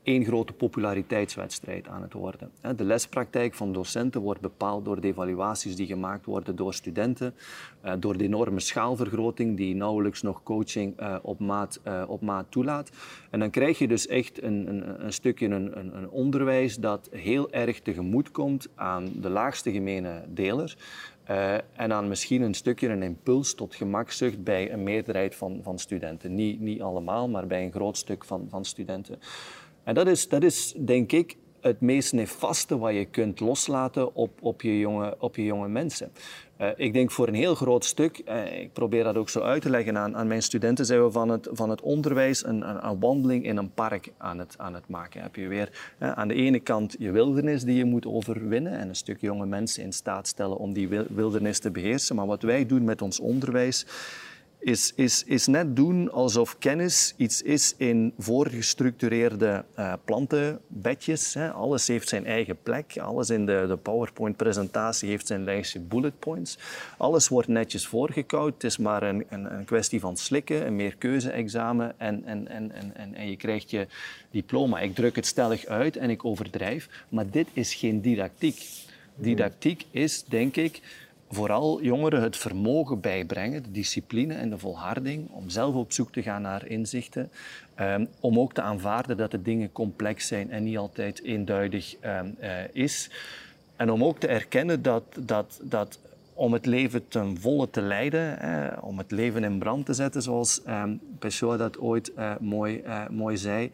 één 0.02 0.25
grote 0.25 0.52
populariteitswedstrijd 0.52 1.88
aan 1.88 2.02
het 2.02 2.12
worden. 2.12 2.50
De 2.76 2.85
lespraktijk 2.85 3.54
van 3.54 3.73
docenten 3.73 4.21
wordt 4.21 4.40
bepaald 4.40 4.85
door 4.85 5.00
de 5.00 5.09
evaluaties 5.09 5.76
die 5.76 5.87
gemaakt 5.87 6.26
worden 6.26 6.57
door 6.57 6.75
studenten, 6.75 7.35
eh, 7.80 7.92
door 7.99 8.16
de 8.16 8.25
enorme 8.25 8.61
schaalvergroting 8.61 9.57
die 9.57 9.75
nauwelijks 9.75 10.23
nog 10.23 10.42
coaching 10.42 10.97
eh, 10.97 11.16
op 11.23 11.38
maat, 11.38 11.80
eh, 11.83 12.04
op 12.07 12.21
maat 12.21 12.47
toelaat. 12.49 12.90
En 13.30 13.40
dan 13.40 13.50
krijg 13.50 13.78
je 13.78 13.88
dus 13.88 14.07
echt 14.07 14.42
een, 14.42 14.68
een, 14.68 15.05
een 15.05 15.12
stukje 15.12 15.46
een, 15.46 15.79
een, 15.79 16.11
onderwijs 16.11 16.77
dat 16.77 17.09
heel 17.11 17.51
erg 17.51 17.81
tegemoet 17.81 18.31
komt 18.31 18.68
aan 18.74 19.09
de 19.20 19.31
laagste 19.31 19.72
gemene 19.72 20.22
deler. 20.29 20.77
en 21.77 21.88
dan 21.88 22.09
misschien 22.09 22.42
een 22.42 22.55
stukje 22.55 22.88
een 22.88 23.03
impuls 23.03 23.55
tot 23.55 23.74
gemakzucht 23.74 24.44
bij 24.44 24.72
een 24.72 24.83
meerderheid 24.83 25.35
van, 25.35 25.61
van 25.62 25.79
studenten. 25.79 26.35
Niet, 26.35 26.61
niet 26.61 26.83
allemaal, 26.83 27.29
maar 27.29 27.46
bij 27.46 27.64
een 27.64 27.72
groot 27.72 27.96
stuk 27.96 28.24
van, 28.24 28.46
van 28.48 28.64
studenten. 28.64 29.18
En 29.90 29.96
dat 29.96 30.07
is, 30.07 30.29
dat 30.29 30.42
is 30.42 30.74
denk 30.79 31.12
ik 31.12 31.37
het 31.61 31.81
meest 31.81 32.12
nefaste 32.12 32.79
wat 32.79 32.94
je 32.94 33.05
kunt 33.05 33.40
loslaten 33.40 34.14
op, 34.14 34.31
op, 34.40 34.62
je, 34.62 34.79
jonge, 34.79 35.16
op 35.18 35.37
je 35.37 35.44
jonge 35.44 35.68
mensen. 35.68 36.12
Uh, 36.61 36.68
ik 36.76 36.92
denk 36.92 37.11
voor 37.11 37.29
een 37.29 37.35
heel 37.35 37.55
groot 37.55 37.85
stuk, 37.85 38.22
uh, 38.29 38.61
ik 38.61 38.72
probeer 38.72 39.05
dat 39.05 39.16
ook 39.16 39.29
zo 39.29 39.40
uit 39.40 39.62
te 39.62 39.70
leggen 39.70 39.98
aan, 39.98 40.16
aan 40.16 40.26
mijn 40.26 40.42
studenten, 40.42 40.87
zijn 40.87 41.05
we 41.05 41.11
van 41.11 41.29
het, 41.29 41.48
van 41.53 41.70
het 41.70 41.81
onderwijs 41.81 42.44
een, 42.44 42.87
een, 42.87 43.00
wandeling 43.00 43.44
in 43.44 43.57
een 43.57 43.74
park 43.74 44.12
aan 44.16 44.38
het, 44.38 44.55
aan 44.59 44.74
het 44.74 44.88
maken. 44.88 45.22
Heb 45.22 45.37
je 45.37 45.48
weer 45.48 45.94
uh, 45.98 46.12
aan 46.12 46.29
de 46.29 46.35
ene 46.35 46.61
kant 46.61 46.96
je 46.98 47.11
wildernis 47.11 47.62
die 47.62 47.76
je 47.76 47.85
moet 47.85 48.07
overwinnen 48.07 48.79
en 48.79 48.88
een 48.88 48.96
stuk 48.96 49.20
jonge 49.20 49.46
mensen 49.46 49.83
in 49.83 49.92
staat 49.92 50.26
stellen 50.26 50.57
om 50.57 50.72
die 50.72 50.88
wildernis 51.09 51.59
te 51.59 51.70
beheersen. 51.70 52.16
Maar 52.16 52.26
wat 52.26 52.42
wij 52.42 52.66
doen 52.66 52.85
met 52.85 53.03
ons 53.03 53.20
onderwijs, 53.20 53.87
is, 54.61 54.92
is, 54.94 55.25
is 55.25 55.46
net 55.46 55.77
doen 55.77 56.12
alsof 56.12 56.59
kennis 56.59 57.14
iets 57.16 57.42
is 57.42 57.75
in 57.77 58.12
voorgestructureerde 58.18 59.64
uh, 59.79 59.92
plantenbedjes. 60.05 61.35
Hè. 61.35 61.51
Alles 61.51 61.87
heeft 61.87 62.09
zijn 62.09 62.27
eigen 62.27 62.57
plek. 62.62 62.99
Alles 62.99 63.31
in 63.31 63.46
de, 63.46 63.64
de 63.68 63.77
PowerPoint-presentatie 63.77 65.09
heeft 65.09 65.27
zijn 65.27 65.44
lijstje 65.44 65.81
bullet 65.81 66.18
points. 66.18 66.59
Alles 66.96 67.29
wordt 67.29 67.49
netjes 67.49 67.87
voorgekoud. 67.87 68.55
Het 68.55 68.64
is 68.64 68.79
maar 68.79 69.03
een, 69.03 69.25
een, 69.29 69.55
een 69.55 69.64
kwestie 69.64 70.01
van 70.01 70.16
slikken, 70.16 70.66
een 70.66 70.77
meerkeuze-examen 70.77 71.94
en, 71.99 72.25
en, 72.25 72.49
en, 72.49 72.73
en, 72.94 73.14
en 73.14 73.31
je 73.31 73.37
krijgt 73.37 73.70
je 73.70 73.87
diploma. 74.31 74.81
Ik 74.81 74.94
druk 74.94 75.16
het 75.16 75.27
stellig 75.27 75.66
uit 75.66 75.96
en 75.96 76.11
ik 76.11 76.25
overdrijf. 76.25 76.88
Maar 77.09 77.31
dit 77.31 77.49
is 77.53 77.75
geen 77.75 78.01
didactiek. 78.01 78.62
Didactiek 79.14 79.85
is, 79.90 80.25
denk 80.25 80.57
ik, 80.57 80.81
vooral 81.31 81.83
jongeren 81.83 82.23
het 82.23 82.37
vermogen 82.37 83.01
bijbrengen, 83.01 83.62
de 83.62 83.71
discipline 83.71 84.35
en 84.35 84.51
de 84.51 84.59
volharding, 84.59 85.31
om 85.31 85.49
zelf 85.49 85.75
op 85.75 85.93
zoek 85.93 86.12
te 86.12 86.23
gaan 86.23 86.43
naar 86.43 86.66
inzichten, 86.66 87.31
um, 87.81 88.09
om 88.21 88.38
ook 88.38 88.53
te 88.53 88.62
aanvaarden 88.62 89.16
dat 89.16 89.31
de 89.31 89.43
dingen 89.43 89.73
complex 89.73 90.27
zijn 90.27 90.51
en 90.51 90.64
niet 90.64 90.79
altijd 90.79 91.23
eenduidig 91.23 91.97
um, 92.05 92.37
uh, 92.40 92.49
is. 92.73 93.11
En 93.77 93.90
om 93.90 94.05
ook 94.05 94.19
te 94.19 94.27
erkennen 94.27 94.83
dat, 94.83 95.05
dat, 95.19 95.61
dat 95.62 95.99
om 96.35 96.53
het 96.53 96.66
leven 96.66 97.09
ten 97.09 97.40
volle 97.40 97.71
te 97.71 97.81
leiden, 97.81 98.40
eh, 98.40 98.83
om 98.83 98.99
het 98.99 99.11
leven 99.11 99.45
in 99.45 99.59
brand 99.59 99.87
te 99.87 99.95
zetten, 99.95 100.23
zoals 100.23 100.61
um, 100.69 101.01
Pessoa 101.19 101.57
dat 101.57 101.79
ooit 101.79 102.12
uh, 102.19 102.33
mooi, 102.40 102.83
uh, 102.87 103.09
mooi 103.09 103.37
zei, 103.37 103.71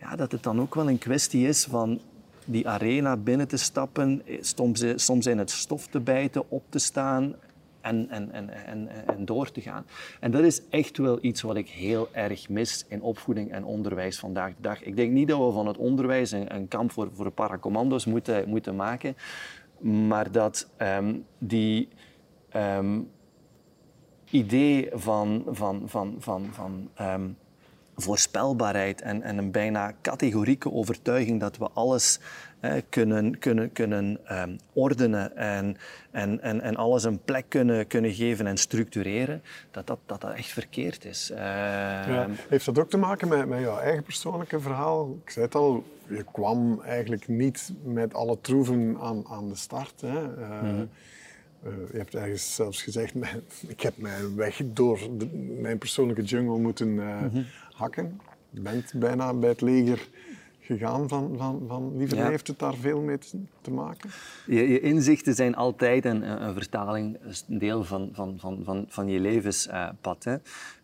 ja, 0.00 0.16
dat 0.16 0.32
het 0.32 0.42
dan 0.42 0.60
ook 0.60 0.74
wel 0.74 0.88
een 0.88 0.98
kwestie 0.98 1.48
is 1.48 1.64
van 1.64 2.00
die 2.48 2.68
arena 2.68 3.16
binnen 3.16 3.48
te 3.48 3.56
stappen, 3.56 4.22
soms, 4.40 4.84
soms 4.94 5.26
in 5.26 5.38
het 5.38 5.50
stof 5.50 5.86
te 5.86 6.00
bijten, 6.00 6.50
op 6.50 6.62
te 6.68 6.78
staan 6.78 7.34
en, 7.80 8.08
en, 8.10 8.32
en, 8.32 8.66
en, 8.66 8.88
en 9.06 9.24
door 9.24 9.50
te 9.50 9.60
gaan. 9.60 9.86
En 10.20 10.30
dat 10.30 10.42
is 10.42 10.62
echt 10.68 10.98
wel 10.98 11.18
iets 11.20 11.42
wat 11.42 11.56
ik 11.56 11.68
heel 11.68 12.08
erg 12.12 12.48
mis 12.48 12.84
in 12.88 13.02
opvoeding 13.02 13.50
en 13.50 13.64
onderwijs 13.64 14.18
vandaag 14.18 14.48
de 14.48 14.62
dag. 14.62 14.82
Ik 14.82 14.96
denk 14.96 15.12
niet 15.12 15.28
dat 15.28 15.38
we 15.38 15.52
van 15.52 15.66
het 15.66 15.76
onderwijs 15.76 16.30
een, 16.30 16.68
kamp 16.68 16.92
voor, 16.92 17.08
voor 17.12 17.30
paracommando's 17.30 18.06
moeten, 18.06 18.48
moeten 18.48 18.76
maken, 18.76 19.16
maar 19.80 20.32
dat 20.32 20.68
um, 20.78 21.24
die 21.38 21.88
um, 22.56 23.10
idee 24.30 24.88
van, 24.92 25.44
van, 25.46 25.82
van, 25.86 26.16
van, 26.18 26.48
van 26.52 26.90
um, 27.00 27.36
voorspelbaarheid 28.02 29.00
en, 29.00 29.22
en 29.22 29.38
een 29.38 29.50
bijna 29.50 29.92
categorieke 30.02 30.72
overtuiging 30.72 31.40
dat 31.40 31.56
we 31.56 31.68
alles 31.72 32.20
kunnen, 32.88 33.38
kunnen, 33.38 33.72
kunnen 33.72 34.18
um, 34.30 34.58
ordenen 34.72 35.36
en, 35.36 35.76
en, 36.10 36.40
en, 36.42 36.60
en 36.60 36.76
alles 36.76 37.04
een 37.04 37.20
plek 37.24 37.44
kunnen, 37.48 37.86
kunnen 37.86 38.12
geven 38.12 38.46
en 38.46 38.56
structureren, 38.56 39.42
dat 39.70 39.86
dat, 39.86 39.98
dat, 40.06 40.20
dat 40.20 40.34
echt 40.34 40.48
verkeerd 40.50 41.04
is. 41.04 41.30
Uh, 41.30 41.38
ja. 41.38 42.28
Heeft 42.48 42.64
dat 42.64 42.78
ook 42.78 42.90
te 42.90 42.96
maken 42.96 43.28
met, 43.28 43.46
met 43.46 43.60
jouw 43.60 43.78
eigen 43.78 44.02
persoonlijke 44.02 44.60
verhaal? 44.60 45.18
Ik 45.24 45.30
zei 45.30 45.44
het 45.44 45.54
al, 45.54 45.84
je 46.08 46.24
kwam 46.32 46.80
eigenlijk 46.80 47.28
niet 47.28 47.72
met 47.82 48.14
alle 48.14 48.38
troeven 48.40 48.96
aan, 49.00 49.26
aan 49.28 49.48
de 49.48 49.56
start. 49.56 50.00
Hè? 50.00 50.38
Uh, 50.38 50.62
mm 50.62 50.68
-hmm. 50.68 50.88
Uh, 51.66 51.72
je 51.92 51.98
hebt 51.98 52.14
ergens 52.14 52.54
zelfs 52.54 52.82
gezegd, 52.82 53.14
ik 53.66 53.80
heb 53.80 53.96
mijn 53.96 54.36
weg 54.36 54.60
door 54.64 54.98
de, 55.18 55.26
mijn 55.60 55.78
persoonlijke 55.78 56.22
jungle 56.22 56.58
moeten 56.58 56.88
uh, 56.88 57.20
mm 57.20 57.28
-hmm. 57.28 57.46
Hakken. 57.78 58.20
je 58.50 58.60
bent 58.60 58.92
bijna 58.94 59.34
bij 59.34 59.48
het 59.48 59.60
leger 59.60 60.08
gegaan 60.60 61.08
van, 61.08 61.34
van, 61.36 61.64
van 61.66 61.96
Liever 61.96 62.26
Heeft 62.26 62.46
het 62.46 62.58
daar 62.58 62.74
veel 62.74 63.00
mee 63.00 63.18
te 63.60 63.70
maken? 63.70 64.10
Je, 64.46 64.68
je 64.68 64.80
inzichten 64.80 65.34
zijn 65.34 65.54
altijd 65.54 66.04
een, 66.04 66.42
een, 66.42 66.54
vertaling, 66.54 67.18
een 67.48 67.58
deel 67.58 67.84
van, 67.84 68.10
van, 68.12 68.36
van, 68.38 68.60
van, 68.64 68.84
van 68.88 69.08
je 69.08 69.20
levenspad. 69.20 70.24
Hè. 70.24 70.36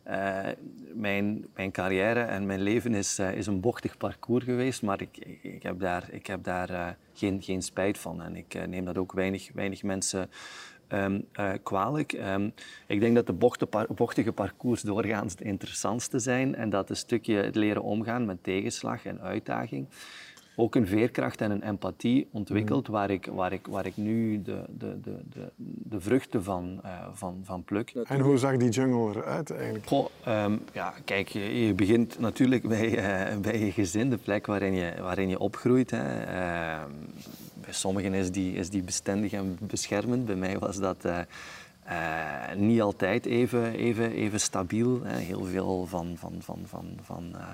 Uh, 0.09 0.53
mijn, 0.95 1.47
mijn 1.55 1.71
carrière 1.71 2.21
en 2.21 2.47
mijn 2.47 2.63
leven 2.63 2.95
is, 2.95 3.19
uh, 3.19 3.35
is 3.35 3.47
een 3.47 3.61
bochtig 3.61 3.97
parcours 3.97 4.45
geweest, 4.45 4.83
maar 4.83 5.01
ik, 5.01 5.39
ik 5.43 5.63
heb 5.63 5.81
daar, 5.81 6.09
ik 6.11 6.27
heb 6.27 6.45
daar 6.45 6.71
uh, 6.71 6.89
geen, 7.13 7.43
geen 7.43 7.63
spijt 7.63 7.99
van. 7.99 8.23
En 8.23 8.37
ik 8.37 8.67
neem 8.69 8.85
dat 8.85 8.99
ook 8.99 9.13
weinig, 9.13 9.51
weinig 9.55 9.83
mensen 9.83 10.31
um, 10.89 11.27
kwalijk. 11.63 12.13
Um, 12.13 12.53
ik 12.87 13.01
denk 13.01 13.15
dat 13.15 13.27
de 13.27 13.33
bochtige 13.95 14.33
parcours 14.33 14.83
doorgaans 14.83 15.33
het 15.33 15.41
interessantste 15.41 16.19
zijn 16.19 16.55
en 16.55 16.71
dat 16.71 16.91
een 16.91 16.97
stukje 16.97 17.35
het 17.35 17.55
leren 17.55 17.83
omgaan 17.83 18.27
met 18.27 18.43
tegenslag 18.43 19.05
en 19.05 19.21
uitdaging 19.21 19.87
ook 20.57 20.75
een 20.75 20.87
veerkracht 20.87 21.41
en 21.41 21.51
een 21.51 21.63
empathie 21.63 22.29
ontwikkeld, 22.31 22.87
waar, 22.87 23.11
ik, 23.11 23.29
waar, 23.33 23.53
ik, 23.53 23.67
waar 23.67 23.87
ik 23.87 23.97
nu 23.97 24.43
de, 24.43 24.65
de, 24.79 25.01
de, 25.01 25.17
de, 25.29 25.51
de 25.57 26.01
vruchten 26.01 26.45
van, 26.45 26.81
uh, 26.85 26.91
van, 27.13 27.41
van 27.43 27.65
pluk. 27.65 27.91
En 27.91 28.21
hoe 28.21 28.39
zag 28.39 28.57
die 28.57 28.69
jungle 28.69 29.21
eruit 29.21 29.51
eigenlijk? 29.51 29.87
Goh, 29.87 30.07
um, 30.29 30.61
ja, 30.73 30.95
kijk, 31.05 31.29
je, 31.29 31.67
je, 31.67 31.75
begint 31.75 32.19
natuurlijk 32.19 32.69
bij, 32.69 32.89
uh, 32.89 33.39
bij 33.41 33.59
je 33.59 33.73
gezin, 33.73 34.11
de 34.11 34.17
plek 34.17 34.47
waarin 34.47 34.75
je, 34.75 34.93
waarin 35.01 35.29
je 35.29 35.39
opgroeit. 35.39 35.91
Hè. 35.91 36.27
Uh, 36.27 36.83
bij 37.65 37.75
sommigen 37.75 38.15
is 38.15 38.31
die, 38.31 38.55
is 38.55 38.71
die 38.71 38.83
bestendig 38.83 39.33
en 39.33 39.59
beschermend. 39.61 40.27
Bij 40.27 40.37
mij 40.37 40.59
was 40.59 40.79
dat... 40.79 41.05
Uh, 41.89 42.55
niet 42.57 42.81
altijd 42.81 43.27
even, 43.27 43.73
even, 43.73 44.13
even 44.13 44.41
stabiel. 44.41 45.01
Hè. 45.03 45.19
Heel 45.19 45.45
veel 45.45 45.87
van, 45.87 46.15
van, 46.19 46.35
van, 46.39 46.59
van, 46.67 46.99
van 47.03 47.33
uh, 47.35 47.49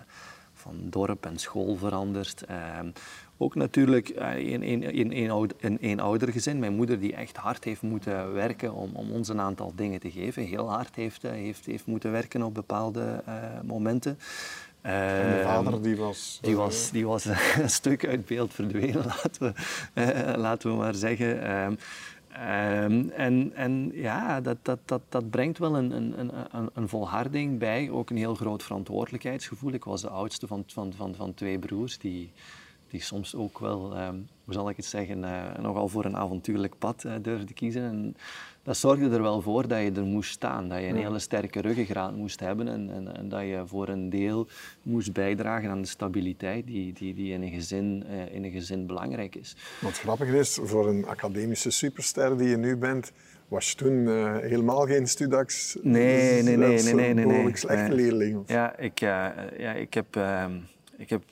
van 0.53 0.77
dorp 0.81 1.27
en 1.27 1.39
school 1.39 1.77
veranderd. 1.77 2.45
Uh, 2.51 2.79
ook 3.37 3.55
natuurlijk 3.55 4.09
in, 4.09 4.63
in, 4.63 4.83
in, 4.83 5.13
in, 5.13 5.79
een 5.81 6.01
oudergezin. 6.01 6.59
Mijn 6.59 6.75
moeder 6.75 7.01
die 7.01 7.15
echt 7.15 7.37
hard 7.37 7.65
heeft 7.65 7.83
moeten 7.83 8.33
werken 8.33 8.73
om, 8.73 8.91
om 8.95 9.11
ons 9.11 9.29
een 9.29 9.41
aantal 9.41 9.73
dingen 9.75 10.01
te 10.01 10.11
geven. 10.11 10.43
Heel 10.43 10.71
hard 10.71 10.95
heeft, 10.95 11.23
heeft, 11.23 11.67
heeft 11.67 11.87
moeten 11.87 12.13
werken 12.13 12.43
op 12.43 12.55
bepaalde 12.55 13.23
momenten. 13.65 14.19
En 14.81 15.37
de 15.37 15.43
vader 15.45 15.83
die 15.83 15.97
was... 15.97 16.39
Die 16.43 16.57
was, 16.57 16.91
die 16.91 17.07
was 17.07 17.25
een 17.63 17.71
stuk 17.71 18.07
uit 18.07 18.27
beeld 18.27 18.55
verdwenen, 18.55 19.05
laten 19.23 19.55
we, 19.95 20.35
laten 20.37 20.71
we 20.71 20.77
maar 20.77 20.95
zeggen. 20.95 21.43
Ehm, 21.43 21.75
Um, 22.33 23.11
en, 23.11 23.53
en 23.55 23.91
ja, 23.95 24.41
dat, 24.41 24.57
dat, 24.63 24.79
dat, 24.85 25.01
dat 25.09 25.31
brengt 25.31 25.59
wel 25.59 25.77
een, 25.77 25.91
een, 25.91 26.31
een, 26.51 26.71
een 26.75 26.89
volharding 26.89 27.59
bij, 27.59 27.91
ook 27.91 28.11
een 28.11 28.17
heel 28.17 28.35
groot 28.35 28.63
verantwoordelijkheidsgevoel. 28.63 29.73
Ik 29.73 29.85
was 29.85 30.01
de 30.01 30.09
oudste 30.09 30.47
van, 30.47 30.65
van, 30.67 30.93
van, 30.93 31.15
van 31.15 31.35
twee 31.35 31.59
broers 31.59 31.99
die, 31.99 32.33
die 32.89 33.03
soms 33.03 33.35
ook 33.35 33.59
wel, 33.59 33.99
um, 33.99 34.29
hoe 34.45 34.55
zal 34.55 34.69
ik 34.69 34.77
het 34.77 34.85
zeggen, 34.85 35.19
uh, 35.19 35.55
nogal 35.59 35.89
voor 35.89 36.05
een 36.05 36.17
avontuurlijk 36.17 36.79
pad 36.79 37.05
uh, 37.05 37.15
durfde 37.23 37.55
kiezen. 37.55 37.83
En 37.83 38.17
dat 38.63 38.77
zorgde 38.77 39.11
er 39.11 39.23
wel 39.23 39.41
voor 39.41 39.69
dat 39.69 39.79
je 39.79 39.93
er 39.93 40.05
moest 40.05 40.31
staan, 40.31 40.69
dat 40.69 40.79
je 40.79 40.87
een 40.87 40.97
hele 40.97 41.19
sterke 41.19 41.61
ruggengraat 41.61 42.17
moest 42.17 42.41
hebben 42.41 42.69
en, 42.69 42.91
en, 42.91 43.17
en, 43.17 43.29
dat 43.29 43.41
je 43.41 43.63
voor 43.67 43.89
een 43.89 44.11
deel 44.11 44.47
moest 44.83 45.13
bijdragen 45.13 45.71
aan 45.71 45.83
de 45.83 45.89
stabiliteit 45.89 46.67
die, 46.67 46.93
die, 46.93 47.15
die 47.15 47.33
in, 47.33 47.43
een 47.43 47.51
gezin, 47.51 48.05
uh, 48.11 48.35
in 48.35 48.45
een 48.45 48.51
gezin 48.51 48.87
belangrijk 48.87 49.35
is. 49.35 49.57
Wat 49.81 49.99
grappig 49.99 50.29
is, 50.29 50.59
voor 50.63 50.89
een 50.89 51.07
academische 51.07 51.71
superster 51.71 52.39
die 52.39 52.49
je 52.49 52.57
nu 52.57 52.77
bent, 52.77 53.13
was 53.49 53.71
je 53.71 53.77
toen 53.77 53.93
uh, 53.93 54.39
helemaal 54.39 54.87
geen 54.87 55.07
Studax? 55.07 55.77
Nee, 55.83 56.43
nee, 56.43 56.57
nee. 56.57 56.83
nee, 56.83 56.95
nee, 56.95 57.15
nee, 57.15 57.27
nee. 57.27 57.57
slechte 57.57 57.95
leerling? 57.95 58.43
Ja, 58.47 58.77
ik, 58.77 59.01
uh, 59.01 59.09
ja, 59.59 59.73
ik 59.73 59.95
heb... 59.95 60.17
Uh, 60.17 60.45
ik 60.97 61.11
heb 61.11 61.23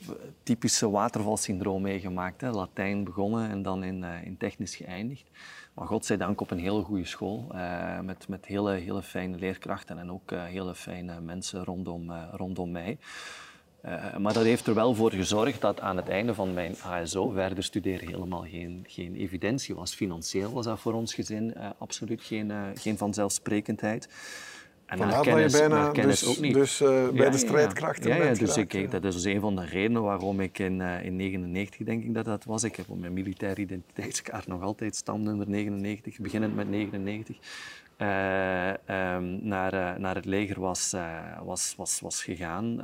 typische 0.42 0.90
watervalsyndroom 0.90 1.82
meegemaakt. 1.82 2.40
Hè. 2.40 2.50
Latijn 2.50 3.04
begonnen 3.04 3.50
en 3.50 3.62
dan 3.62 3.84
in, 3.84 4.04
in 4.24 4.36
technisch 4.36 4.76
geëindigd. 4.76 5.30
Maar 5.78 5.86
godzijdank 5.86 6.40
op 6.40 6.50
een 6.50 6.58
hele 6.58 6.82
goede 6.82 7.04
school. 7.04 7.46
Uh, 7.54 8.00
met, 8.00 8.28
met 8.28 8.46
hele, 8.46 8.72
hele 8.72 9.02
fijne 9.02 9.38
leerkrachten 9.38 9.98
en 9.98 10.10
ook 10.10 10.32
uh, 10.32 10.44
hele 10.44 10.74
fijne 10.74 11.20
mensen 11.20 11.64
rondom, 11.64 12.12
rondom 12.32 12.70
mij. 12.70 12.98
maar 14.18 14.32
dat 14.32 14.42
heeft 14.42 14.66
er 14.66 14.74
wel 14.74 14.94
voor 14.94 15.10
gezorgd 15.10 15.60
dat 15.60 15.80
aan 15.80 15.96
het 15.96 16.08
einde 16.08 16.34
van 16.34 16.54
mijn 16.54 16.74
HSO 16.78 17.28
verder 17.28 17.64
studeren 17.64 18.08
helemaal 18.08 18.42
geen, 18.42 18.84
geen 18.88 19.14
evidentie 19.16 19.74
was. 19.74 19.94
Financieel 19.94 20.52
was 20.52 20.64
dat 20.64 20.80
voor 20.80 20.92
ons 20.92 21.14
gezin 21.14 21.54
absoluut 21.78 22.22
geen, 22.22 22.52
geen 22.74 22.96
vanzelfsprekendheid. 22.96 24.08
En 24.88 24.98
Vandaar 24.98 25.22
kennis, 25.22 25.52
dat 25.52 25.60
je 25.60 25.68
bijna 25.68 25.90
kennis 25.90 26.20
dus, 26.20 26.28
ook 26.28 26.40
niet. 26.40 26.54
Dus 26.54 26.80
uh, 26.80 26.88
bij 26.88 27.24
ja, 27.24 27.30
de 27.30 27.38
strijdkrachten 27.38 28.08
ja, 28.10 28.24
ja. 28.24 28.34
dus 28.34 28.56
ik, 28.56 28.90
dat 28.90 29.04
is 29.04 29.14
dus 29.14 29.24
een 29.24 29.40
van 29.40 29.56
de 29.56 29.64
redenen 29.64 30.02
waarom 30.02 30.40
ik 30.40 30.58
in 30.58 30.78
1999 30.78 31.80
uh, 31.80 31.86
denk 31.86 32.04
ik 32.04 32.14
dat 32.14 32.24
dat 32.24 32.44
was. 32.44 32.64
Ik 32.64 32.76
heb 32.76 32.88
op 32.88 33.00
mijn 33.00 33.12
militaire 33.12 33.60
identiteitskaart 33.60 34.46
nog 34.46 34.62
altijd 34.62 34.96
stamnummer 34.96 35.48
99, 35.48 36.18
beginnend 36.18 36.54
met 36.54 36.70
99. 36.70 37.36
Uh, 37.98 38.68
um, 39.14 39.38
naar, 39.42 40.00
naar 40.00 40.14
het 40.14 40.24
leger 40.24 40.60
was, 40.60 40.94
was, 41.44 41.74
was, 41.76 42.00
was 42.00 42.22
gegaan. 42.22 42.80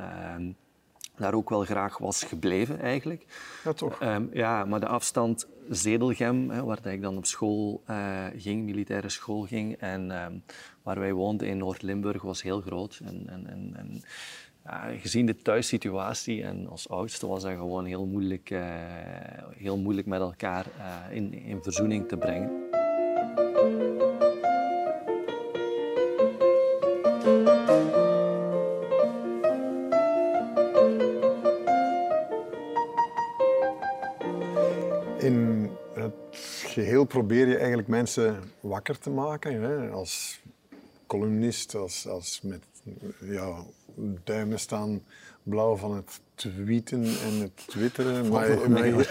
Ehm, 1.15 1.23
daar 1.23 1.35
ook 1.35 1.51
wel 1.51 1.63
graag 1.63 1.99
was 1.99 2.23
gebleven 2.25 2.81
eigenlijk. 2.81 3.27
Ja, 3.65 3.73
toch? 3.73 4.03
Um, 4.03 4.31
ja, 4.33 4.65
maar 4.65 4.81
de 4.81 4.87
afstand 4.87 5.49
Zedelgem, 5.69 6.51
hè, 6.51 6.65
waar 6.65 6.87
ik 6.87 7.03
dan 7.03 7.17
op 7.17 7.27
school 7.27 7.83
uh, 7.91 8.25
ging, 8.37 8.65
militaire 8.65 9.09
school 9.09 9.43
ging, 9.43 9.77
en 9.77 10.25
um, 10.25 10.43
waar 10.83 10.99
wij 10.99 11.13
woonden 11.13 11.49
in 11.49 11.59
Noord-Limburg, 11.59 12.23
was 12.23 12.43
heel 12.43 12.61
groot. 12.61 13.01
En, 13.05 13.25
en, 13.27 13.47
en, 13.47 13.73
en 13.77 14.03
ja, 14.65 14.99
gezien 15.01 15.27
de 15.27 15.37
thuissituatie 15.37 16.43
en 16.43 16.69
als 16.69 16.89
oudste 16.89 17.27
was 17.27 17.43
dat 17.43 17.53
gewoon 17.53 17.85
heel 17.85 18.07
moeilijk, 18.07 18.51
uh, 18.51 18.61
heel 19.57 19.79
moeilijk 19.79 20.07
met 20.07 20.21
elkaar 20.21 20.67
uh, 20.79 21.17
in, 21.17 21.33
in 21.33 21.63
verzoening 21.63 22.09
te 22.09 22.17
brengen. 22.17 22.63
Probeer 37.07 37.49
je 37.49 37.57
eigenlijk 37.57 37.89
mensen 37.89 38.37
wakker 38.61 38.99
te 38.99 39.11
maken. 39.11 39.63
Hè? 39.63 39.91
Als 39.91 40.41
columnist, 41.07 41.75
als, 41.75 42.09
als 42.09 42.41
met 42.43 42.63
ja, 43.21 43.65
duimen 44.25 44.59
staan 44.59 45.03
blauw 45.43 45.77
van 45.77 45.95
het 45.95 46.21
tweeten 46.35 47.05
en 47.05 47.41
het 47.41 47.67
twitteren. 47.67 48.29
Maar, 48.29 48.49
maar, 48.49 48.87
uh, 48.87 49.03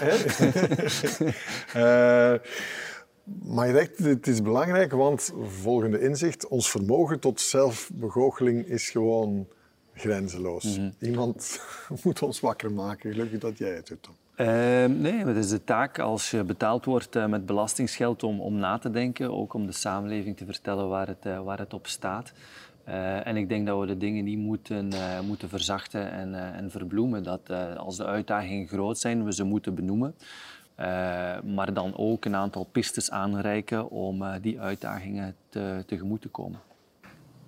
maar 3.42 3.66
je 3.66 3.72
zegt, 3.72 3.98
het 4.04 4.26
is 4.26 4.42
belangrijk, 4.42 4.92
want 4.92 5.32
volgende 5.42 6.00
inzicht, 6.00 6.48
ons 6.48 6.70
vermogen 6.70 7.20
tot 7.20 7.40
zelfbegoocheling 7.40 8.66
is 8.66 8.90
gewoon 8.90 9.48
grenzeloos. 9.94 10.78
Mhm. 10.78 10.90
Iemand 10.98 11.60
moet 12.04 12.22
ons 12.22 12.40
wakker 12.40 12.72
maken. 12.72 13.12
Gelukkig 13.12 13.38
dat 13.38 13.58
jij 13.58 13.74
het 13.74 13.86
doet. 13.86 14.08
Uh, 14.36 14.46
nee, 14.84 15.24
het 15.24 15.36
is 15.36 15.48
de 15.48 15.64
taak 15.64 15.98
als 15.98 16.30
je 16.30 16.44
betaald 16.44 16.84
wordt 16.84 17.16
uh, 17.16 17.26
met 17.26 17.46
belastingsgeld 17.46 18.22
om, 18.22 18.40
om 18.40 18.54
na 18.54 18.78
te 18.78 18.90
denken, 18.90 19.32
ook 19.32 19.54
om 19.54 19.66
de 19.66 19.72
samenleving 19.72 20.36
te 20.36 20.44
vertellen 20.44 20.88
waar 20.88 21.06
het, 21.06 21.26
uh, 21.26 21.40
waar 21.40 21.58
het 21.58 21.74
op 21.74 21.86
staat. 21.86 22.32
Eh, 22.84 23.26
en 23.26 23.36
ik 23.36 23.48
denk 23.48 23.66
dat 23.66 23.80
we 23.80 23.86
de 23.86 23.96
dingen 23.96 24.24
niet 24.24 24.38
moeten, 24.38 24.88
moeten 25.26 25.48
verzachten 25.48 26.10
en, 26.10 26.54
en 26.54 26.70
verbloemen. 26.70 27.22
Dat 27.22 27.50
als 27.76 27.96
de 27.96 28.04
uitdagingen 28.04 28.68
groot 28.68 28.98
zijn, 28.98 29.24
we 29.24 29.32
ze 29.32 29.44
moeten 29.44 29.74
benoemen. 29.74 30.14
maar 31.54 31.72
dan 31.72 31.96
ook 31.96 32.24
een 32.24 32.36
aantal 32.36 32.64
pistes 32.64 33.10
aanreiken 33.10 33.90
om 33.90 34.24
die 34.40 34.60
uitdagingen 34.60 35.36
te, 35.48 35.82
tegemoet 35.86 36.20
te 36.20 36.28
komen. 36.28 36.60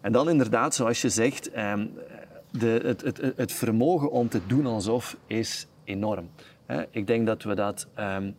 En 0.01 0.13
dan 0.13 0.29
inderdaad, 0.29 0.75
zoals 0.75 1.03
je 1.03 1.09
zegt, 1.09 1.51
ehm, 1.51 1.87
de, 2.51 2.81
het, 2.85 3.03
het, 3.03 3.33
het 3.37 3.53
vermogen 3.53 4.11
om 4.11 4.29
te 4.29 4.41
doen 4.47 4.67
alsof 4.67 5.17
is 5.27 5.67
enorm. 5.85 6.29
Ik 6.91 7.07
denk 7.07 7.27
dat 7.27 7.43
we 7.43 7.55
dat 7.55 7.87
um, 7.99 8.35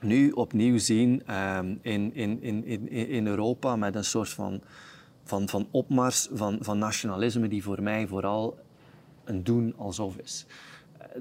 nu 0.00 0.30
opnieuw 0.30 0.78
zien 0.78 1.34
um, 1.34 1.78
in, 1.82 2.14
in, 2.14 2.42
in, 2.42 2.88
in 2.88 3.26
Europa 3.26 3.76
met 3.76 3.94
een 3.94 4.04
soort 4.04 4.28
van, 4.28 4.60
van, 5.24 5.48
van 5.48 5.68
opmars 5.70 6.28
van, 6.32 6.58
van 6.60 6.78
nationalisme 6.78 7.48
die 7.48 7.62
voor 7.62 7.82
mij 7.82 8.06
vooral 8.06 8.58
een 9.24 9.44
doen 9.44 9.74
alsof 9.76 10.16
is. 10.16 10.46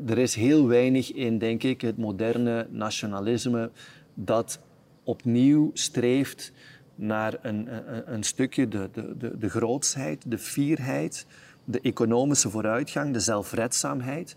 Er 0.07 0.17
is 0.17 0.36
heel 0.36 0.67
weinig 0.67 1.13
in, 1.13 1.38
denk 1.38 1.63
ik, 1.63 1.81
het 1.81 1.97
moderne 1.97 2.67
nationalisme 2.69 3.71
dat 4.13 4.60
opnieuw 5.03 5.71
streeft 5.73 6.51
naar 6.95 7.38
een, 7.41 7.75
een, 7.75 8.13
een 8.13 8.23
stukje 8.23 8.67
de, 8.67 8.89
de, 8.91 9.17
de, 9.17 9.38
de 9.38 9.49
grootsheid, 9.49 10.31
de 10.31 10.38
fierheid, 10.38 11.25
de 11.63 11.81
economische 11.81 12.49
vooruitgang, 12.49 13.13
de 13.13 13.19
zelfredzaamheid. 13.19 14.36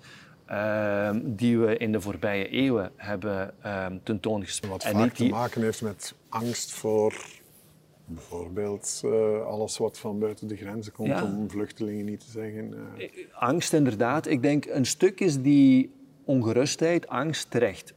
Ehm, 0.51 1.21
die 1.25 1.59
we 1.59 1.77
in 1.77 1.93
de 1.93 2.01
voorbije 2.01 2.49
eeuwen 2.49 2.93
hebben 2.97 3.55
um, 3.67 4.01
tentoongespreid. 4.03 4.73
Wat 4.73 4.93
vaak 4.93 5.13
te 5.13 5.29
maken 5.29 5.63
heeft 5.63 5.83
met 5.83 6.15
angst 6.29 6.73
voor 6.73 7.15
Bijvoorbeeld 8.05 9.03
uh, 9.05 9.47
alles 9.47 9.79
wat 9.79 9.99
van 9.99 10.19
buiten 10.19 10.49
de 10.49 10.57
grenzen 10.57 10.93
komt, 10.93 11.23
om 11.23 11.51
vluchtelingen 11.51 12.05
niet 12.05 12.21
te 12.21 12.31
zeggen. 12.31 12.75
Uh... 12.99 13.09
Angst, 13.33 13.73
inderdaad. 13.73 14.27
Ik 14.27 14.43
denk 14.43 14.65
een 14.65 14.87
stuk 14.87 15.21
is 15.21 15.43
die 15.43 15.93
ongerustheid, 16.25 17.09
angst 17.09 17.51
terecht. 17.51 17.95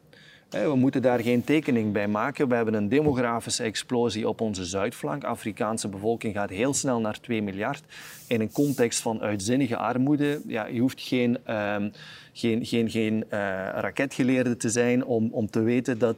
We 0.54 0.76
moeten 0.76 1.02
daar 1.02 1.20
geen 1.20 1.44
tekening 1.44 1.94
bij 1.94 2.08
maken. 2.08 2.48
We 2.48 2.56
hebben 2.56 2.74
een 2.74 2.89
demografische 2.89 3.63
explosie 3.63 4.28
op 4.28 4.42
onze 4.42 4.66
zuidflank. 4.66 5.22
De 5.22 5.28
Afrikaanse 5.28 5.88
bevolking 5.88 6.34
gaat 6.34 6.50
heel 6.50 6.74
snel 6.74 7.00
naar 7.00 7.20
2 7.20 7.42
miljard. 7.42 7.84
In 8.28 8.42
een 8.42 8.52
context 8.52 9.02
van 9.02 9.22
uitzinnige 9.22 9.78
armoede. 9.78 10.42
Ja, 10.48 10.66
je 10.66 10.80
hoeft 10.80 11.02
geen, 11.02 11.56
um, 11.56 11.92
geen, 12.34 12.66
geen, 12.66 12.89
geen 12.89 13.13
uh, 13.16 13.30
raketgeleerde 13.76 14.58
te 14.58 14.70
zijn 14.70 15.06
om, 15.06 15.30
om 15.32 15.50
te 15.50 15.62
weten 15.62 15.98
dat 15.98 16.16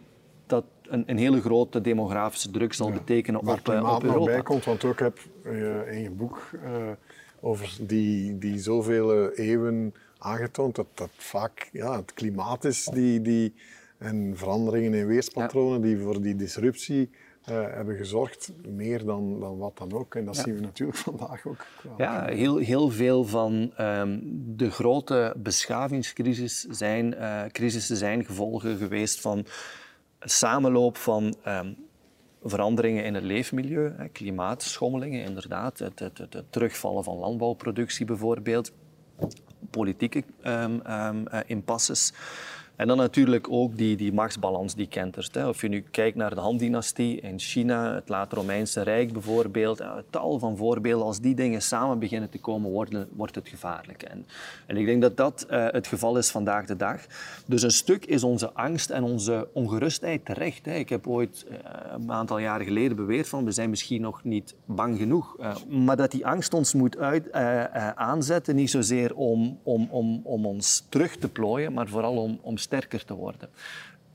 dat 0.48 0.66
een, 0.88 1.04
een 1.06 1.18
hele 1.18 1.42
grote 1.42 1.82
demografische 1.82 2.52
druk 2.52 2.74
zal 2.74 2.92
betekenen 2.92 3.40
op, 3.40 3.48
op 3.48 3.68
Europa. 3.68 4.08
Waar 4.08 4.24
bij 4.24 4.42
komt, 4.42 4.66
want 4.66 4.84
ook 4.84 5.00
heb 5.00 5.20
je 5.44 5.84
in 5.92 6.02
je 6.02 6.12
boek 6.12 6.50
uh, 6.54 6.92
over 7.42 7.78
die, 7.82 8.38
die 8.38 8.60
zoveel 8.60 9.32
eeuwen 9.32 9.94
aangetoond 10.18 10.76
dat 10.76 10.88
dat 10.94 11.10
vaak 11.18 11.70
ja, 11.72 11.96
het 11.96 12.14
klimaat 12.14 12.64
is 12.64 12.86
die, 12.86 13.22
die, 13.22 13.54
en 14.06 14.38
veranderingen 14.38 14.94
in 14.94 15.08
weerspatronen 15.08 15.82
die 15.82 15.98
voor 15.98 16.22
die 16.22 16.36
disruptie 16.36 17.10
uh, 17.50 17.56
hebben 17.74 17.96
gezorgd, 17.96 18.52
meer 18.68 19.06
dan, 19.06 19.40
dan 19.40 19.58
wat 19.58 19.78
dan 19.78 19.94
ook. 19.94 20.16
En 20.16 20.26
dat 20.26 20.38
zien 20.38 20.56
we 20.56 20.62
natuurlijk 20.62 20.98
vandaag 21.10 21.46
ook. 21.46 21.66
Ja, 21.98 22.26
heel, 22.26 22.58
heel 22.58 22.90
veel 22.90 23.24
van 23.24 23.74
um, 23.80 24.22
de 24.58 24.72
grote 24.72 25.34
beschavingscrisis 25.38 26.62
zijn, 26.62 27.14
uh, 27.14 27.44
crisissen 27.52 27.98
zijn 27.98 28.26
gevolgen 28.26 28.78
geweest 28.78 29.22
van 29.22 29.46
samenloop 30.20 30.98
van 30.98 31.36
um, 31.48 31.76
veranderingen 32.44 33.04
in 33.04 33.14
het 33.14 33.24
leefmilieu, 33.24 33.94
hè, 33.98 34.10
klimaatschommelingen 34.10 35.24
inderdaad, 35.24 35.80
het, 35.80 36.00
het, 36.00 36.18
het, 36.18 36.34
het, 36.34 36.52
terugvallen 36.52 37.04
van 37.04 37.18
landbouwproductie 37.18 38.06
bijvoorbeeld, 38.06 38.72
politieke 39.70 40.24
um, 40.44 40.82
um, 40.88 41.26
uh, 41.34 41.40
impasses. 41.46 42.14
En 42.76 42.88
dan 42.88 42.98
natuurlijk 42.98 43.48
ook 43.50 43.78
die, 43.78 43.96
die 43.96 44.14
machtsbalans 44.14 44.76
die 44.76 44.88
kentert. 44.88 45.36
Hè. 45.36 45.48
Of 45.48 45.62
je 45.62 45.68
nu 45.68 45.84
kijkt 45.92 46.18
naar 46.18 46.36
de 46.36 46.42
Han-dynastie 46.42 47.20
in 47.20 47.40
China, 47.40 47.94
het 47.94 48.10
late 48.10 48.36
Romeinse 48.36 48.82
Rijk 48.82 49.14
bijvoorbeeld, 49.14 49.78
ja, 49.78 50.04
tal 50.10 50.40
van 50.40 50.58
voorbeelden. 50.58 51.06
Als 51.06 51.20
die 51.20 51.36
dingen 51.36 51.62
samen 51.62 52.00
beginnen 52.00 52.30
te 52.30 52.40
komen, 52.40 52.72
worden, 52.72 53.08
wordt 53.12 53.36
het 53.36 53.50
gevaarlijk. 53.50 54.04
En, 54.04 54.26
en 54.66 54.78
ik 54.78 54.86
denk 54.86 55.02
dat 55.02 55.18
dat 55.18 55.48
uh, 55.50 55.68
het 55.72 55.88
geval 55.88 56.18
is 56.18 56.30
vandaag 56.30 56.66
de 56.66 56.76
dag. 56.76 57.02
Dus 57.46 57.62
een 57.62 57.72
stuk 57.72 58.06
is 58.06 58.24
onze 58.24 58.54
angst 58.54 58.90
en 58.90 59.04
onze 59.04 59.48
ongerustheid 59.54 60.26
terecht. 60.26 60.66
Hè. 60.66 60.74
Ik 60.74 60.90
heb 60.90 61.08
ooit 61.08 61.46
uh, 61.50 61.58
een 61.94 62.12
aantal 62.12 62.40
jaren 62.40 62.66
geleden 62.66 62.98
beweerd 62.98 63.30
van 63.30 63.46
we 63.46 63.52
zijn 63.52 63.70
misschien 63.70 64.02
nog 64.02 64.24
niet 64.24 64.56
bang 64.66 64.98
genoeg. 64.98 65.38
Maar 65.70 65.98
dat 65.98 66.12
die 66.12 66.26
angst 66.26 66.54
ons 66.54 66.74
moet 66.74 66.98
uit, 66.98 67.32
aanzetten, 67.96 68.56
niet 68.56 68.70
zozeer 68.70 69.16
om, 69.16 69.60
om, 69.64 69.88
om, 69.92 70.22
om 70.24 70.46
ons 70.46 70.86
terug 70.90 71.18
te 71.18 71.30
plooien, 71.30 71.74
maar 71.74 71.88
vooral 71.88 72.18
om, 72.18 72.40
om 72.42 72.58
sterker 72.66 73.06
te 73.06 73.14
worden. 73.14 73.50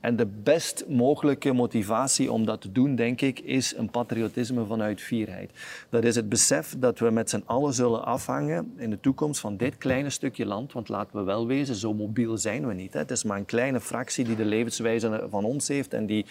En 0.01 0.15
de 0.15 0.25
best 0.25 0.85
mogelijke 0.87 1.53
motivatie 1.53 2.31
om 2.31 2.45
dat 2.45 2.61
te 2.61 2.71
doen, 2.71 2.95
denk 2.95 3.21
ik, 3.21 3.39
is 3.39 3.75
een 3.77 3.89
patriotisme 3.89 4.65
vanuit 4.65 5.01
fierheid. 5.01 5.51
Dat 5.89 6.03
is 6.03 6.15
het 6.15 6.29
besef 6.29 6.75
dat 6.77 6.99
we 6.99 7.09
met 7.09 7.29
z'n 7.29 7.43
allen 7.45 7.73
zullen 7.73 8.05
afhangen 8.05 8.73
in 8.77 8.89
de 8.89 8.99
toekomst 8.99 9.39
van 9.39 9.57
dit 9.57 9.77
kleine 9.77 10.09
stukje 10.09 10.45
land. 10.45 10.73
Want 10.73 10.89
laten 10.89 11.17
we 11.17 11.23
wel 11.23 11.47
wezen, 11.47 11.75
zo 11.75 11.93
mobiel 11.93 12.37
zijn 12.37 12.67
we 12.67 12.73
niet. 12.73 12.93
Hè. 12.93 12.99
Het 12.99 13.11
is 13.11 13.23
maar 13.23 13.37
een 13.37 13.45
kleine 13.45 13.79
fractie 13.79 14.25
die 14.25 14.35
de 14.35 14.45
levenswijze 14.45 15.27
van 15.29 15.43
ons 15.43 15.67
heeft 15.67 15.93
en 15.93 16.05
die 16.05 16.25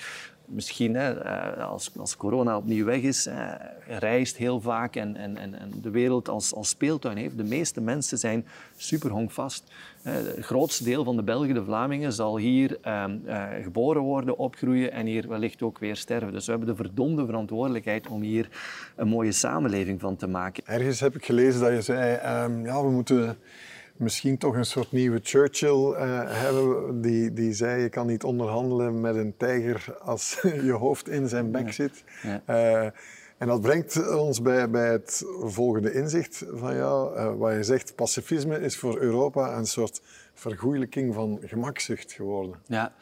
misschien 0.51 0.95
hè, 0.95 1.21
eh, 1.21 1.69
als, 1.69 1.91
als 1.99 2.17
corona 2.17 2.57
opnieuw 2.57 2.85
weg 2.85 3.01
is, 3.01 3.27
eh, 3.27 3.53
reist 3.87 4.37
heel 4.37 4.61
vaak 4.61 4.97
en, 4.97 5.17
en, 5.17 5.37
en 5.37 5.73
de 5.83 5.91
wereld 5.91 6.29
als, 6.29 6.55
als 6.55 6.69
speeltuin 6.69 7.17
heeft. 7.17 7.37
De 7.37 7.45
meeste 7.45 7.81
mensen 7.81 8.19
zijn 8.19 8.47
super 8.77 9.11
hongvast. 9.11 9.65
Eh, 10.03 10.13
het 10.13 10.45
grootste 10.45 10.85
deel 10.85 11.05
van 11.05 11.17
de 11.17 11.23
Belgen, 11.23 11.55
de 11.55 11.65
Vlamingen, 11.65 12.13
zal 12.13 12.39
hier 12.39 12.79
ehm, 12.83 13.19
geboren 13.63 14.03
worden, 14.03 14.39
opgroeien 14.39 14.93
en 14.93 15.07
hier 15.07 15.29
wellicht 15.29 15.63
ook 15.63 15.79
weer 15.79 15.97
sterven. 15.97 16.33
Dus 16.33 16.45
we 16.45 16.51
hebben 16.51 16.69
de 16.69 16.83
verdomde 16.83 17.27
verantwoordelijkheid 17.27 18.09
om 18.09 18.23
hier 18.23 18.49
een 18.97 19.09
mooie 19.09 19.33
samenleving 19.33 20.01
van 20.01 20.17
te 20.17 20.27
maken. 20.27 20.63
Ergens 20.67 21.01
heb 21.01 21.15
ik 21.15 21.25
gelezen 21.25 21.61
dat 21.61 21.71
je 21.71 21.83
zei, 21.83 22.45
um, 22.45 22.65
ja, 22.65 22.83
we 22.83 22.91
moeten 22.91 23.39
misschien 24.01 24.39
toch 24.39 24.55
een 24.55 24.65
soort 24.65 24.93
nieuwe 24.93 25.21
Churchill 25.23 25.91
uh, 25.91 26.23
hebben. 26.27 27.01
Die, 27.01 27.33
die 27.33 27.53
zei, 27.53 27.83
je 27.83 27.89
kan 27.89 28.07
niet 28.07 28.25
onderhandelen 28.25 29.01
met 29.01 29.17
een 29.17 29.35
tijger 29.37 29.97
als 30.03 30.41
je 30.69 30.73
hoofd 30.73 31.09
in 31.09 31.29
zijn 31.29 31.51
bek 31.51 31.73
zit. 31.73 32.05
Ja. 32.23 32.43
Uh, 32.49 32.91
en 33.39 33.47
dat 33.47 33.61
brengt 33.61 34.17
ons 34.17 34.43
bij, 34.43 34.71
bij 34.71 34.91
het 34.91 35.25
volgende 35.43 35.93
inzicht 35.93 36.45
van 36.53 36.75
ja, 36.75 37.09
uh, 37.17 37.33
wat 37.37 37.53
je 37.53 37.63
zegt, 37.63 37.95
pacifisme 37.95 38.61
is 38.61 38.77
voor 38.77 38.99
Europa 38.99 39.57
een 39.57 39.67
soort 39.67 40.03
vergoeilijking 40.35 41.15
van 41.15 41.39
gemakzucht 41.43 42.13
geworden. 42.13 42.55
Ja. 42.67 42.93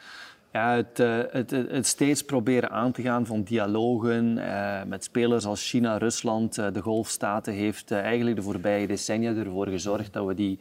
Ja, 0.51 0.75
het, 0.75 0.97
het, 1.31 1.51
het, 1.51 1.87
steeds 1.87 2.23
proberen 2.23 2.71
aan 2.71 2.91
te 2.91 3.01
gaan 3.01 3.25
van 3.25 3.43
dialogen 3.43 4.37
uh, 4.37 4.83
met 4.83 5.03
spelers 5.03 5.45
als 5.45 5.69
China, 5.69 5.97
Rusland, 5.97 6.55
de 6.55 6.81
Golfstaten 6.81 7.53
heeft 7.53 7.91
uh, 7.91 7.99
eigenlijk 7.99 8.35
de 8.35 8.41
voorbije 8.41 8.87
decennia 8.87 9.35
ervoor 9.35 9.67
gezorgd 9.67 10.13
dat 10.13 10.25
we 10.25 10.33
die 10.33 10.59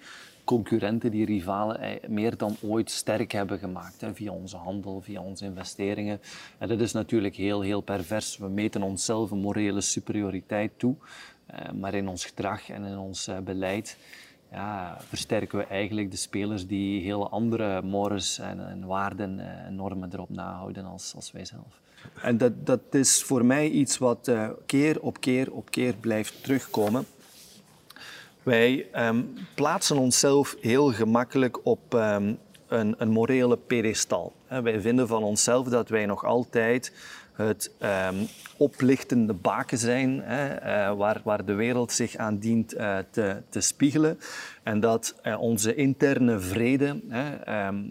concurrenten, 0.49 1.11
die 1.11 1.25
rivalen, 1.25 1.81
eh, 1.81 2.09
meer 2.09 2.37
dan 2.37 2.57
ooit 2.61 2.91
sterk 2.91 3.33
hebben 3.33 3.59
gemaakt. 3.59 4.01
Hè, 4.01 4.15
via 4.15 4.33
onze 4.33 4.57
handel, 4.57 5.01
via 5.01 5.21
onze 5.21 5.45
investeringen. 5.45 6.21
En 6.59 6.69
dat 6.69 6.81
is 6.81 6.93
natuurlijk 6.93 7.37
heel, 7.37 7.61
heel 7.61 7.81
pervers. 7.81 8.37
We 8.39 8.49
meten 8.49 8.83
onszelf 8.83 9.31
een 9.31 9.39
morele 9.39 9.81
superioriteit 9.81 10.73
toe. 10.77 10.95
Uh, 10.95 11.73
maar 11.73 11.95
in 11.95 12.09
ons 12.09 12.25
gedrag 12.25 12.71
en 12.71 12.85
in 12.85 12.99
ons 12.99 13.29
uh, 13.29 13.39
beleid 13.39 13.97
ja, 14.51 14.97
versterken 15.01 15.59
we 15.59 15.65
eigenlijk 15.65 16.11
de 16.11 16.17
spelers 16.17 16.67
die 16.67 17.03
heel 17.03 17.31
andere 17.31 17.83
mores 17.83 18.39
en, 18.39 18.69
en 18.69 18.87
waarden 18.87 19.41
en 19.67 19.75
normen 19.75 20.11
erop 20.13 20.31
nahouden 20.31 20.85
als, 20.85 21.13
als 21.15 21.33
wij 21.33 21.45
zelf. 21.45 21.81
En 22.23 22.39
dat, 22.39 22.67
dat 22.67 22.81
is 22.91 23.23
voor 23.23 23.45
mij 23.45 23.69
iets 23.69 23.99
wat 23.99 24.33
keer 24.67 25.01
op 25.01 25.21
keer 25.21 25.53
op 25.53 25.71
keer 25.71 25.95
blijft 25.95 26.43
terugkomen. 26.43 27.07
Wij 28.49 28.87
um, 28.97 29.35
plaatsen 29.55 29.97
onszelf 29.97 30.57
heel 30.61 30.93
gemakkelijk 30.93 31.67
op 31.67 31.95
um, 31.95 32.39
een, 32.69 32.95
een, 32.99 33.09
morele 33.09 33.57
pedestal. 33.57 34.33
Wij 34.49 34.81
vinden 34.81 35.09
van 35.09 35.23
onszelf 35.23 35.69
dat 35.69 35.89
wij 35.89 36.07
nog 36.07 36.25
altijd 36.25 36.93
het 37.33 37.71
um, 37.81 38.27
oplichtende 38.57 39.33
baken 39.33 39.79
zijn, 39.79 40.11
uh, 40.11 40.25
waar, 40.97 41.21
waar, 41.25 41.45
de 41.45 41.55
wereld 41.55 41.93
zich 41.93 42.17
aan 42.17 42.39
dient 42.39 42.75
uh, 42.75 42.99
te, 43.11 43.43
te, 43.49 43.61
spiegelen. 43.61 44.19
En 44.63 44.81
dat 44.81 45.15
uh, 45.23 45.41
onze 45.41 45.75
interne 45.75 46.39
vrede, 46.39 47.01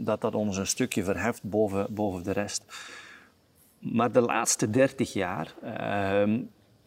dat 0.03 0.21
dat 0.21 0.35
ons 0.35 0.57
een 0.57 0.67
stukje 0.67 1.03
verheft 1.03 1.43
boven, 1.43 1.87
boven 1.89 2.23
de 2.23 2.31
rest. 2.31 2.63
Maar 3.79 4.11
de 4.11 4.21
laatste 4.21 4.69
dertig 4.69 5.13
jaar 5.13 5.53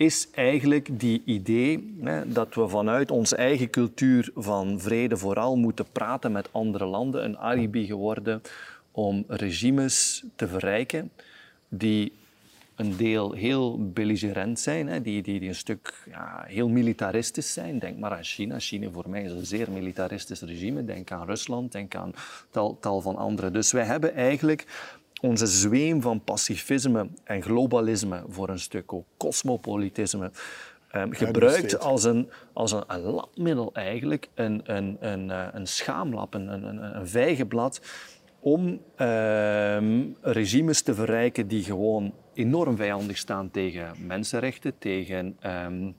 is 0.00 0.28
eigenlijk 0.30 1.00
die 1.00 1.22
idee 1.24 1.96
hè, 2.00 2.32
dat 2.32 2.54
we 2.54 2.68
vanuit 2.68 3.10
onze 3.10 3.36
eigen 3.36 3.70
cultuur 3.70 4.30
van 4.34 4.80
vrede 4.80 5.16
vooral 5.16 5.56
moeten 5.56 5.86
praten 5.92 6.32
met 6.32 6.48
andere 6.52 6.84
landen, 6.84 7.24
een 7.24 7.38
alibi 7.38 7.86
geworden 7.86 8.42
om 8.90 9.24
regimes 9.28 10.24
te 10.36 10.48
verrijken 10.48 11.10
die 11.68 12.12
een 12.74 12.96
deel 12.96 13.32
heel 13.32 13.92
belligerent 13.92 14.60
zijn, 14.60 14.86
hè, 14.86 15.00
die, 15.00 15.22
die, 15.22 15.40
die 15.40 15.48
een 15.48 15.54
stuk 15.54 16.04
ja, 16.10 16.44
heel 16.46 16.68
militaristisch 16.68 17.52
zijn. 17.52 17.78
Denk 17.78 17.98
maar 17.98 18.12
aan 18.12 18.24
China. 18.24 18.58
China 18.58 18.90
voor 18.90 19.08
mij 19.08 19.22
is 19.22 19.32
een 19.32 19.46
zeer 19.46 19.70
militaristisch 19.70 20.40
regime. 20.40 20.84
Denk 20.84 21.10
aan 21.10 21.26
Rusland, 21.26 21.72
denk 21.72 21.94
aan 21.94 22.12
tal, 22.50 22.78
tal 22.80 23.00
van 23.00 23.16
andere. 23.16 23.50
Dus 23.50 23.72
wij 23.72 23.84
hebben 23.84 24.14
eigenlijk 24.14 24.66
onze 25.20 25.46
zweem 25.46 26.02
van 26.02 26.24
pacifisme 26.24 27.08
en 27.24 27.42
globalisme 27.42 28.24
voor 28.28 28.48
een 28.48 28.58
stuk 28.58 28.92
ook 28.92 29.06
cosmopolitisme 29.16 30.30
um, 30.94 31.12
gebruikt 31.12 31.78
als 31.78 32.04
een, 32.04 32.30
als 32.52 32.72
een, 32.72 32.84
een 32.86 33.00
labmiddel 33.00 33.70
eigenlijk, 33.72 34.28
een, 34.34 34.60
een, 34.64 34.96
een, 35.00 35.30
eh, 35.30 35.46
een 35.52 35.66
schaamlap, 35.66 36.34
een, 36.34 36.48
een, 36.48 36.96
een 36.96 37.08
vijgenblad 37.08 37.80
om 38.40 38.80
ehm, 38.96 40.06
regimes 40.20 40.82
te 40.82 40.94
verrijken 40.94 41.48
die 41.48 41.64
gewoon 41.64 42.14
enorm 42.34 42.76
vijandig 42.76 43.16
staan 43.16 43.50
tegen 43.50 43.92
mensenrechten, 44.06 44.78
tegen 44.78 45.36
um, 45.66 45.94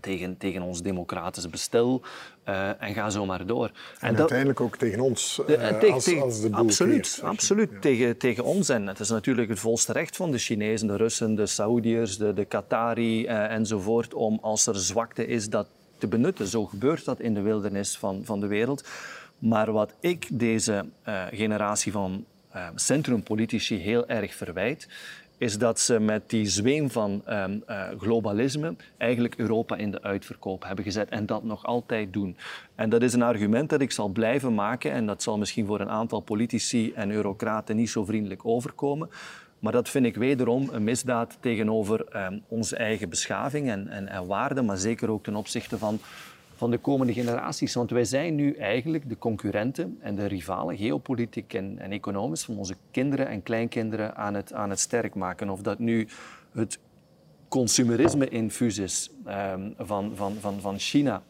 tegen, 0.00 0.36
tegen 0.36 0.62
ons 0.62 0.82
democratische 0.82 1.48
bestel 1.48 2.02
uh, 2.48 2.82
en 2.82 2.94
ga 2.94 3.10
zo 3.10 3.26
maar 3.26 3.46
door. 3.46 3.70
En, 4.00 4.08
en 4.08 4.16
uiteindelijk 4.16 4.60
ook 4.60 4.76
tegen 4.76 5.00
ons 5.00 5.40
uh, 5.40 5.46
tegen, 5.46 5.92
als, 5.92 6.20
als, 6.20 6.40
de 6.40 6.50
boel 6.50 6.58
Absoluut, 6.58 7.10
keert, 7.10 7.22
absoluut 7.22 7.70
ja. 7.72 7.78
tegen, 7.78 8.16
tegen 8.16 8.44
ons. 8.44 8.68
En 8.68 8.86
het 8.86 9.00
is 9.00 9.08
natuurlijk 9.08 9.48
het 9.48 9.58
volste 9.58 9.92
recht 9.92 10.16
van 10.16 10.30
de 10.30 10.38
Chinezen, 10.38 10.86
de 10.86 10.96
Russen, 10.96 11.34
de 11.34 11.46
Saoediërs, 11.46 12.18
de, 12.18 12.32
de 12.32 12.44
Qatari 12.44 13.22
uh, 13.22 13.52
enzovoort 13.52 14.14
om 14.14 14.38
als 14.42 14.66
er 14.66 14.76
zwakte 14.76 15.26
is 15.26 15.48
dat 15.48 15.68
te 15.98 16.06
benutten. 16.06 16.46
Zo 16.46 16.64
gebeurt 16.64 17.04
dat 17.04 17.20
in 17.20 17.34
de 17.34 17.40
wildernis 17.40 17.96
van, 17.96 18.20
van 18.24 18.40
de 18.40 18.46
wereld. 18.46 18.88
Maar 19.38 19.72
wat 19.72 19.94
ik 20.00 20.28
deze 20.30 20.84
generatie 21.30 21.92
van 21.92 22.24
centrumpolitici 22.74 23.76
heel 23.76 24.06
erg 24.08 24.34
verwijt, 24.34 24.88
is 25.38 25.58
dat 25.58 25.80
ze 25.80 26.00
met 26.00 26.30
die 26.30 26.46
zweem 26.46 26.90
van 26.90 27.22
um, 27.28 27.62
uh, 27.68 27.88
globalisme 27.98 28.74
eigenlijk 28.96 29.34
Europa 29.36 29.76
in 29.76 29.90
de 29.90 30.02
uitverkoop 30.02 30.64
hebben 30.64 30.84
gezet 30.84 31.08
en 31.08 31.26
dat 31.26 31.44
nog 31.44 31.64
altijd 31.64 32.12
doen. 32.12 32.36
En 32.74 32.88
dat 32.88 33.02
is 33.02 33.12
een 33.12 33.22
argument 33.22 33.70
dat 33.70 33.80
ik 33.80 33.92
zal 33.92 34.08
blijven 34.08 34.54
maken 34.54 34.92
en 34.92 35.06
dat 35.06 35.22
zal 35.22 35.38
misschien 35.38 35.66
voor 35.66 35.80
een 35.80 35.90
aantal 35.90 36.20
politici 36.20 36.92
en 36.92 37.10
eurocraten 37.10 37.76
niet 37.76 37.90
zo 37.90 38.04
vriendelijk 38.04 38.46
overkomen. 38.46 39.10
Maar 39.58 39.72
dat 39.72 39.88
vind 39.88 40.06
ik 40.06 40.16
wederom 40.16 40.68
een 40.72 40.84
misdaad 40.84 41.36
tegenover 41.40 42.26
um, 42.26 42.42
onze 42.48 42.76
eigen 42.76 43.08
beschaving 43.08 43.68
en, 43.68 43.88
en, 43.88 44.08
en 44.08 44.26
waarden, 44.26 44.64
maar 44.64 44.76
zeker 44.76 45.10
ook 45.10 45.22
ten 45.22 45.36
opzichte 45.36 45.78
van 45.78 46.00
van 46.56 46.70
de 46.70 46.78
komende 46.78 47.12
generaties. 47.12 47.74
Want 47.74 47.90
wij 47.90 48.04
zijn 48.04 48.34
nu 48.34 48.52
eigenlijk 48.52 49.08
de 49.08 49.18
concurrenten 49.18 49.98
en 50.00 50.14
de 50.14 50.26
rivalen, 50.26 50.76
geopolitiek 50.76 51.54
en, 51.54 51.78
economisch, 51.78 52.44
van 52.44 52.58
onze 52.58 52.76
kinderen 52.90 53.28
en 53.28 53.42
kleinkinderen 53.42 54.16
aan 54.16 54.34
het, 54.34 54.52
aan 54.52 54.70
het 54.70 54.80
sterk 54.80 55.14
maken. 55.14 55.48
Of 55.48 55.62
dat 55.62 55.78
nu 55.78 56.08
het 56.52 56.78
consumerisme-infuus 57.48 58.78
is 58.78 59.10
um, 59.26 59.74
van, 59.78 60.12
van, 60.14 60.34
van, 60.40 60.60
van 60.60 60.78
China 60.78 61.22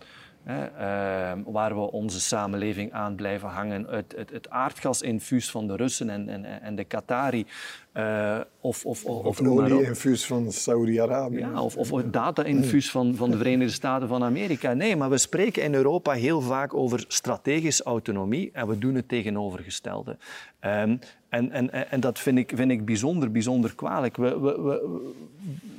uh, 0.48 1.32
waar 1.46 1.74
we 1.74 1.90
onze 1.92 2.20
samenleving 2.20 2.92
aan 2.92 3.14
blijven 3.14 3.48
hangen. 3.48 3.86
Het, 3.88 4.14
het, 4.16 4.30
het 4.30 4.50
aardgasinfuus 4.50 5.50
van 5.50 5.66
de 5.66 5.76
Russen 5.76 6.10
en, 6.10 6.28
en, 6.28 6.62
en 6.62 6.74
de 6.74 6.84
Qatari. 6.84 7.46
Uh, 7.94 8.38
of, 8.60 8.84
of, 8.84 9.04
of, 9.04 9.24
of 9.24 9.40
olie-infuus 9.40 10.26
van 10.26 10.52
Saudi-Arabië. 10.52 11.38
Ja, 11.38 11.62
of, 11.62 11.76
of 11.76 11.90
het 11.90 12.12
data-infuus 12.12 12.90
van, 12.90 13.14
van 13.14 13.30
de 13.30 13.36
Verenigde 13.36 13.72
Staten 13.72 14.08
van 14.08 14.24
Amerika. 14.24 14.72
Nee, 14.72 14.96
maar 14.96 15.10
we 15.10 15.18
spreken 15.18 15.62
in 15.62 15.74
Europa 15.74 16.12
heel 16.12 16.40
vaak 16.40 16.74
over 16.74 17.04
strategische 17.08 17.84
autonomie 17.84 18.50
en 18.52 18.68
we 18.68 18.78
doen 18.78 18.94
het 18.94 19.08
tegenovergestelde. 19.08 20.16
Um, 20.60 20.98
en, 21.28 21.50
en, 21.50 21.90
en 21.90 22.00
dat 22.00 22.18
vind 22.18 22.38
ik, 22.38 22.52
vind 22.54 22.70
ik 22.70 22.84
bijzonder, 22.84 23.30
bijzonder 23.30 23.74
kwalijk. 23.74 24.16
We, 24.16 24.40
we, 24.40 24.62
we, 24.62 25.12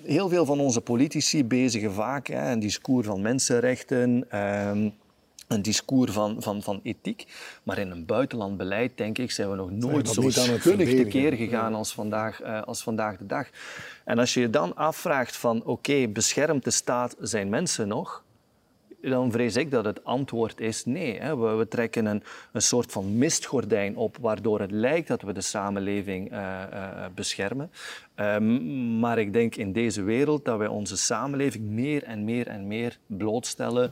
heel 0.03 0.29
veel 0.29 0.45
van 0.45 0.60
onze 0.60 0.81
politici 0.81 1.45
bezigen 1.45 1.93
vaak 1.93 2.27
hè, 2.27 2.51
een 2.51 2.60
discours 2.60 3.07
van 3.07 3.21
mensenrechten, 3.21 4.39
um, 4.39 4.93
een 5.47 5.62
discours 5.62 6.12
van, 6.12 6.36
van, 6.39 6.62
van 6.62 6.79
ethiek. 6.83 7.25
Maar 7.63 7.77
in 7.77 7.91
een 7.91 8.05
buitenlandbeleid, 8.05 8.91
denk 8.95 9.17
ik, 9.17 9.31
zijn 9.31 9.49
we 9.49 9.55
nog 9.55 9.71
nooit 9.71 10.10
zo 10.10 10.29
schuldig 10.29 10.89
tekeer 10.89 11.33
gegaan 11.33 11.73
als, 11.73 11.93
vandaag, 11.93 12.41
uh, 12.41 12.62
als 12.62 12.83
vandaag 12.83 13.17
de 13.17 13.25
dag. 13.25 13.47
En 14.05 14.19
als 14.19 14.33
je 14.33 14.39
je 14.39 14.49
dan 14.49 14.75
afvraagt 14.75 15.38
van, 15.38 15.60
oké, 15.60 15.69
okay, 15.69 16.12
beschermt 16.12 16.63
de 16.63 16.71
staat 16.71 17.15
zijn 17.19 17.49
mensen 17.49 17.88
nog? 17.88 18.23
Dan 19.10 19.32
vrees 19.32 19.56
ik 19.56 19.72
dat 19.72 19.86
het 19.86 20.04
antwoord 20.04 20.60
is 20.60 20.86
nee. 20.86 21.20
Hè. 21.20 21.58
We, 21.58 21.67
trekken 21.67 22.06
een, 22.06 22.24
een 22.52 22.62
soort 22.62 22.91
van 22.91 23.17
mistgordijn 23.17 23.96
op, 23.98 24.17
waardoor 24.22 24.60
het 24.60 24.72
lijkt 24.72 25.08
dat 25.08 25.22
we 25.22 25.34
de 25.34 25.41
samenleving 25.41 26.32
uh, 26.32 26.38
uh, 26.74 27.06
beschermen. 27.15 27.72
Um, 28.15 29.00
maar 29.00 29.17
ik 29.17 29.34
denk 29.34 29.56
in 29.56 29.72
deze 29.72 30.02
wereld 30.02 30.46
dat 30.46 30.58
wij 30.58 30.67
onze 30.67 30.98
samenleving 30.98 31.65
meer 31.70 32.04
en 32.04 32.24
meer 32.24 32.48
en 32.48 32.67
meer 32.67 32.98
blootstellen 33.06 33.91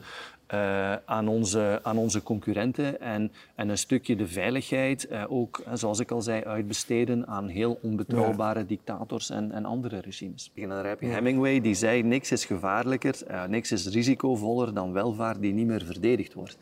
uh, 0.54 0.92
aan, 1.04 1.28
onze, 1.28 1.80
aan 1.82 1.96
onze 1.96 2.22
concurrenten 2.22 3.00
en, 3.00 3.32
en 3.54 3.68
een 3.68 3.78
stukje 3.78 4.16
de 4.16 4.26
veiligheid 4.26 5.08
uh, 5.10 5.24
ook, 5.28 5.62
zoals 5.72 5.98
ik 5.98 6.10
al 6.10 6.22
zei, 6.22 6.42
uitbesteden 6.42 7.26
aan 7.26 7.48
heel 7.48 7.78
onbetrouwbare 7.82 8.58
ja. 8.58 8.64
dictators 8.64 9.30
en, 9.30 9.52
en 9.52 9.64
andere 9.64 10.00
regimes. 10.00 10.52
En 10.54 10.68
dan 10.68 10.86
heb 10.86 11.00
je 11.00 11.06
Hemingway 11.06 11.60
die 11.60 11.74
zei 11.74 12.02
niks 12.02 12.32
is 12.32 12.44
gevaarlijker, 12.44 13.16
uh, 13.30 13.44
niks 13.44 13.72
is 13.72 13.86
risicovoller 13.86 14.74
dan 14.74 14.92
welvaart 14.92 15.40
die 15.40 15.52
niet 15.52 15.66
meer 15.66 15.84
verdedigd 15.84 16.34
wordt. 16.34 16.58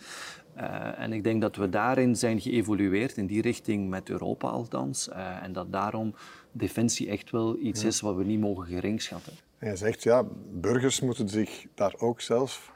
en 0.96 1.12
ik 1.12 1.24
denk 1.24 1.40
dat 1.40 1.56
we 1.56 1.68
daarin 1.68 2.16
zijn 2.16 2.40
geëvolueerd, 2.40 3.16
in 3.16 3.26
die 3.26 3.42
richting 3.42 3.88
met 3.88 4.10
Europa 4.10 4.48
althans. 4.48 5.08
en 5.42 5.52
dat 5.52 5.72
daarom 5.72 6.14
defensie 6.52 7.08
echt 7.08 7.30
wel 7.30 7.58
iets 7.58 7.82
ja. 7.82 7.86
is 7.86 8.00
wat 8.00 8.16
we 8.16 8.24
niet 8.24 8.40
mogen 8.40 8.66
geringschatten. 8.66 9.32
En 9.58 9.70
je 9.70 9.76
zegt, 9.76 10.02
ja, 10.02 10.24
burgers 10.52 11.00
moeten 11.00 11.28
zich 11.28 11.66
daar 11.74 11.94
ook 11.98 12.20
zelf 12.20 12.72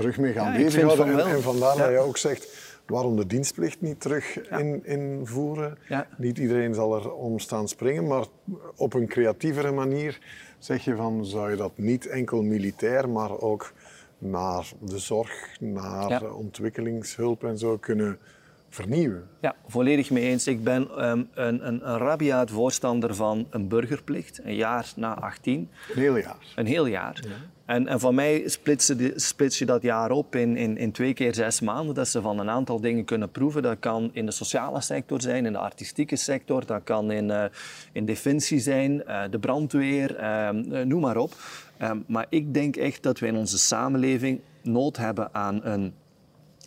terug 0.00 0.18
mee 0.18 0.32
gaan 0.32 0.56
bezighouden. 0.56 1.20
En, 1.20 1.34
en, 1.34 1.42
vandaar 1.42 1.76
dat 1.76 1.90
je 1.90 1.98
ook 1.98 2.16
zegt, 2.16 2.48
waarom 2.86 3.16
de 3.16 3.26
dienstplicht 3.26 3.80
niet 3.80 4.00
terug 4.00 4.40
in, 4.50 4.84
invoeren. 4.84 5.78
Niet 6.16 6.38
iedereen 6.38 6.74
zal 6.74 6.94
er 6.94 7.12
om 7.12 7.38
staan 7.38 7.68
springen, 7.68 8.06
maar 8.06 8.24
op 8.76 8.94
een 8.94 9.06
creatievere 9.06 9.70
manier 9.70 10.18
zeg 10.58 10.84
je 10.84 10.96
van, 10.96 11.26
zou 11.26 11.50
je 11.50 11.56
dat 11.56 11.72
niet 11.74 12.06
enkel 12.06 12.42
militair, 12.42 13.08
maar 13.08 13.40
ook 13.40 13.72
naar 14.18 14.72
de 14.80 14.98
zorg, 14.98 15.56
naar 15.60 16.32
ontwikkelingshulp 16.34 17.44
en 17.44 17.58
zo 17.58 17.76
kunnen 17.76 18.18
vernieuwen. 18.70 19.28
Ja, 19.40 19.54
volledig 19.66 20.10
mee 20.10 20.24
eens. 20.24 20.46
Ik 20.46 20.64
ben 20.64 21.08
um, 21.08 21.28
een, 21.34 21.66
een, 21.66 21.90
een 21.90 21.98
rabiaat 21.98 22.50
voorstander 22.50 23.14
van 23.14 23.46
een 23.50 23.68
burgerplicht, 23.68 24.40
een 24.44 24.54
jaar 24.54 24.92
na 24.96 25.14
18. 25.14 25.68
Een 25.94 26.00
heel 26.00 26.16
jaar. 26.16 26.36
Een 26.54 26.66
heel 26.66 26.86
jaar. 26.86 27.24
Ja. 27.28 27.36
En, 27.64 27.86
en 27.86 28.00
van 28.00 28.14
mij 28.14 28.42
splits 29.14 29.58
je 29.58 29.66
dat 29.66 29.82
jaar 29.82 30.10
op 30.10 30.36
in, 30.36 30.56
in, 30.56 30.76
in 30.76 30.92
twee 30.92 31.12
keer 31.12 31.34
zes 31.34 31.60
maanden, 31.60 31.94
dat 31.94 32.08
ze 32.08 32.20
van 32.20 32.38
een 32.38 32.50
aantal 32.50 32.80
dingen 32.80 33.04
kunnen 33.04 33.30
proeven. 33.30 33.62
Dat 33.62 33.76
kan 33.78 34.10
in 34.12 34.26
de 34.26 34.32
sociale 34.32 34.80
sector 34.80 35.20
zijn, 35.20 35.46
in 35.46 35.52
de 35.52 35.58
artistieke 35.58 36.16
sector, 36.16 36.66
dat 36.66 36.80
kan 36.84 37.10
in, 37.10 37.28
uh, 37.28 37.44
in 37.92 38.04
defensie 38.04 38.58
zijn, 38.58 39.02
uh, 39.06 39.22
de 39.30 39.38
brandweer, 39.38 40.20
uh, 40.20 40.50
noem 40.84 41.00
maar 41.00 41.16
op. 41.16 41.34
Um, 41.82 42.04
maar 42.06 42.26
ik 42.28 42.54
denk 42.54 42.76
echt 42.76 43.02
dat 43.02 43.18
wij 43.18 43.28
in 43.28 43.36
onze 43.36 43.58
samenleving 43.58 44.40
nood 44.62 44.96
hebben 44.96 45.28
aan 45.34 45.64
een 45.64 45.94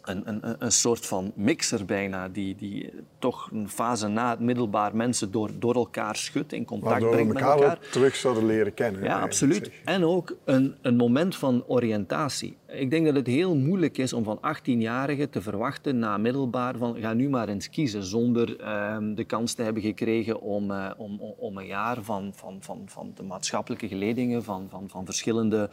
een, 0.03 0.21
een, 0.25 0.55
een 0.59 0.71
soort 0.71 1.05
van 1.05 1.31
mixer 1.35 1.85
bijna, 1.85 2.29
die, 2.29 2.55
die 2.55 2.89
toch 3.19 3.49
een 3.51 3.69
fase 3.69 4.07
na 4.07 4.29
het 4.29 4.39
middelbaar 4.39 4.95
mensen 4.95 5.31
door, 5.31 5.49
door 5.59 5.75
elkaar 5.75 6.15
schudt, 6.15 6.53
in 6.53 6.65
contact 6.65 6.91
Waardoor 6.91 7.11
brengt 7.11 7.33
elkaar 7.33 7.55
met 7.55 7.63
elkaar. 7.63 7.79
terug 7.91 8.15
zouden 8.15 8.45
leren 8.45 8.73
kennen. 8.73 9.03
Ja, 9.03 9.19
absoluut. 9.19 9.71
En 9.85 10.05
ook 10.05 10.35
een, 10.45 10.75
een 10.81 10.95
moment 10.95 11.35
van 11.35 11.63
oriëntatie. 11.67 12.57
Ik 12.75 12.89
denk 12.89 13.05
dat 13.05 13.15
het 13.15 13.27
heel 13.27 13.55
moeilijk 13.55 13.97
is 13.97 14.13
om 14.13 14.23
van 14.23 14.37
18-jarigen 14.37 15.29
te 15.29 15.41
verwachten 15.41 15.99
na 15.99 16.17
middelbaar 16.17 16.77
van 16.77 16.95
ga 16.99 17.13
nu 17.13 17.29
maar 17.29 17.49
eens 17.49 17.69
kiezen, 17.69 18.03
zonder 18.03 18.61
uh, 18.61 18.97
de 19.15 19.23
kans 19.23 19.53
te 19.53 19.63
hebben 19.63 19.83
gekregen 19.83 20.41
om, 20.41 20.71
uh, 20.71 20.91
om, 20.97 21.19
om 21.37 21.57
een 21.57 21.65
jaar 21.65 21.97
van, 22.01 22.31
van, 22.35 22.57
van, 22.59 22.81
van 22.85 23.11
de 23.15 23.23
maatschappelijke 23.23 23.87
geledingen 23.87 24.43
van, 24.43 24.67
van, 24.69 24.89
van 24.89 25.05
verschillende 25.05 25.69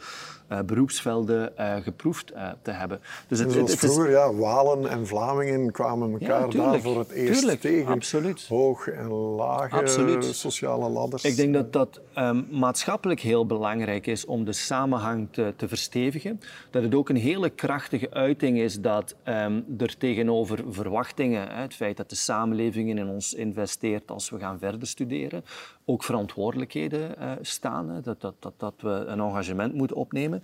uh, 0.51 0.59
beroepsvelden 0.65 1.53
geproefd 1.83 2.33
te 2.61 2.71
hebben. 2.71 3.01
Dus 3.27 3.39
het, 3.39 3.53
het, 3.53 3.69
het 3.69 3.79
vroeger, 3.79 4.07
is... 4.07 4.11
ja, 4.11 4.33
Walen 4.33 4.89
en 4.89 5.07
Vlamingen 5.07 5.71
kwamen 5.71 6.11
elkaar 6.11 6.41
ja, 6.41 6.63
daar 6.63 6.81
voor 6.81 6.99
het 6.99 7.09
eerst 7.09 7.39
tuurlijk, 7.39 7.61
tegen. 7.61 7.93
Absoluut. 7.93 8.45
Hoog 8.47 8.87
en 8.87 9.07
lage 9.11 9.75
absoluut. 9.75 10.25
sociale 10.25 10.89
ladders. 10.89 11.23
Ik 11.23 11.35
denk 11.35 11.53
dat 11.53 11.73
dat 11.73 12.01
um, 12.17 12.47
maatschappelijk 12.51 13.19
heel 13.19 13.45
belangrijk 13.45 14.07
is 14.07 14.25
om 14.25 14.45
de 14.45 14.53
samenhang 14.53 15.27
te, 15.31 15.53
te 15.55 15.67
verstevigen. 15.67 16.39
Dat 16.69 16.81
het 16.81 16.90
ook 16.95 17.09
een 17.09 17.15
hele 17.15 17.49
krachtige 17.49 18.11
uiting 18.11 18.59
is 18.59 18.81
dat 18.81 19.15
um, 19.25 19.65
er 19.77 19.97
tegenover 19.97 20.63
verwachtingen, 20.69 21.49
het 21.49 21.73
feit 21.73 21.97
dat 21.97 22.09
de 22.09 22.15
samenleving 22.15 22.89
in 22.89 23.07
ons 23.07 23.33
investeert 23.33 24.11
als 24.11 24.29
we 24.29 24.39
gaan 24.39 24.59
verder 24.59 24.87
studeren, 24.87 25.43
ook 25.85 26.03
verantwoordelijkheden 26.03 27.15
uh, 27.19 27.31
staan. 27.41 28.01
Dat, 28.01 28.21
dat, 28.21 28.35
dat, 28.39 28.53
dat 28.57 28.73
we 28.77 28.89
een 28.89 29.19
engagement 29.19 29.73
moeten 29.73 29.95
opnemen 29.95 30.43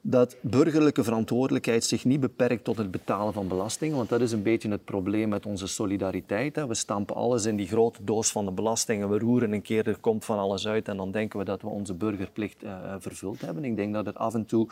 dat 0.00 0.36
burgerlijke 0.40 1.04
verantwoordelijkheid 1.04 1.84
zich 1.84 2.04
niet 2.04 2.20
beperkt 2.20 2.64
tot 2.64 2.76
het 2.76 2.90
betalen 2.90 3.32
van 3.32 3.48
belastingen, 3.48 3.96
want 3.96 4.08
dat 4.08 4.20
is 4.20 4.32
een 4.32 4.42
beetje 4.42 4.70
het 4.70 4.84
probleem 4.84 5.28
met 5.28 5.46
onze 5.46 5.66
solidariteit. 5.66 6.56
Hè. 6.56 6.66
We 6.66 6.74
stampen 6.74 7.14
alles 7.14 7.44
in 7.44 7.56
die 7.56 7.66
grote 7.66 8.04
doos 8.04 8.30
van 8.30 8.44
de 8.44 8.50
belastingen, 8.50 9.10
we 9.10 9.18
roeren 9.18 9.52
een 9.52 9.62
keer, 9.62 9.88
er 9.88 9.98
komt 9.98 10.24
van 10.24 10.38
alles 10.38 10.66
uit 10.66 10.88
en 10.88 10.96
dan 10.96 11.10
denken 11.10 11.38
we 11.38 11.44
dat 11.44 11.62
we 11.62 11.68
onze 11.68 11.94
burgerplicht 11.94 12.64
uh, 12.64 12.94
vervuld 12.98 13.40
hebben. 13.40 13.64
Ik 13.64 13.76
denk 13.76 13.94
dat 13.94 14.06
het 14.06 14.16
af 14.16 14.34
en 14.34 14.46
toe 14.46 14.68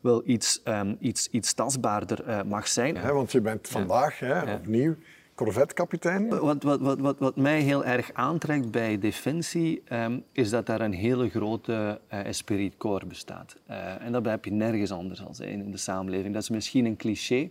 wel 0.00 0.22
iets, 0.24 0.60
um, 0.64 0.96
iets, 1.00 1.28
iets 1.30 1.52
tastbaarder 1.52 2.28
uh, 2.28 2.42
mag 2.42 2.68
zijn. 2.68 2.94
Ja, 2.94 3.12
want 3.12 3.32
je 3.32 3.40
bent 3.40 3.68
vandaag 3.68 4.18
hè, 4.18 4.54
opnieuw 4.54 4.94
corvetkapitein. 5.38 6.28
Wat, 6.28 6.62
wat, 6.62 6.80
wat, 6.80 6.98
wat, 6.98 7.18
wat 7.18 7.36
mij 7.36 7.60
heel 7.60 7.84
erg 7.84 8.10
aantrekt 8.12 8.70
bij 8.70 8.98
Defensie 8.98 9.82
um, 9.92 10.24
is 10.32 10.50
dat 10.50 10.66
daar 10.66 10.80
een 10.80 10.92
hele 10.92 11.28
grote 11.28 12.00
uh, 12.12 12.24
esprit 12.24 12.76
corps 12.76 13.06
bestaat. 13.06 13.56
Uh, 13.70 14.04
en 14.04 14.12
dat 14.12 14.24
heb 14.24 14.44
je 14.44 14.50
nergens 14.50 14.92
anders 14.92 15.24
als 15.24 15.40
in 15.40 15.70
de 15.70 15.76
samenleving. 15.76 16.34
Dat 16.34 16.42
is 16.42 16.48
misschien 16.48 16.84
een 16.84 16.96
cliché, 16.96 17.50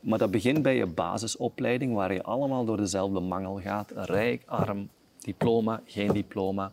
maar 0.00 0.18
dat 0.18 0.30
begint 0.30 0.62
bij 0.62 0.76
je 0.76 0.86
basisopleiding, 0.86 1.94
waar 1.94 2.12
je 2.12 2.22
allemaal 2.22 2.64
door 2.64 2.76
dezelfde 2.76 3.20
mangel 3.20 3.60
gaat. 3.60 3.92
Rijk, 3.94 4.42
arm, 4.46 4.88
diploma, 5.18 5.80
geen 5.84 6.12
diploma. 6.12 6.72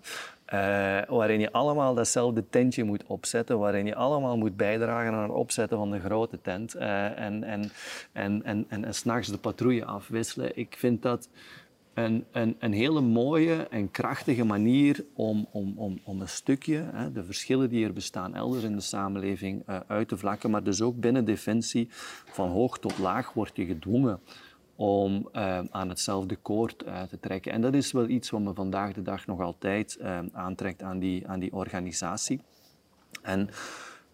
Uh, 0.53 0.99
waarin 1.07 1.39
je 1.39 1.51
allemaal 1.51 1.93
datzelfde 1.93 2.49
tentje 2.49 2.83
moet 2.83 3.03
opzetten, 3.07 3.59
waarin 3.59 3.85
je 3.85 3.95
allemaal 3.95 4.37
moet 4.37 4.57
bijdragen 4.57 5.13
aan 5.13 5.23
het 5.23 5.31
opzetten 5.31 5.77
van 5.77 5.91
de 5.91 5.99
grote 5.99 6.41
tent 6.41 6.75
uh, 6.75 7.19
en, 7.19 7.43
en, 7.43 7.71
en, 8.11 8.43
en, 8.43 8.65
en, 8.69 8.85
en 8.85 8.93
s'nachts 8.93 9.27
de 9.27 9.37
patrouille 9.37 9.85
afwisselen. 9.85 10.57
Ik 10.57 10.75
vind 10.77 11.01
dat 11.01 11.29
een, 11.93 12.25
een, 12.31 12.55
een 12.59 12.73
hele 12.73 13.01
mooie 13.01 13.67
en 13.69 13.91
krachtige 13.91 14.43
manier 14.43 15.05
om, 15.13 15.47
om, 15.51 15.73
om, 15.77 15.99
om 16.03 16.21
een 16.21 16.29
stukje 16.29 16.85
hè, 16.93 17.11
de 17.11 17.23
verschillen 17.23 17.69
die 17.69 17.85
er 17.85 17.93
bestaan 17.93 18.35
elders 18.35 18.63
in 18.63 18.75
de 18.75 18.81
samenleving 18.81 19.63
uh, 19.69 19.79
uit 19.87 20.07
te 20.07 20.17
vlakken, 20.17 20.51
maar 20.51 20.63
dus 20.63 20.81
ook 20.81 20.99
binnen 20.99 21.25
defensie 21.25 21.87
van 22.25 22.49
hoog 22.49 22.79
tot 22.79 22.97
laag 22.97 23.33
word 23.33 23.55
je 23.55 23.65
gedwongen 23.65 24.19
om 24.77 25.29
uh, 25.33 25.59
aan 25.69 25.89
hetzelfde 25.89 26.35
koord 26.35 26.83
uh, 26.85 27.01
te 27.01 27.19
trekken. 27.19 27.51
En 27.51 27.61
dat 27.61 27.73
is 27.73 27.91
wel 27.91 28.07
iets 28.07 28.29
wat 28.29 28.41
me 28.41 28.53
vandaag 28.53 28.93
de 28.93 29.01
dag 29.01 29.25
nog 29.25 29.41
altijd 29.41 29.97
uh, 30.01 30.19
aantrekt 30.31 30.83
aan 30.83 30.99
die, 30.99 31.27
aan 31.27 31.39
die 31.39 31.53
organisatie. 31.53 32.41
En 33.21 33.49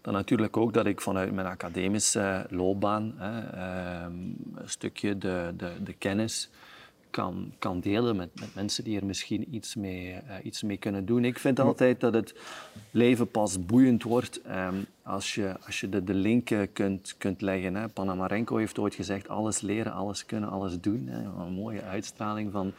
dan 0.01 0.13
natuurlijk 0.13 0.57
ook 0.57 0.73
dat 0.73 0.85
ik 0.85 1.01
vanuit 1.01 1.31
mijn 1.31 1.47
academische 1.47 2.45
loopbaan 2.49 3.19
ehm, 3.19 4.13
een 4.55 4.69
stukje 4.69 5.17
de, 5.17 5.53
de, 5.57 5.71
de 5.83 5.93
kennis 5.93 6.49
kan, 7.13 7.53
kan 7.59 7.79
delen 7.79 8.15
met, 8.15 8.39
met 8.39 8.55
mensen 8.55 8.83
die 8.83 8.99
er 8.99 9.05
misschien 9.05 9.55
iets 9.55 9.75
mee, 9.75 10.13
uh, 10.13 10.19
iets 10.43 10.63
mee 10.63 10.77
kunnen 10.77 11.05
doen. 11.05 11.25
Ik 11.25 11.39
vind 11.39 11.59
altijd 11.59 11.99
dat 11.99 12.13
het 12.13 12.35
leven 12.91 13.27
pas 13.27 13.65
boeiend 13.65 14.03
wordt 14.03 14.41
um, 14.49 14.85
als 15.03 15.35
je, 15.35 15.55
als 15.65 15.79
je 15.79 15.89
de, 15.89 16.03
de 16.03 16.13
link 16.13 16.51
kunt, 16.73 17.15
kunt 17.17 17.41
leggen. 17.41 17.75
Hè. 17.75 17.87
Panamarenko 17.87 18.57
heeft 18.57 18.79
ooit 18.79 18.95
gezegd, 18.95 19.27
alles 19.29 19.61
leren, 19.61 19.93
alles 19.93 20.25
kunnen, 20.25 20.49
alles 20.49 20.79
doen. 20.79 21.07
Hè. 21.07 21.23
Een 21.23 21.53
mooie 21.53 21.81
uitstraling 21.81 22.51
van, 22.51 22.73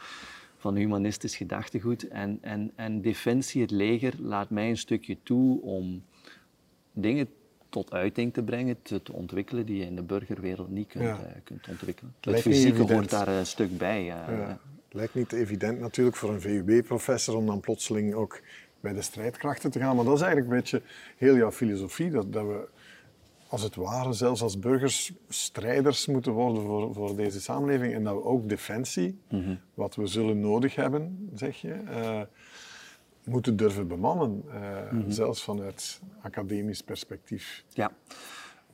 van 0.57 0.75
humanistisch 0.75 1.35
gedachtegoed. 1.35 2.07
En, 2.07 2.37
en, 2.41 2.71
en 2.75 3.01
Defensie, 3.01 3.61
het 3.61 3.71
leger, 3.71 4.13
laat 4.19 4.49
mij 4.49 4.69
een 4.69 4.77
stukje 4.77 5.17
toe 5.23 5.61
om 5.61 6.03
dingen 6.93 7.27
tot 7.75 7.93
uiting 7.93 8.33
te 8.33 8.43
brengen, 8.43 8.81
te, 8.81 9.01
te, 9.01 9.13
ontwikkelen, 9.13 9.65
die 9.65 9.77
je 9.77 9.85
in 9.85 9.95
de 9.95 10.01
burgerwereld 10.01 10.69
niet 10.69 10.87
kunt, 10.87 11.03
ja. 11.03 11.19
uh, 11.19 11.25
kunt 11.43 11.67
ontwikkelen. 11.67 12.13
Het 12.19 12.41
fysieke 12.41 12.93
hoort 12.93 13.09
daar 13.09 13.27
een 13.27 13.45
stuk 13.45 13.77
bij. 13.77 14.01
Uh, 14.01 14.07
ja. 14.07 14.59
Lijkt 14.91 15.13
niet 15.13 15.31
evident 15.31 15.79
natuurlijk 15.79 16.15
voor 16.15 16.29
een 16.29 16.41
VUB-professor 16.41 17.35
om 17.35 17.45
dan 17.45 17.59
plotseling 17.59 18.13
ook 18.13 18.41
bij 18.79 18.93
de 18.93 19.01
strijdkrachten 19.01 19.71
te 19.71 19.79
gaan. 19.79 19.95
Maar 19.95 20.05
dat 20.05 20.15
is 20.15 20.21
eigenlijk 20.21 20.51
een 20.51 20.59
beetje 20.59 20.81
heel 21.17 21.35
jouw 21.35 21.51
filosofie, 21.51 22.09
dat, 22.09 22.33
dat 22.33 22.45
we 22.45 22.67
als 23.47 23.61
het 23.61 23.75
ware 23.75 24.13
zelfs 24.13 24.41
als 24.41 24.59
burgers 24.59 25.13
strijders 25.29 26.05
moeten 26.05 26.31
worden 26.31 26.61
voor, 26.61 26.93
voor 26.93 27.15
deze 27.15 27.41
samenleving 27.41 27.93
en 27.93 28.03
dat 28.03 28.13
we 28.13 28.23
ook 28.23 28.49
defensie, 28.49 29.19
mm 29.29 29.43
-hmm. 29.43 29.59
wat 29.73 29.95
we 29.95 30.07
zullen 30.07 30.39
nodig 30.39 30.75
hebben, 30.75 31.29
zeg 31.33 31.61
je, 31.61 31.81
uh, 31.89 32.21
moeten 33.25 33.55
durven 33.55 33.87
bemannen, 33.87 34.43
uh, 34.47 34.53
mm 34.91 35.01
-hmm. 35.01 35.11
zelfs 35.11 35.43
vanuit 35.43 36.01
academisch 36.21 36.81
perspectief. 36.81 37.63
Ja, 37.69 37.91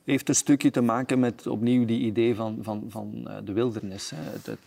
heeft 0.04 0.30
een 0.30 0.36
stukje 0.36 0.72
te 0.72 0.82
maken 0.82 1.20
met 1.20 1.48
opnieuw 1.48 1.86
die 1.86 2.00
idee 2.00 2.36
van, 2.36 2.58
van, 2.62 2.86
van 2.88 3.26
uh, 3.28 3.38
de 3.44 3.54
wildernis. 3.54 4.10
Hè. 4.16 4.22
Het, 4.22 4.58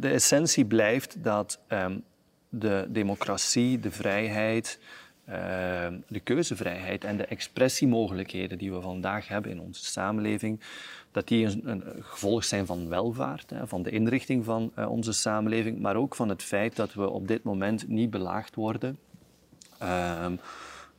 de 0.00 0.08
essentie 0.08 0.64
blijft 0.64 1.16
dat 1.22 1.58
um, 1.68 2.04
de 2.48 2.86
democratie, 2.88 3.80
de 3.80 3.90
vrijheid, 3.90 4.78
uh, 5.32 5.98
de 6.08 6.20
keuzevrijheid 6.20 7.04
en 7.04 7.16
de 7.16 7.24
expressiemogelijkheden 7.24 8.58
die 8.58 8.72
we 8.72 8.80
vandaag 8.80 9.28
hebben 9.28 9.50
in 9.50 9.60
onze 9.60 9.84
samenleving, 9.84 10.60
dat 11.10 11.28
die 11.28 11.46
een, 11.46 11.62
een 11.64 11.82
gevolg 12.00 12.44
zijn 12.44 12.66
van 12.66 12.88
welvaart, 12.88 13.50
hè, 13.50 13.66
van 13.66 13.82
de 13.82 13.90
inrichting 13.90 14.44
van 14.44 14.72
uh, 14.78 14.90
onze 14.90 15.12
samenleving, 15.12 15.78
maar 15.78 15.96
ook 15.96 16.14
van 16.14 16.28
het 16.28 16.42
feit 16.42 16.76
dat 16.76 16.94
we 16.94 17.10
op 17.10 17.28
dit 17.28 17.42
moment 17.42 17.88
niet 17.88 18.10
belaagd 18.10 18.54
worden. 18.54 18.98
Uh, 19.82 20.26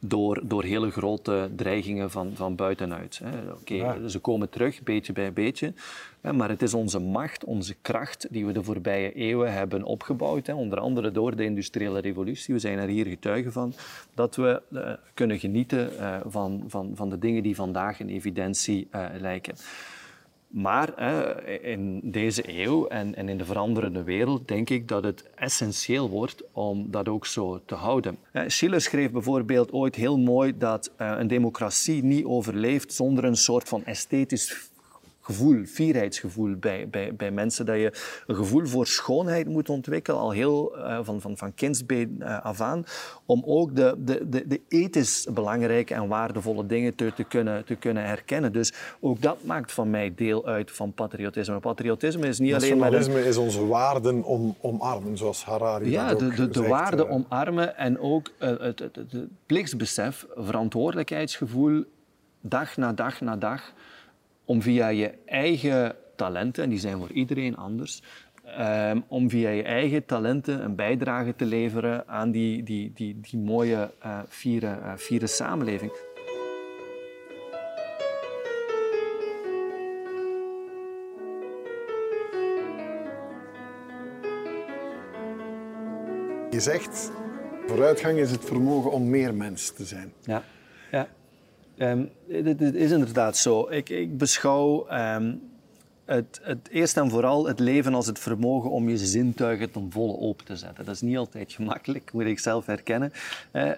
door, 0.05 0.41
door 0.43 0.63
hele 0.63 0.91
grote 0.91 1.49
dreigingen 1.55 2.11
van, 2.11 2.31
van 2.33 2.55
buitenuit. 2.55 3.21
Oké, 3.25 3.53
okay, 3.61 3.77
ja. 3.77 4.07
ze 4.07 4.19
komen 4.19 4.49
terug, 4.49 4.83
beetje 4.83 5.13
bij 5.13 5.33
beetje, 5.33 5.73
maar 6.31 6.49
het 6.49 6.61
is 6.61 6.73
onze 6.73 6.99
macht, 6.99 7.43
onze 7.43 7.75
kracht 7.81 8.27
die 8.29 8.45
we 8.45 8.51
de 8.51 8.63
voorbije 8.63 9.13
eeuwen 9.13 9.53
hebben 9.53 9.83
opgebouwd, 9.83 10.53
onder 10.53 10.79
andere 10.79 11.11
door 11.11 11.35
de 11.35 11.43
industriële 11.43 11.99
revolutie, 11.99 12.53
we 12.53 12.59
zijn 12.59 12.77
er 12.77 12.87
hier 12.87 13.05
getuigen 13.05 13.51
van, 13.51 13.73
dat 14.13 14.35
we 14.35 14.61
uh, 14.69 14.91
kunnen 15.13 15.39
genieten 15.39 15.91
uh, 15.93 16.17
van, 16.27 16.63
van, 16.67 16.91
van 16.95 17.09
de 17.09 17.19
dingen 17.19 17.43
die 17.43 17.55
vandaag 17.55 17.99
in 17.99 18.09
evidentie 18.09 18.87
uh, 18.91 19.05
lijken. 19.19 19.55
Maar 20.53 21.03
in 21.63 21.99
deze 22.03 22.43
eeuw 22.59 22.87
en, 22.87 23.15
en, 23.15 23.29
in 23.29 23.37
de 23.37 23.45
veranderende 23.45 24.03
wereld 24.03 24.47
denk 24.47 24.69
ik 24.69 24.87
dat 24.87 25.03
het 25.03 25.29
essentieel 25.35 26.09
wordt 26.09 26.43
om 26.51 26.91
dat 26.91 27.07
ook 27.07 27.25
zo 27.25 27.61
te 27.65 27.75
houden. 27.75 28.17
Schiller 28.47 28.81
schreef 28.81 29.11
bijvoorbeeld 29.11 29.71
ooit 29.71 29.95
heel 29.95 30.17
mooi 30.17 30.57
dat 30.57 30.91
een 30.97 31.27
democratie 31.27 32.03
niet 32.03 32.25
overleeft 32.25 32.93
zonder 32.93 33.23
een 33.23 33.35
soort 33.35 33.69
van 33.69 33.85
esthetisch 33.85 34.71
gevoel, 35.23 35.65
fierheidsgevoel 35.65 36.55
bij, 36.55 36.87
bij, 36.89 37.15
bij 37.15 37.31
mensen. 37.31 37.65
Dat 37.65 37.75
je 37.75 37.93
een 38.27 38.35
gevoel 38.35 38.65
voor 38.65 38.87
schoonheid 38.87 39.47
moet 39.47 39.69
ontwikkelen, 39.69 40.19
al 40.19 40.31
heel 40.31 40.77
uh, 40.77 40.99
van, 41.01 41.21
van, 41.21 41.37
van 41.37 41.53
kindsbeen 41.53 42.17
uh, 42.19 42.41
af 42.41 42.61
aan, 42.61 42.85
om 43.25 43.43
ook 43.45 43.75
de, 43.75 43.95
de, 43.97 44.29
de, 44.29 44.47
de 44.47 44.61
ethisch 44.67 45.27
belangrijke 45.33 45.93
en 45.93 46.07
waardevolle 46.07 46.65
dingen 46.65 46.95
te, 46.95 47.13
te, 47.15 47.23
kunnen, 47.23 47.65
te 47.65 47.75
kunnen 47.75 48.05
herkennen. 48.05 48.51
Dus 48.51 48.73
ook 48.99 49.21
dat 49.21 49.43
maakt 49.43 49.71
van 49.71 49.89
mij 49.89 50.13
deel 50.15 50.45
uit 50.45 50.71
van 50.71 50.93
patriotisme. 50.93 51.59
Patriotisme 51.59 52.27
is 52.27 52.39
niet 52.39 52.53
alleen 52.53 52.77
maar... 52.77 52.91
Nationalisme 52.91 53.29
is 53.29 53.37
onze 53.37 53.65
waarden 53.65 54.23
om, 54.23 54.55
omarmen, 54.61 55.17
zoals 55.17 55.45
Harari 55.45 55.91
ja, 55.91 56.09
dat 56.09 56.19
de, 56.19 56.25
ook 56.25 56.35
de, 56.35 56.49
de 56.49 56.67
waarden 56.67 57.05
uh, 57.05 57.11
omarmen 57.11 57.77
en 57.77 57.99
ook 57.99 58.31
uh, 58.39 58.49
het, 58.49 58.79
het, 58.79 58.95
het, 58.95 59.11
het 59.11 59.27
plichtsbesef, 59.45 60.25
verantwoordelijkheidsgevoel, 60.35 61.83
dag 62.41 62.77
na 62.77 62.93
dag 62.93 63.21
na 63.21 63.35
dag 63.35 63.73
om 64.45 64.61
via 64.61 64.87
je 64.87 65.13
eigen 65.25 65.95
talenten, 66.15 66.63
en 66.63 66.69
die 66.69 66.79
zijn 66.79 66.97
voor 66.97 67.11
iedereen 67.11 67.57
anders, 67.57 68.01
um, 68.59 69.03
om 69.07 69.29
via 69.29 69.49
je 69.49 69.63
eigen 69.63 70.05
talenten 70.05 70.63
een 70.63 70.75
bijdrage 70.75 71.35
te 71.35 71.45
leveren 71.45 72.07
aan 72.07 72.31
die, 72.31 72.63
die, 72.63 72.91
die, 72.93 73.19
die 73.21 73.39
mooie, 73.39 73.91
uh, 74.05 74.19
fiere, 74.29 74.77
uh, 74.83 74.93
fiere 74.95 75.27
samenleving. 75.27 75.91
Je 86.49 86.59
zegt, 86.59 87.11
vooruitgang 87.67 88.17
is 88.17 88.31
het 88.31 88.45
vermogen 88.45 88.91
om 88.91 89.09
meer 89.09 89.33
mens 89.33 89.71
te 89.71 89.85
zijn. 89.85 90.13
Ja, 90.21 90.43
ja. 90.91 91.07
Dit, 91.75 92.59
dit, 92.59 92.75
is 92.75 92.91
inderdaad 92.91 93.37
zo. 93.37 93.69
Ik, 93.69 93.89
ik 93.89 94.17
beschouw 94.17 94.91
um, 94.91 95.41
het, 96.05 96.39
het, 96.43 96.69
eerst 96.71 96.97
en 96.97 97.09
vooral 97.09 97.47
het 97.47 97.59
leven 97.59 97.93
als 97.93 98.07
het 98.07 98.19
vermogen 98.19 98.69
om 98.69 98.89
je 98.89 98.97
zintuigen 98.97 99.71
ten 99.71 99.91
volle 99.91 100.17
open 100.17 100.45
te 100.45 100.55
zetten. 100.55 100.85
Dat 100.85 100.95
is 100.95 101.01
niet 101.01 101.17
altijd 101.17 101.51
gemakkelijk, 101.51 102.13
moet 102.13 102.25
ik 102.25 102.39
zelf 102.39 102.65
herkennen. 102.65 103.11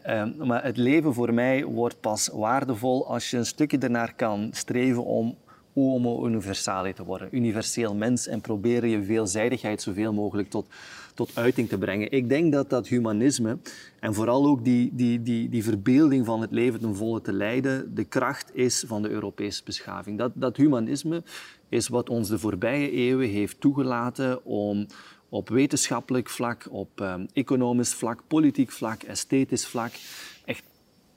Um, 0.07 0.35
maar 0.37 0.63
het 0.63 0.77
leven 0.77 1.13
voor 1.13 1.33
mij 1.33 1.65
wordt 1.65 1.99
pas 1.99 2.29
waardevol 2.33 3.07
als 3.07 3.29
je 3.29 3.37
een 3.37 3.45
stukje 3.45 3.77
ernaar 3.77 4.13
kan 4.15 4.49
streven 4.51 5.05
om 5.05 5.35
homo 5.73 6.25
universale 6.25 6.93
te 6.93 7.03
worden. 7.03 7.27
Universeel 7.31 7.95
mens 7.95 8.27
en 8.27 8.41
proberen 8.41 8.89
je 8.89 9.03
veelzijdigheid 9.03 9.81
zoveel 9.81 10.13
mogelijk 10.13 10.49
tot, 10.49 10.67
tot 11.15 11.31
uiting 11.33 11.69
te 11.69 11.77
brengen. 11.77 12.11
Ik 12.11 12.29
denk 12.29 12.51
dat 12.51 12.69
dat 12.69 12.87
humanisme 12.87 13.57
en 13.99 14.13
vooral 14.13 14.45
ook 14.45 14.63
die, 14.63 14.91
die, 14.93 15.21
die, 15.21 15.49
die 15.49 15.63
verbeelding 15.63 16.25
van 16.25 16.41
het 16.41 16.51
leven 16.51 16.79
ten 16.79 16.95
volle 16.95 17.21
te 17.21 17.33
leiden, 17.33 17.95
de 17.95 18.03
kracht 18.03 18.55
is 18.55 18.83
van 18.87 19.01
de 19.01 19.09
Europese 19.09 19.63
beschaving. 19.63 20.17
Dat, 20.17 20.31
dat 20.35 20.57
humanisme 20.57 21.23
is 21.69 21.87
wat 21.87 22.09
ons 22.09 22.29
de 22.29 22.39
voorbije 22.39 22.91
eeuwen 22.91 23.29
heeft 23.29 23.59
toegelaten 23.59 24.45
om 24.45 24.87
op 25.29 25.49
wetenschappelijk 25.49 26.29
vlak, 26.29 26.67
op 26.69 26.99
um, 26.99 27.27
economisch 27.33 27.93
vlak, 27.93 28.21
politiek 28.27 28.71
vlak, 28.71 29.03
esthetisch 29.03 29.67
vlak 29.67 29.91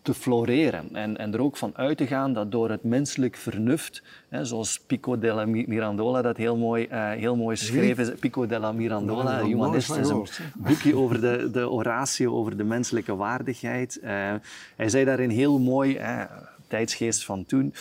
te 0.03 0.15
floreren. 0.15 0.89
En, 0.93 1.17
en 1.17 1.35
er 1.35 1.41
ook 1.41 1.57
van 1.57 1.73
uit 1.75 1.97
te 1.97 2.07
gaan 2.07 2.33
dat 2.33 2.53
door 2.53 2.71
het 2.71 2.85
menselijk 2.85 3.37
vernuft, 3.37 4.03
hè, 4.29 4.45
zoals 4.45 4.81
Pico 4.87 5.19
della 5.19 5.45
Mirandola 5.47 6.23
dat 6.23 6.37
heel 6.37 6.57
mooi, 6.57 6.89
uh, 6.93 7.11
heel 7.11 7.37
mooi 7.37 7.57
schreef, 7.57 7.99
is 7.99 8.11
Pico 8.21 8.47
della 8.47 8.73
Mirandola, 8.73 9.39
ja, 9.39 9.45
humanist, 9.45 9.97
is 9.97 10.09
een 10.09 10.27
boekje 10.55 10.97
over 10.97 11.21
de, 11.21 11.51
de 11.53 11.61
Horatio, 11.61 12.35
over 12.35 12.57
de 12.57 12.65
menselijke 12.65 13.17
waardigheid. 13.17 14.01
Uh, 14.03 14.11
hij 14.77 14.89
zei 14.89 15.05
daarin 15.05 15.31
heel 15.31 15.59
mooi, 15.59 15.99
uh, 15.99 16.23
tijdsgeest 16.67 17.25
van 17.25 17.45
toen, 17.47 17.75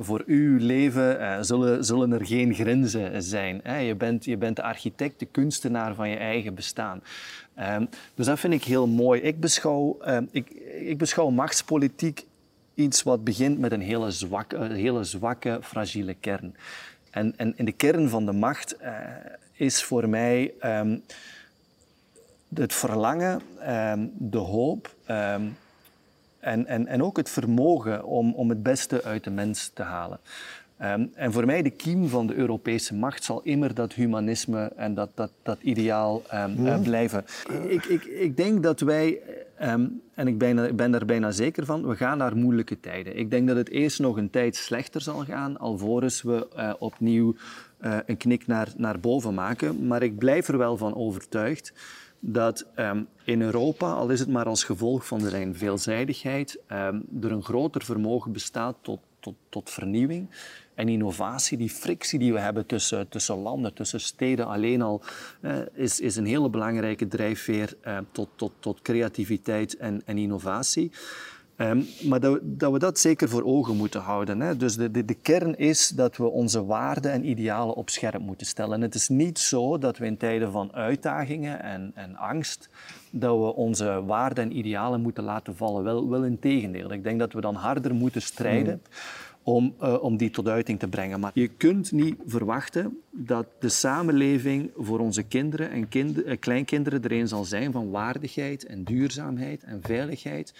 voor 0.00 0.22
uw 0.26 0.58
leven 0.58 1.20
uh, 1.20 1.36
zullen, 1.40 1.84
zullen, 1.84 2.12
er 2.12 2.26
geen 2.26 2.54
grenzen 2.54 3.22
zijn. 3.22 3.84
Je 3.84 3.94
bent, 3.94 4.24
je, 4.24 4.36
bent, 4.36 4.56
de 4.56 4.62
architect, 4.62 5.18
de 5.18 5.26
kunstenaar 5.26 5.94
van 5.94 6.08
je 6.08 6.16
eigen 6.16 6.54
bestaan. 6.54 7.02
Um, 7.58 7.88
dus 8.14 8.26
dat 8.26 8.38
vind 8.38 8.52
ik 8.52 8.64
heel 8.64 8.86
mooi. 8.86 9.20
Ik 9.20 9.40
beschouw, 9.40 9.98
ik, 10.30 10.50
ik 10.80 10.98
beschouw 10.98 11.30
machtspolitiek 11.30 12.24
iets 12.74 13.02
wat 13.02 13.24
begint 13.24 13.58
met 13.58 13.72
een 13.72 13.80
hele 13.80 14.10
zwakke, 14.10 14.72
hele 14.72 15.04
zwakke 15.04 15.58
fragiele 15.62 16.14
kern. 16.14 16.56
En, 17.10 17.34
en, 17.36 17.56
en, 17.56 17.64
de 17.64 17.72
kern 17.72 18.08
van 18.08 18.26
de 18.26 18.32
macht 18.32 18.76
is 19.52 19.82
voor 19.82 20.08
mij 20.08 20.52
um, 20.64 21.02
het 22.54 22.74
verlangen, 22.74 23.40
de 24.18 24.38
hoop 24.38 24.94
en, 26.42 26.66
en, 26.66 26.86
en 26.86 27.02
ook 27.02 27.16
het 27.16 27.30
vermogen 27.30 28.04
om, 28.04 28.34
om 28.34 28.48
het 28.48 28.62
beste 28.62 29.04
uit 29.04 29.24
de 29.24 29.30
mens 29.30 29.70
te 29.74 29.82
halen. 29.82 30.20
Ehm, 30.78 31.06
en 31.14 31.32
voor 31.32 31.46
mij 31.46 31.62
de 31.62 31.70
kiem 31.70 32.08
van 32.08 32.26
de 32.26 32.34
Europese 32.34 32.94
macht 32.94 33.24
zal 33.24 33.40
immer 33.42 33.74
dat 33.74 33.92
humanisme 33.92 34.72
en 34.76 34.94
dat, 34.94 35.10
dat, 35.14 35.30
dat 35.42 35.58
ideaal 35.60 36.22
um, 36.34 36.82
blijven. 36.82 37.24
Ik, 37.68 37.84
ik, 37.84 38.04
ik 38.04 38.36
denk 38.36 38.62
dat 38.62 38.80
wij, 38.80 39.18
ehm, 39.56 39.86
en 40.14 40.26
ik 40.26 40.38
ben, 40.38 40.76
ben 40.76 40.94
er 40.94 41.06
bijna 41.06 41.30
zeker 41.30 41.64
van, 41.64 41.86
we 41.86 41.96
gaan 41.96 42.18
naar 42.18 42.36
moeilijke 42.36 42.80
tijden. 42.80 43.16
Ik 43.16 43.30
denk 43.30 43.48
dat 43.48 43.56
het 43.56 43.68
eerst 43.68 44.00
nog 44.00 44.16
een 44.16 44.30
tijd 44.30 44.56
slechter 44.56 45.00
zal 45.00 45.24
gaan, 45.24 45.58
alvorens 45.58 46.22
we 46.22 46.48
uh, 46.56 46.72
opnieuw 46.78 47.34
uh, 47.80 47.96
een 48.06 48.16
knik 48.16 48.46
naar, 48.46 48.68
naar 48.76 49.00
boven 49.00 49.34
maken. 49.34 49.86
Maar 49.86 50.02
ik 50.02 50.18
blijf 50.18 50.48
er 50.48 50.58
wel 50.58 50.76
van 50.76 50.94
overtuigd 50.94 51.72
dat 52.24 52.66
um, 52.76 53.08
in 53.24 53.42
Europa, 53.42 53.92
al 53.92 54.08
is 54.08 54.20
het 54.20 54.28
maar 54.28 54.46
als 54.46 54.64
gevolg 54.64 55.06
van 55.06 55.18
de 55.18 55.50
veelzijdigheid, 55.52 56.58
um, 56.72 57.04
er 57.22 57.32
een 57.32 57.42
groter 57.42 57.84
vermogen 57.84 58.32
bestaat 58.32 58.76
tot, 58.80 59.00
tot, 59.20 59.34
tot 59.48 59.70
vernieuwing 59.70 60.30
en 60.74 60.88
innovatie. 60.88 61.58
Die 61.58 61.70
frictie 61.70 62.18
die 62.18 62.32
we 62.32 62.38
hebben 62.38 62.66
tussen, 62.66 63.08
tussen 63.08 63.36
landen, 63.36 63.74
tussen 63.74 64.00
steden 64.00 64.46
alleen 64.46 64.82
al, 64.82 65.02
uh, 65.40 65.58
is, 65.72 66.00
is 66.00 66.16
een 66.16 66.26
hele 66.26 66.50
belangrijke 66.50 67.08
drijfveer 67.08 67.76
uh, 67.86 67.98
tot, 68.12 68.28
tot, 68.36 68.52
tot 68.58 68.82
creativiteit 68.82 69.76
en, 69.76 70.02
en 70.04 70.18
innovatie. 70.18 70.90
Um, 71.62 71.86
maar 72.08 72.20
dat, 72.20 72.40
dat, 72.42 72.72
we 72.72 72.78
dat 72.78 72.98
zeker 72.98 73.28
voor 73.28 73.42
ogen 73.44 73.76
moeten 73.76 74.00
houden. 74.00 74.40
Hè. 74.40 74.56
Dus 74.56 74.76
de, 74.76 74.90
de, 74.90 75.04
de, 75.04 75.14
kern 75.14 75.58
is 75.58 75.88
dat 75.88 76.16
we 76.16 76.28
onze 76.28 76.64
waarden 76.64 77.12
en 77.12 77.28
idealen 77.28 77.74
op 77.74 77.90
scherp 77.90 78.20
moeten 78.20 78.46
stellen. 78.46 78.74
En 78.74 78.80
het 78.80 78.94
is 78.94 79.08
niet 79.08 79.38
zo 79.38 79.78
dat 79.78 79.98
we 79.98 80.06
in 80.06 80.16
tijden 80.16 80.52
van 80.52 80.72
uitdagingen 80.72 81.62
en, 81.62 81.92
en 81.94 82.16
angst, 82.16 82.68
dat 83.10 83.38
we 83.38 83.54
onze 83.54 84.02
waarden 84.06 84.44
en 84.44 84.56
idealen 84.56 85.00
moeten 85.00 85.24
laten 85.24 85.56
vallen. 85.56 85.84
Wel, 85.84 86.08
wel 86.08 86.24
in 86.24 86.38
tegendeel. 86.38 86.92
Ik 86.92 87.04
denk 87.04 87.18
dat 87.18 87.32
we 87.32 87.40
dan 87.40 87.54
harder 87.54 87.94
moeten 87.94 88.22
strijden. 88.22 88.74
Mm. 88.74 89.20
Om, 89.44 89.74
uh, 89.82 90.02
om 90.02 90.16
die 90.16 90.30
tot 90.30 90.48
uiting 90.48 90.78
te 90.78 90.88
brengen. 90.88 91.20
Maar 91.20 91.30
je 91.34 91.48
kunt 91.48 91.92
niet 91.92 92.16
verwachten 92.26 92.98
dat 93.10 93.46
de 93.58 93.68
samenleving 93.68 94.70
voor 94.76 94.98
onze 94.98 95.22
kinderen 95.22 95.70
en 95.70 95.88
kind, 95.88 96.26
uh, 96.26 96.36
kleinkinderen 96.38 97.02
er 97.02 97.12
een 97.12 97.28
zal 97.28 97.44
zijn 97.44 97.72
van 97.72 97.90
waardigheid 97.90 98.66
en 98.66 98.84
duurzaamheid 98.84 99.62
en 99.62 99.80
veiligheid 99.82 100.54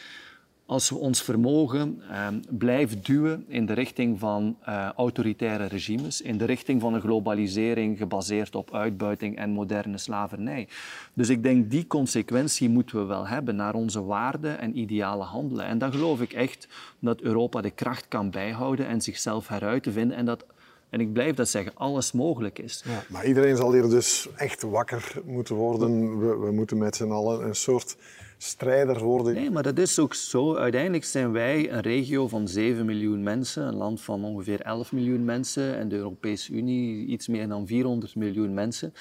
als 0.73 0.91
we 0.91 0.97
ons 0.97 1.23
vermogen 1.23 2.03
eh, 2.11 2.27
blijven 2.49 3.03
duwen 3.03 3.45
in 3.49 3.67
de 3.67 3.73
richting 3.73 4.19
van 4.19 4.57
uh, 4.69 4.89
autoritaire 4.97 5.65
regimes, 5.65 6.21
in 6.21 6.39
de 6.39 6.45
richting 6.45 6.81
van 6.81 6.95
een 6.95 7.01
globalisering 7.01 7.99
gebaseerd 7.99 8.55
op 8.55 8.75
uitbuiting 8.75 9.37
en 9.37 9.51
moderne 9.51 9.99
slavernij. 9.99 10.69
Dus 11.15 11.29
ik 11.29 11.43
denk 11.43 11.71
die 11.71 11.87
consequentie 11.87 12.69
moeten 12.69 12.99
we 12.99 13.05
wel 13.05 13.27
hebben 13.27 13.57
naar 13.57 13.75
onze 13.75 14.05
waarden 14.05 14.59
en 14.59 14.79
ideale 14.79 15.25
handelen. 15.25 15.67
En 15.67 15.79
dan 15.79 15.93
geloof 15.93 16.21
ik 16.21 16.33
echt 16.33 16.69
dat 16.99 17.21
Europa 17.21 17.61
de 17.61 17.71
kracht 17.71 18.09
kan 18.09 18.31
bijhouden 18.31 18.87
en 18.87 19.01
zichzelf 19.01 19.49
heruit 19.49 19.83
te 19.83 19.93
vinden 19.93 20.17
en 20.17 20.25
dat 20.25 20.45
en 20.91 21.01
ik 21.01 21.13
blijf 21.13 21.35
dat 21.35 21.49
zeggen, 21.49 21.73
alles 21.75 22.13
mogelijk 22.13 22.59
is. 22.59 22.83
Ja, 22.85 23.03
maar 23.09 23.27
iedereen 23.27 23.57
zal 23.57 23.73
hier 23.73 23.89
dus 23.89 24.29
echt 24.37 24.63
wakker 24.63 25.13
moeten 25.25 25.55
worden. 25.55 26.19
We, 26.19 26.37
we 26.37 26.53
moeten 26.53 26.79
met 26.79 26.97
z'n 26.97 27.11
allen 27.11 27.47
een 27.47 27.55
soort 27.55 27.97
strijder 28.43 28.99
worden. 28.99 29.35
Nee, 29.35 29.51
maar 29.51 29.63
dat 29.63 29.79
is 29.79 29.99
ook 29.99 30.15
zo. 30.15 30.57
Uiteindelijk 30.57 31.05
zijn 31.05 31.33
wij 31.33 31.73
een 31.73 31.81
regio 31.81 32.29
van 32.29 32.49
7 32.49 32.87
miljoen 32.87 33.23
mensen, 33.23 33.67
een 33.67 33.75
land 33.75 34.01
van 34.01 34.25
ongeveer 34.25 34.61
11 34.61 34.93
miljoen 34.93 35.25
mensen 35.25 35.77
en 35.77 35.89
de 35.89 35.97
Europese 35.97 36.53
Unie 36.53 37.07
iets 37.07 37.29
meer 37.29 37.49
dan 37.49 37.67
400 37.67 38.17
miljoen 38.17 38.55
mensen. 38.55 38.95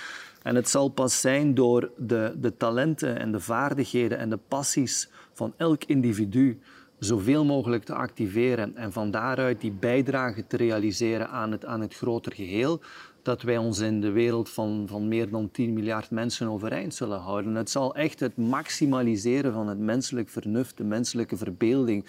En 0.43 0.55
het 0.55 0.69
zal 0.69 0.89
pas 0.89 1.21
zijn 1.21 1.53
door 1.53 1.91
de, 1.97 2.35
de 2.39 2.57
talenten 2.57 3.19
en 3.19 3.31
de 3.31 3.39
vaardigheden 3.39 4.17
en 4.17 4.29
de 4.29 4.39
passies 4.47 5.09
van 5.33 5.53
elk 5.57 5.83
individu 5.83 6.59
zoveel 6.99 7.45
mogelijk 7.45 7.83
te 7.83 7.93
activeren 7.93 8.75
en 8.75 8.91
van 8.91 9.11
daaruit 9.11 9.61
die 9.61 9.71
bijdrage 9.71 10.47
te 10.47 10.57
realiseren 10.57 11.29
aan 11.29 11.51
het, 11.51 11.65
aan 11.65 11.81
het 11.81 11.95
groter 11.95 12.33
geheel, 12.33 12.81
dat 13.23 13.41
wij 13.41 13.57
ons 13.57 13.79
in 13.79 14.01
de 14.01 14.11
wereld 14.11 14.49
van, 14.49 14.85
van 14.87 15.07
meer 15.07 15.29
dan 15.29 15.51
10 15.51 15.73
miljard 15.73 16.11
mensen 16.11 16.47
overeind 16.47 16.93
zullen 16.93 17.19
houden. 17.19 17.55
Het 17.55 17.69
zal 17.69 17.95
echt 17.95 18.19
het 18.19 18.37
maximaliseren 18.37 19.53
van 19.53 19.67
het 19.67 19.79
menselijk 19.79 20.29
vernuft, 20.29 20.77
de 20.77 20.83
menselijke 20.83 21.37
verbeelding, 21.37 22.05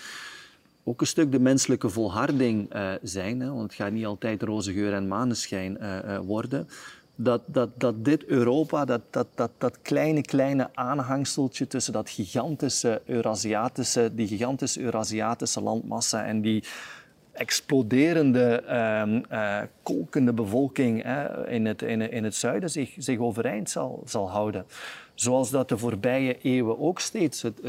ook 0.85 1.01
een 1.01 1.07
stuk 1.07 1.33
de 1.33 1.41
menselijke 1.41 1.89
volharding 1.89 2.75
uh, 2.75 2.93
zijn, 3.03 3.41
hè, 3.41 3.51
want 3.51 3.63
het 3.63 3.75
gaat 3.75 3.93
niet 3.93 4.07
altijd 4.07 4.43
roze 4.43 4.73
geur 4.73 4.93
en 4.93 5.09
maneschijn 5.09 5.77
uh, 5.81 5.97
uh, 6.05 6.19
worden. 6.19 6.69
Dat, 7.15 7.43
dat, 7.47 7.81
dat 7.81 8.05
dit 8.05 8.25
Europa, 8.25 8.85
dat, 8.85 9.01
dat, 9.11 9.27
dat, 9.35 9.51
dat 9.59 9.79
kleine, 9.83 10.21
kleine 10.21 10.69
aanhangseltje 10.75 11.67
tussen 11.67 11.93
dat 11.93 12.11
gigantische 12.11 13.03
Eurasiatische, 13.07 14.11
die 14.15 14.27
gigantische 14.27 14.81
Eurasiatische 14.81 15.61
landmassa 15.61 16.25
en 16.25 16.41
die 16.41 16.65
exploderende, 17.33 18.63
um, 19.03 19.25
uh, 19.33 19.59
kolkende 19.83 20.33
bevolking 20.33 21.03
hè, 21.03 21.49
in, 21.49 21.67
het, 21.67 21.83
in, 21.83 22.11
in, 22.11 22.25
het 22.25 22.35
zuiden 22.35 22.71
zich, 22.71 22.95
zich 22.97 23.19
overeind 23.19 23.71
zal, 23.71 24.03
zal 24.05 24.31
houden. 24.31 24.65
Zoals 25.15 25.51
dat 25.51 25.69
de 25.69 25.79
voorbije 25.79 26.39
eeuwen 26.39 26.79
ook 26.79 27.01
steeds 27.01 27.43
het, 27.43 27.61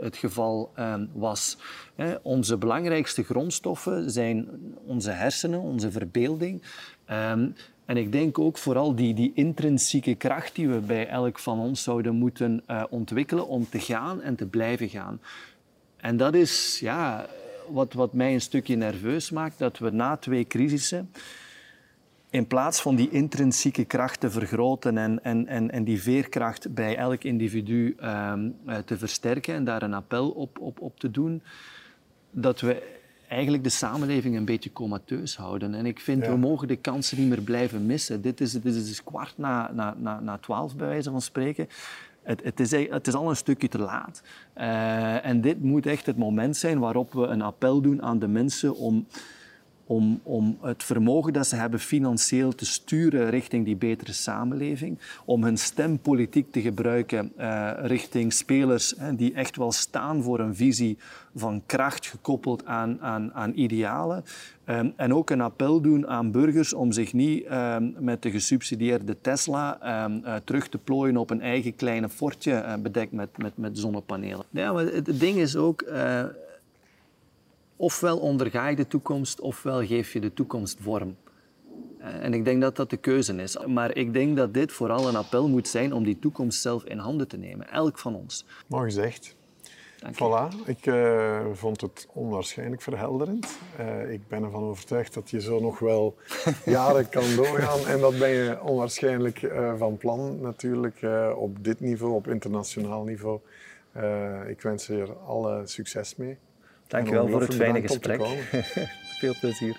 het, 0.00 0.16
geval 0.16 0.72
um, 0.78 1.10
was. 1.12 1.58
Hè. 1.94 2.14
Onze 2.22 2.56
belangrijkste 2.56 3.22
grondstoffen 3.22 4.10
zijn 4.10 4.48
onze 4.86 5.10
hersenen, 5.10 5.60
onze 5.60 5.90
verbeelding. 5.90 6.62
Um, 7.10 7.54
en 7.84 7.96
ik 7.96 8.12
denk 8.12 8.38
ook 8.38 8.58
vooral 8.58 8.94
die, 8.94 9.14
die 9.14 9.32
intrinsieke 9.34 10.14
kracht 10.14 10.54
die 10.54 10.68
we 10.68 10.78
bij 10.78 11.08
elk 11.08 11.38
van 11.38 11.58
ons 11.58 11.82
zouden 11.82 12.14
moeten 12.14 12.62
uh, 12.70 12.82
ontwikkelen 12.90 13.48
om 13.48 13.68
te 13.68 13.80
gaan 13.80 14.22
en 14.22 14.36
te 14.36 14.46
blijven 14.46 14.88
gaan. 14.88 15.20
En 15.96 16.16
dat 16.16 16.34
is, 16.34 16.78
ja, 16.80 17.26
wat, 17.68 17.92
wat 17.92 18.12
mij 18.12 18.34
een 18.34 18.40
stukje 18.40 18.76
nerveus 18.76 19.30
maakt, 19.30 19.58
dat 19.58 19.78
we 19.78 19.90
na 19.90 20.16
twee 20.16 20.46
crisissen 20.46 21.10
in 22.30 22.46
plaats 22.46 22.80
van 22.80 22.96
die 22.96 23.10
intrinsieke 23.10 23.84
kracht 23.84 24.20
te 24.20 24.30
vergroten 24.30 24.98
en, 24.98 25.24
en, 25.24 25.46
en, 25.46 25.70
en 25.70 25.84
die 25.84 26.02
veerkracht 26.02 26.74
bij 26.74 26.96
elk 26.96 27.24
individu 27.24 27.96
um, 28.02 28.56
te 28.84 28.98
versterken 28.98 29.54
en 29.54 29.64
daar 29.64 29.82
een 29.82 29.94
appel 29.94 30.30
op, 30.30 30.58
op, 30.58 30.80
op 30.80 31.00
te 31.00 31.10
doen, 31.10 31.42
dat 32.30 32.60
we 32.60 32.82
eigenlijk 33.28 33.62
de 33.62 33.68
samenleving 33.68 34.36
een 34.36 34.44
beetje 34.44 34.72
comateus 34.72 35.36
houden. 35.36 35.74
En 35.74 35.86
ik 35.86 36.00
vind, 36.00 36.24
ja. 36.24 36.30
we 36.30 36.36
mogen 36.36 36.68
de 36.68 36.76
kansen 36.76 37.18
niet 37.18 37.28
meer 37.28 37.40
blijven 37.40 37.86
missen. 37.86 38.22
Dit 38.22 38.40
is, 38.40 38.52
dit 38.52 38.74
is 38.74 39.04
kwart 39.04 39.38
na, 39.38 39.70
na, 39.72 39.96
na, 39.98 40.20
na 40.20 40.38
twaalf, 40.38 40.76
bij 40.76 40.86
wijze 40.86 41.10
van 41.10 41.22
spreken. 41.22 41.68
Het, 42.26 42.44
het, 42.44 42.60
is, 42.60 42.70
het 42.70 43.06
is 43.06 43.14
al 43.14 43.28
een 43.28 43.36
stukje 43.36 43.68
te 43.68 43.78
laat. 43.78 44.22
Uh, 44.56 45.24
en 45.24 45.40
dit 45.40 45.62
moet 45.62 45.86
echt 45.86 46.06
het 46.06 46.16
moment 46.16 46.56
zijn 46.56 46.78
waarop 46.78 47.12
we 47.12 47.26
een 47.26 47.42
appel 47.42 47.80
doen 47.80 48.02
aan 48.02 48.18
de 48.18 48.28
mensen 48.28 48.74
om, 48.74 49.06
om, 49.86 50.20
om 50.22 50.58
het 50.60 50.84
vermogen 50.84 51.32
dat 51.32 51.46
ze 51.46 51.56
hebben 51.56 51.80
financieel 51.80 52.54
te 52.54 52.66
sturen 52.66 53.30
richting 53.30 53.64
die 53.64 53.76
betere 53.76 54.12
samenleving. 54.12 54.98
Om 55.24 55.44
hun 55.44 55.58
stem 55.58 55.98
politiek 55.98 56.52
te 56.52 56.60
gebruiken 56.60 57.32
uh, 57.38 57.70
richting 57.76 58.32
spelers 58.32 58.94
die 59.16 59.34
echt 59.34 59.56
wel 59.56 59.72
staan 59.72 60.22
voor 60.22 60.40
een 60.40 60.54
visie 60.54 60.98
van 61.34 61.62
kracht 61.66 62.06
gekoppeld 62.06 62.66
aan, 62.66 63.00
aan, 63.00 63.32
aan 63.34 63.52
idealen. 63.54 64.24
Um, 64.68 64.92
en 64.96 65.14
ook 65.14 65.30
een 65.30 65.40
appel 65.40 65.80
doen 65.80 66.06
aan 66.06 66.30
burgers 66.30 66.72
om 66.72 66.92
zich 66.92 67.12
niet 67.12 67.46
um, 67.52 67.94
met 67.98 68.22
de 68.22 68.30
gesubsidieerde 68.30 69.16
Tesla 69.20 70.04
um, 70.04 70.22
uh, 70.24 70.34
terug 70.44 70.68
te 70.68 70.78
plooien 70.78 71.16
op 71.16 71.30
een 71.30 71.40
eigen 71.40 71.76
kleine 71.76 72.08
fortje 72.08 72.52
uh, 72.52 72.74
bedekt 72.74 73.12
met, 73.12 73.28
met, 73.36 73.52
met 73.56 73.78
zonnepanelen. 73.78 74.44
Ja, 74.50 74.72
maar 74.72 74.84
het, 74.84 75.20
ding 75.20 75.36
is 75.36 75.56
ook, 75.56 75.84
ofwel 77.76 78.18
onderga 78.18 78.68
je 78.68 78.76
de 78.76 78.86
toekomst, 78.86 79.40
ofwel 79.40 79.86
geef 79.86 80.12
je 80.12 80.20
de 80.20 80.32
toekomst 80.32 80.78
vorm. 80.80 81.16
En 81.98 82.34
ik 82.34 82.44
denk 82.44 82.60
dat 82.60 82.76
dat 82.76 82.90
de 82.90 82.96
keuze 82.96 83.34
is. 83.34 83.58
Maar 83.66 83.96
ik 83.96 84.12
denk 84.12 84.36
dat 84.36 84.54
dit 84.54 84.72
vooral 84.72 85.08
een 85.08 85.16
appel 85.16 85.48
moet 85.48 85.68
zijn 85.68 85.92
om 85.92 86.04
die 86.04 86.18
toekomst 86.18 86.60
zelf 86.60 86.84
in 86.84 86.98
handen 86.98 87.28
te 87.28 87.36
nemen. 87.36 87.70
Elk 87.70 87.98
van 87.98 88.14
ons. 88.14 88.44
Mooi 88.66 88.84
gezegd. 88.84 89.36
Voilà, 90.12 90.48
ik 90.66 90.86
uh, 90.86 91.40
vond 91.52 91.80
het 91.80 92.08
onwaarschijnlijk 92.12 92.82
verhelderend. 92.82 93.58
Uh, 93.80 94.12
ik 94.12 94.28
ben 94.28 94.42
ervan 94.42 94.62
overtuigd 94.62 95.14
dat 95.14 95.30
je 95.30 95.40
zo 95.40 95.60
nog 95.60 95.78
wel 95.78 96.16
jaren 96.64 97.08
kan 97.08 97.36
doorgaan. 97.36 97.86
En 97.86 98.00
dat 98.00 98.18
ben 98.18 98.28
je 98.28 98.62
onwaarschijnlijk 98.62 99.42
uh, 99.42 99.72
van 99.76 99.96
plan 99.96 100.40
natuurlijk 100.40 101.00
op 101.36 101.64
dit 101.64 101.80
niveau, 101.80 102.14
op 102.14 102.28
internationaal 102.28 103.04
niveau. 103.04 103.40
ik 104.48 104.60
wens 104.60 104.86
je 104.86 104.96
er 104.96 105.16
alle 105.16 105.62
succes 105.64 106.16
mee. 106.16 106.38
Dankjewel 106.88 107.28
voor 107.28 107.40
het 107.40 107.54
fijne 107.54 107.80
gesprek. 107.80 108.20
Veel 109.20 109.34
plezier. 109.40 109.76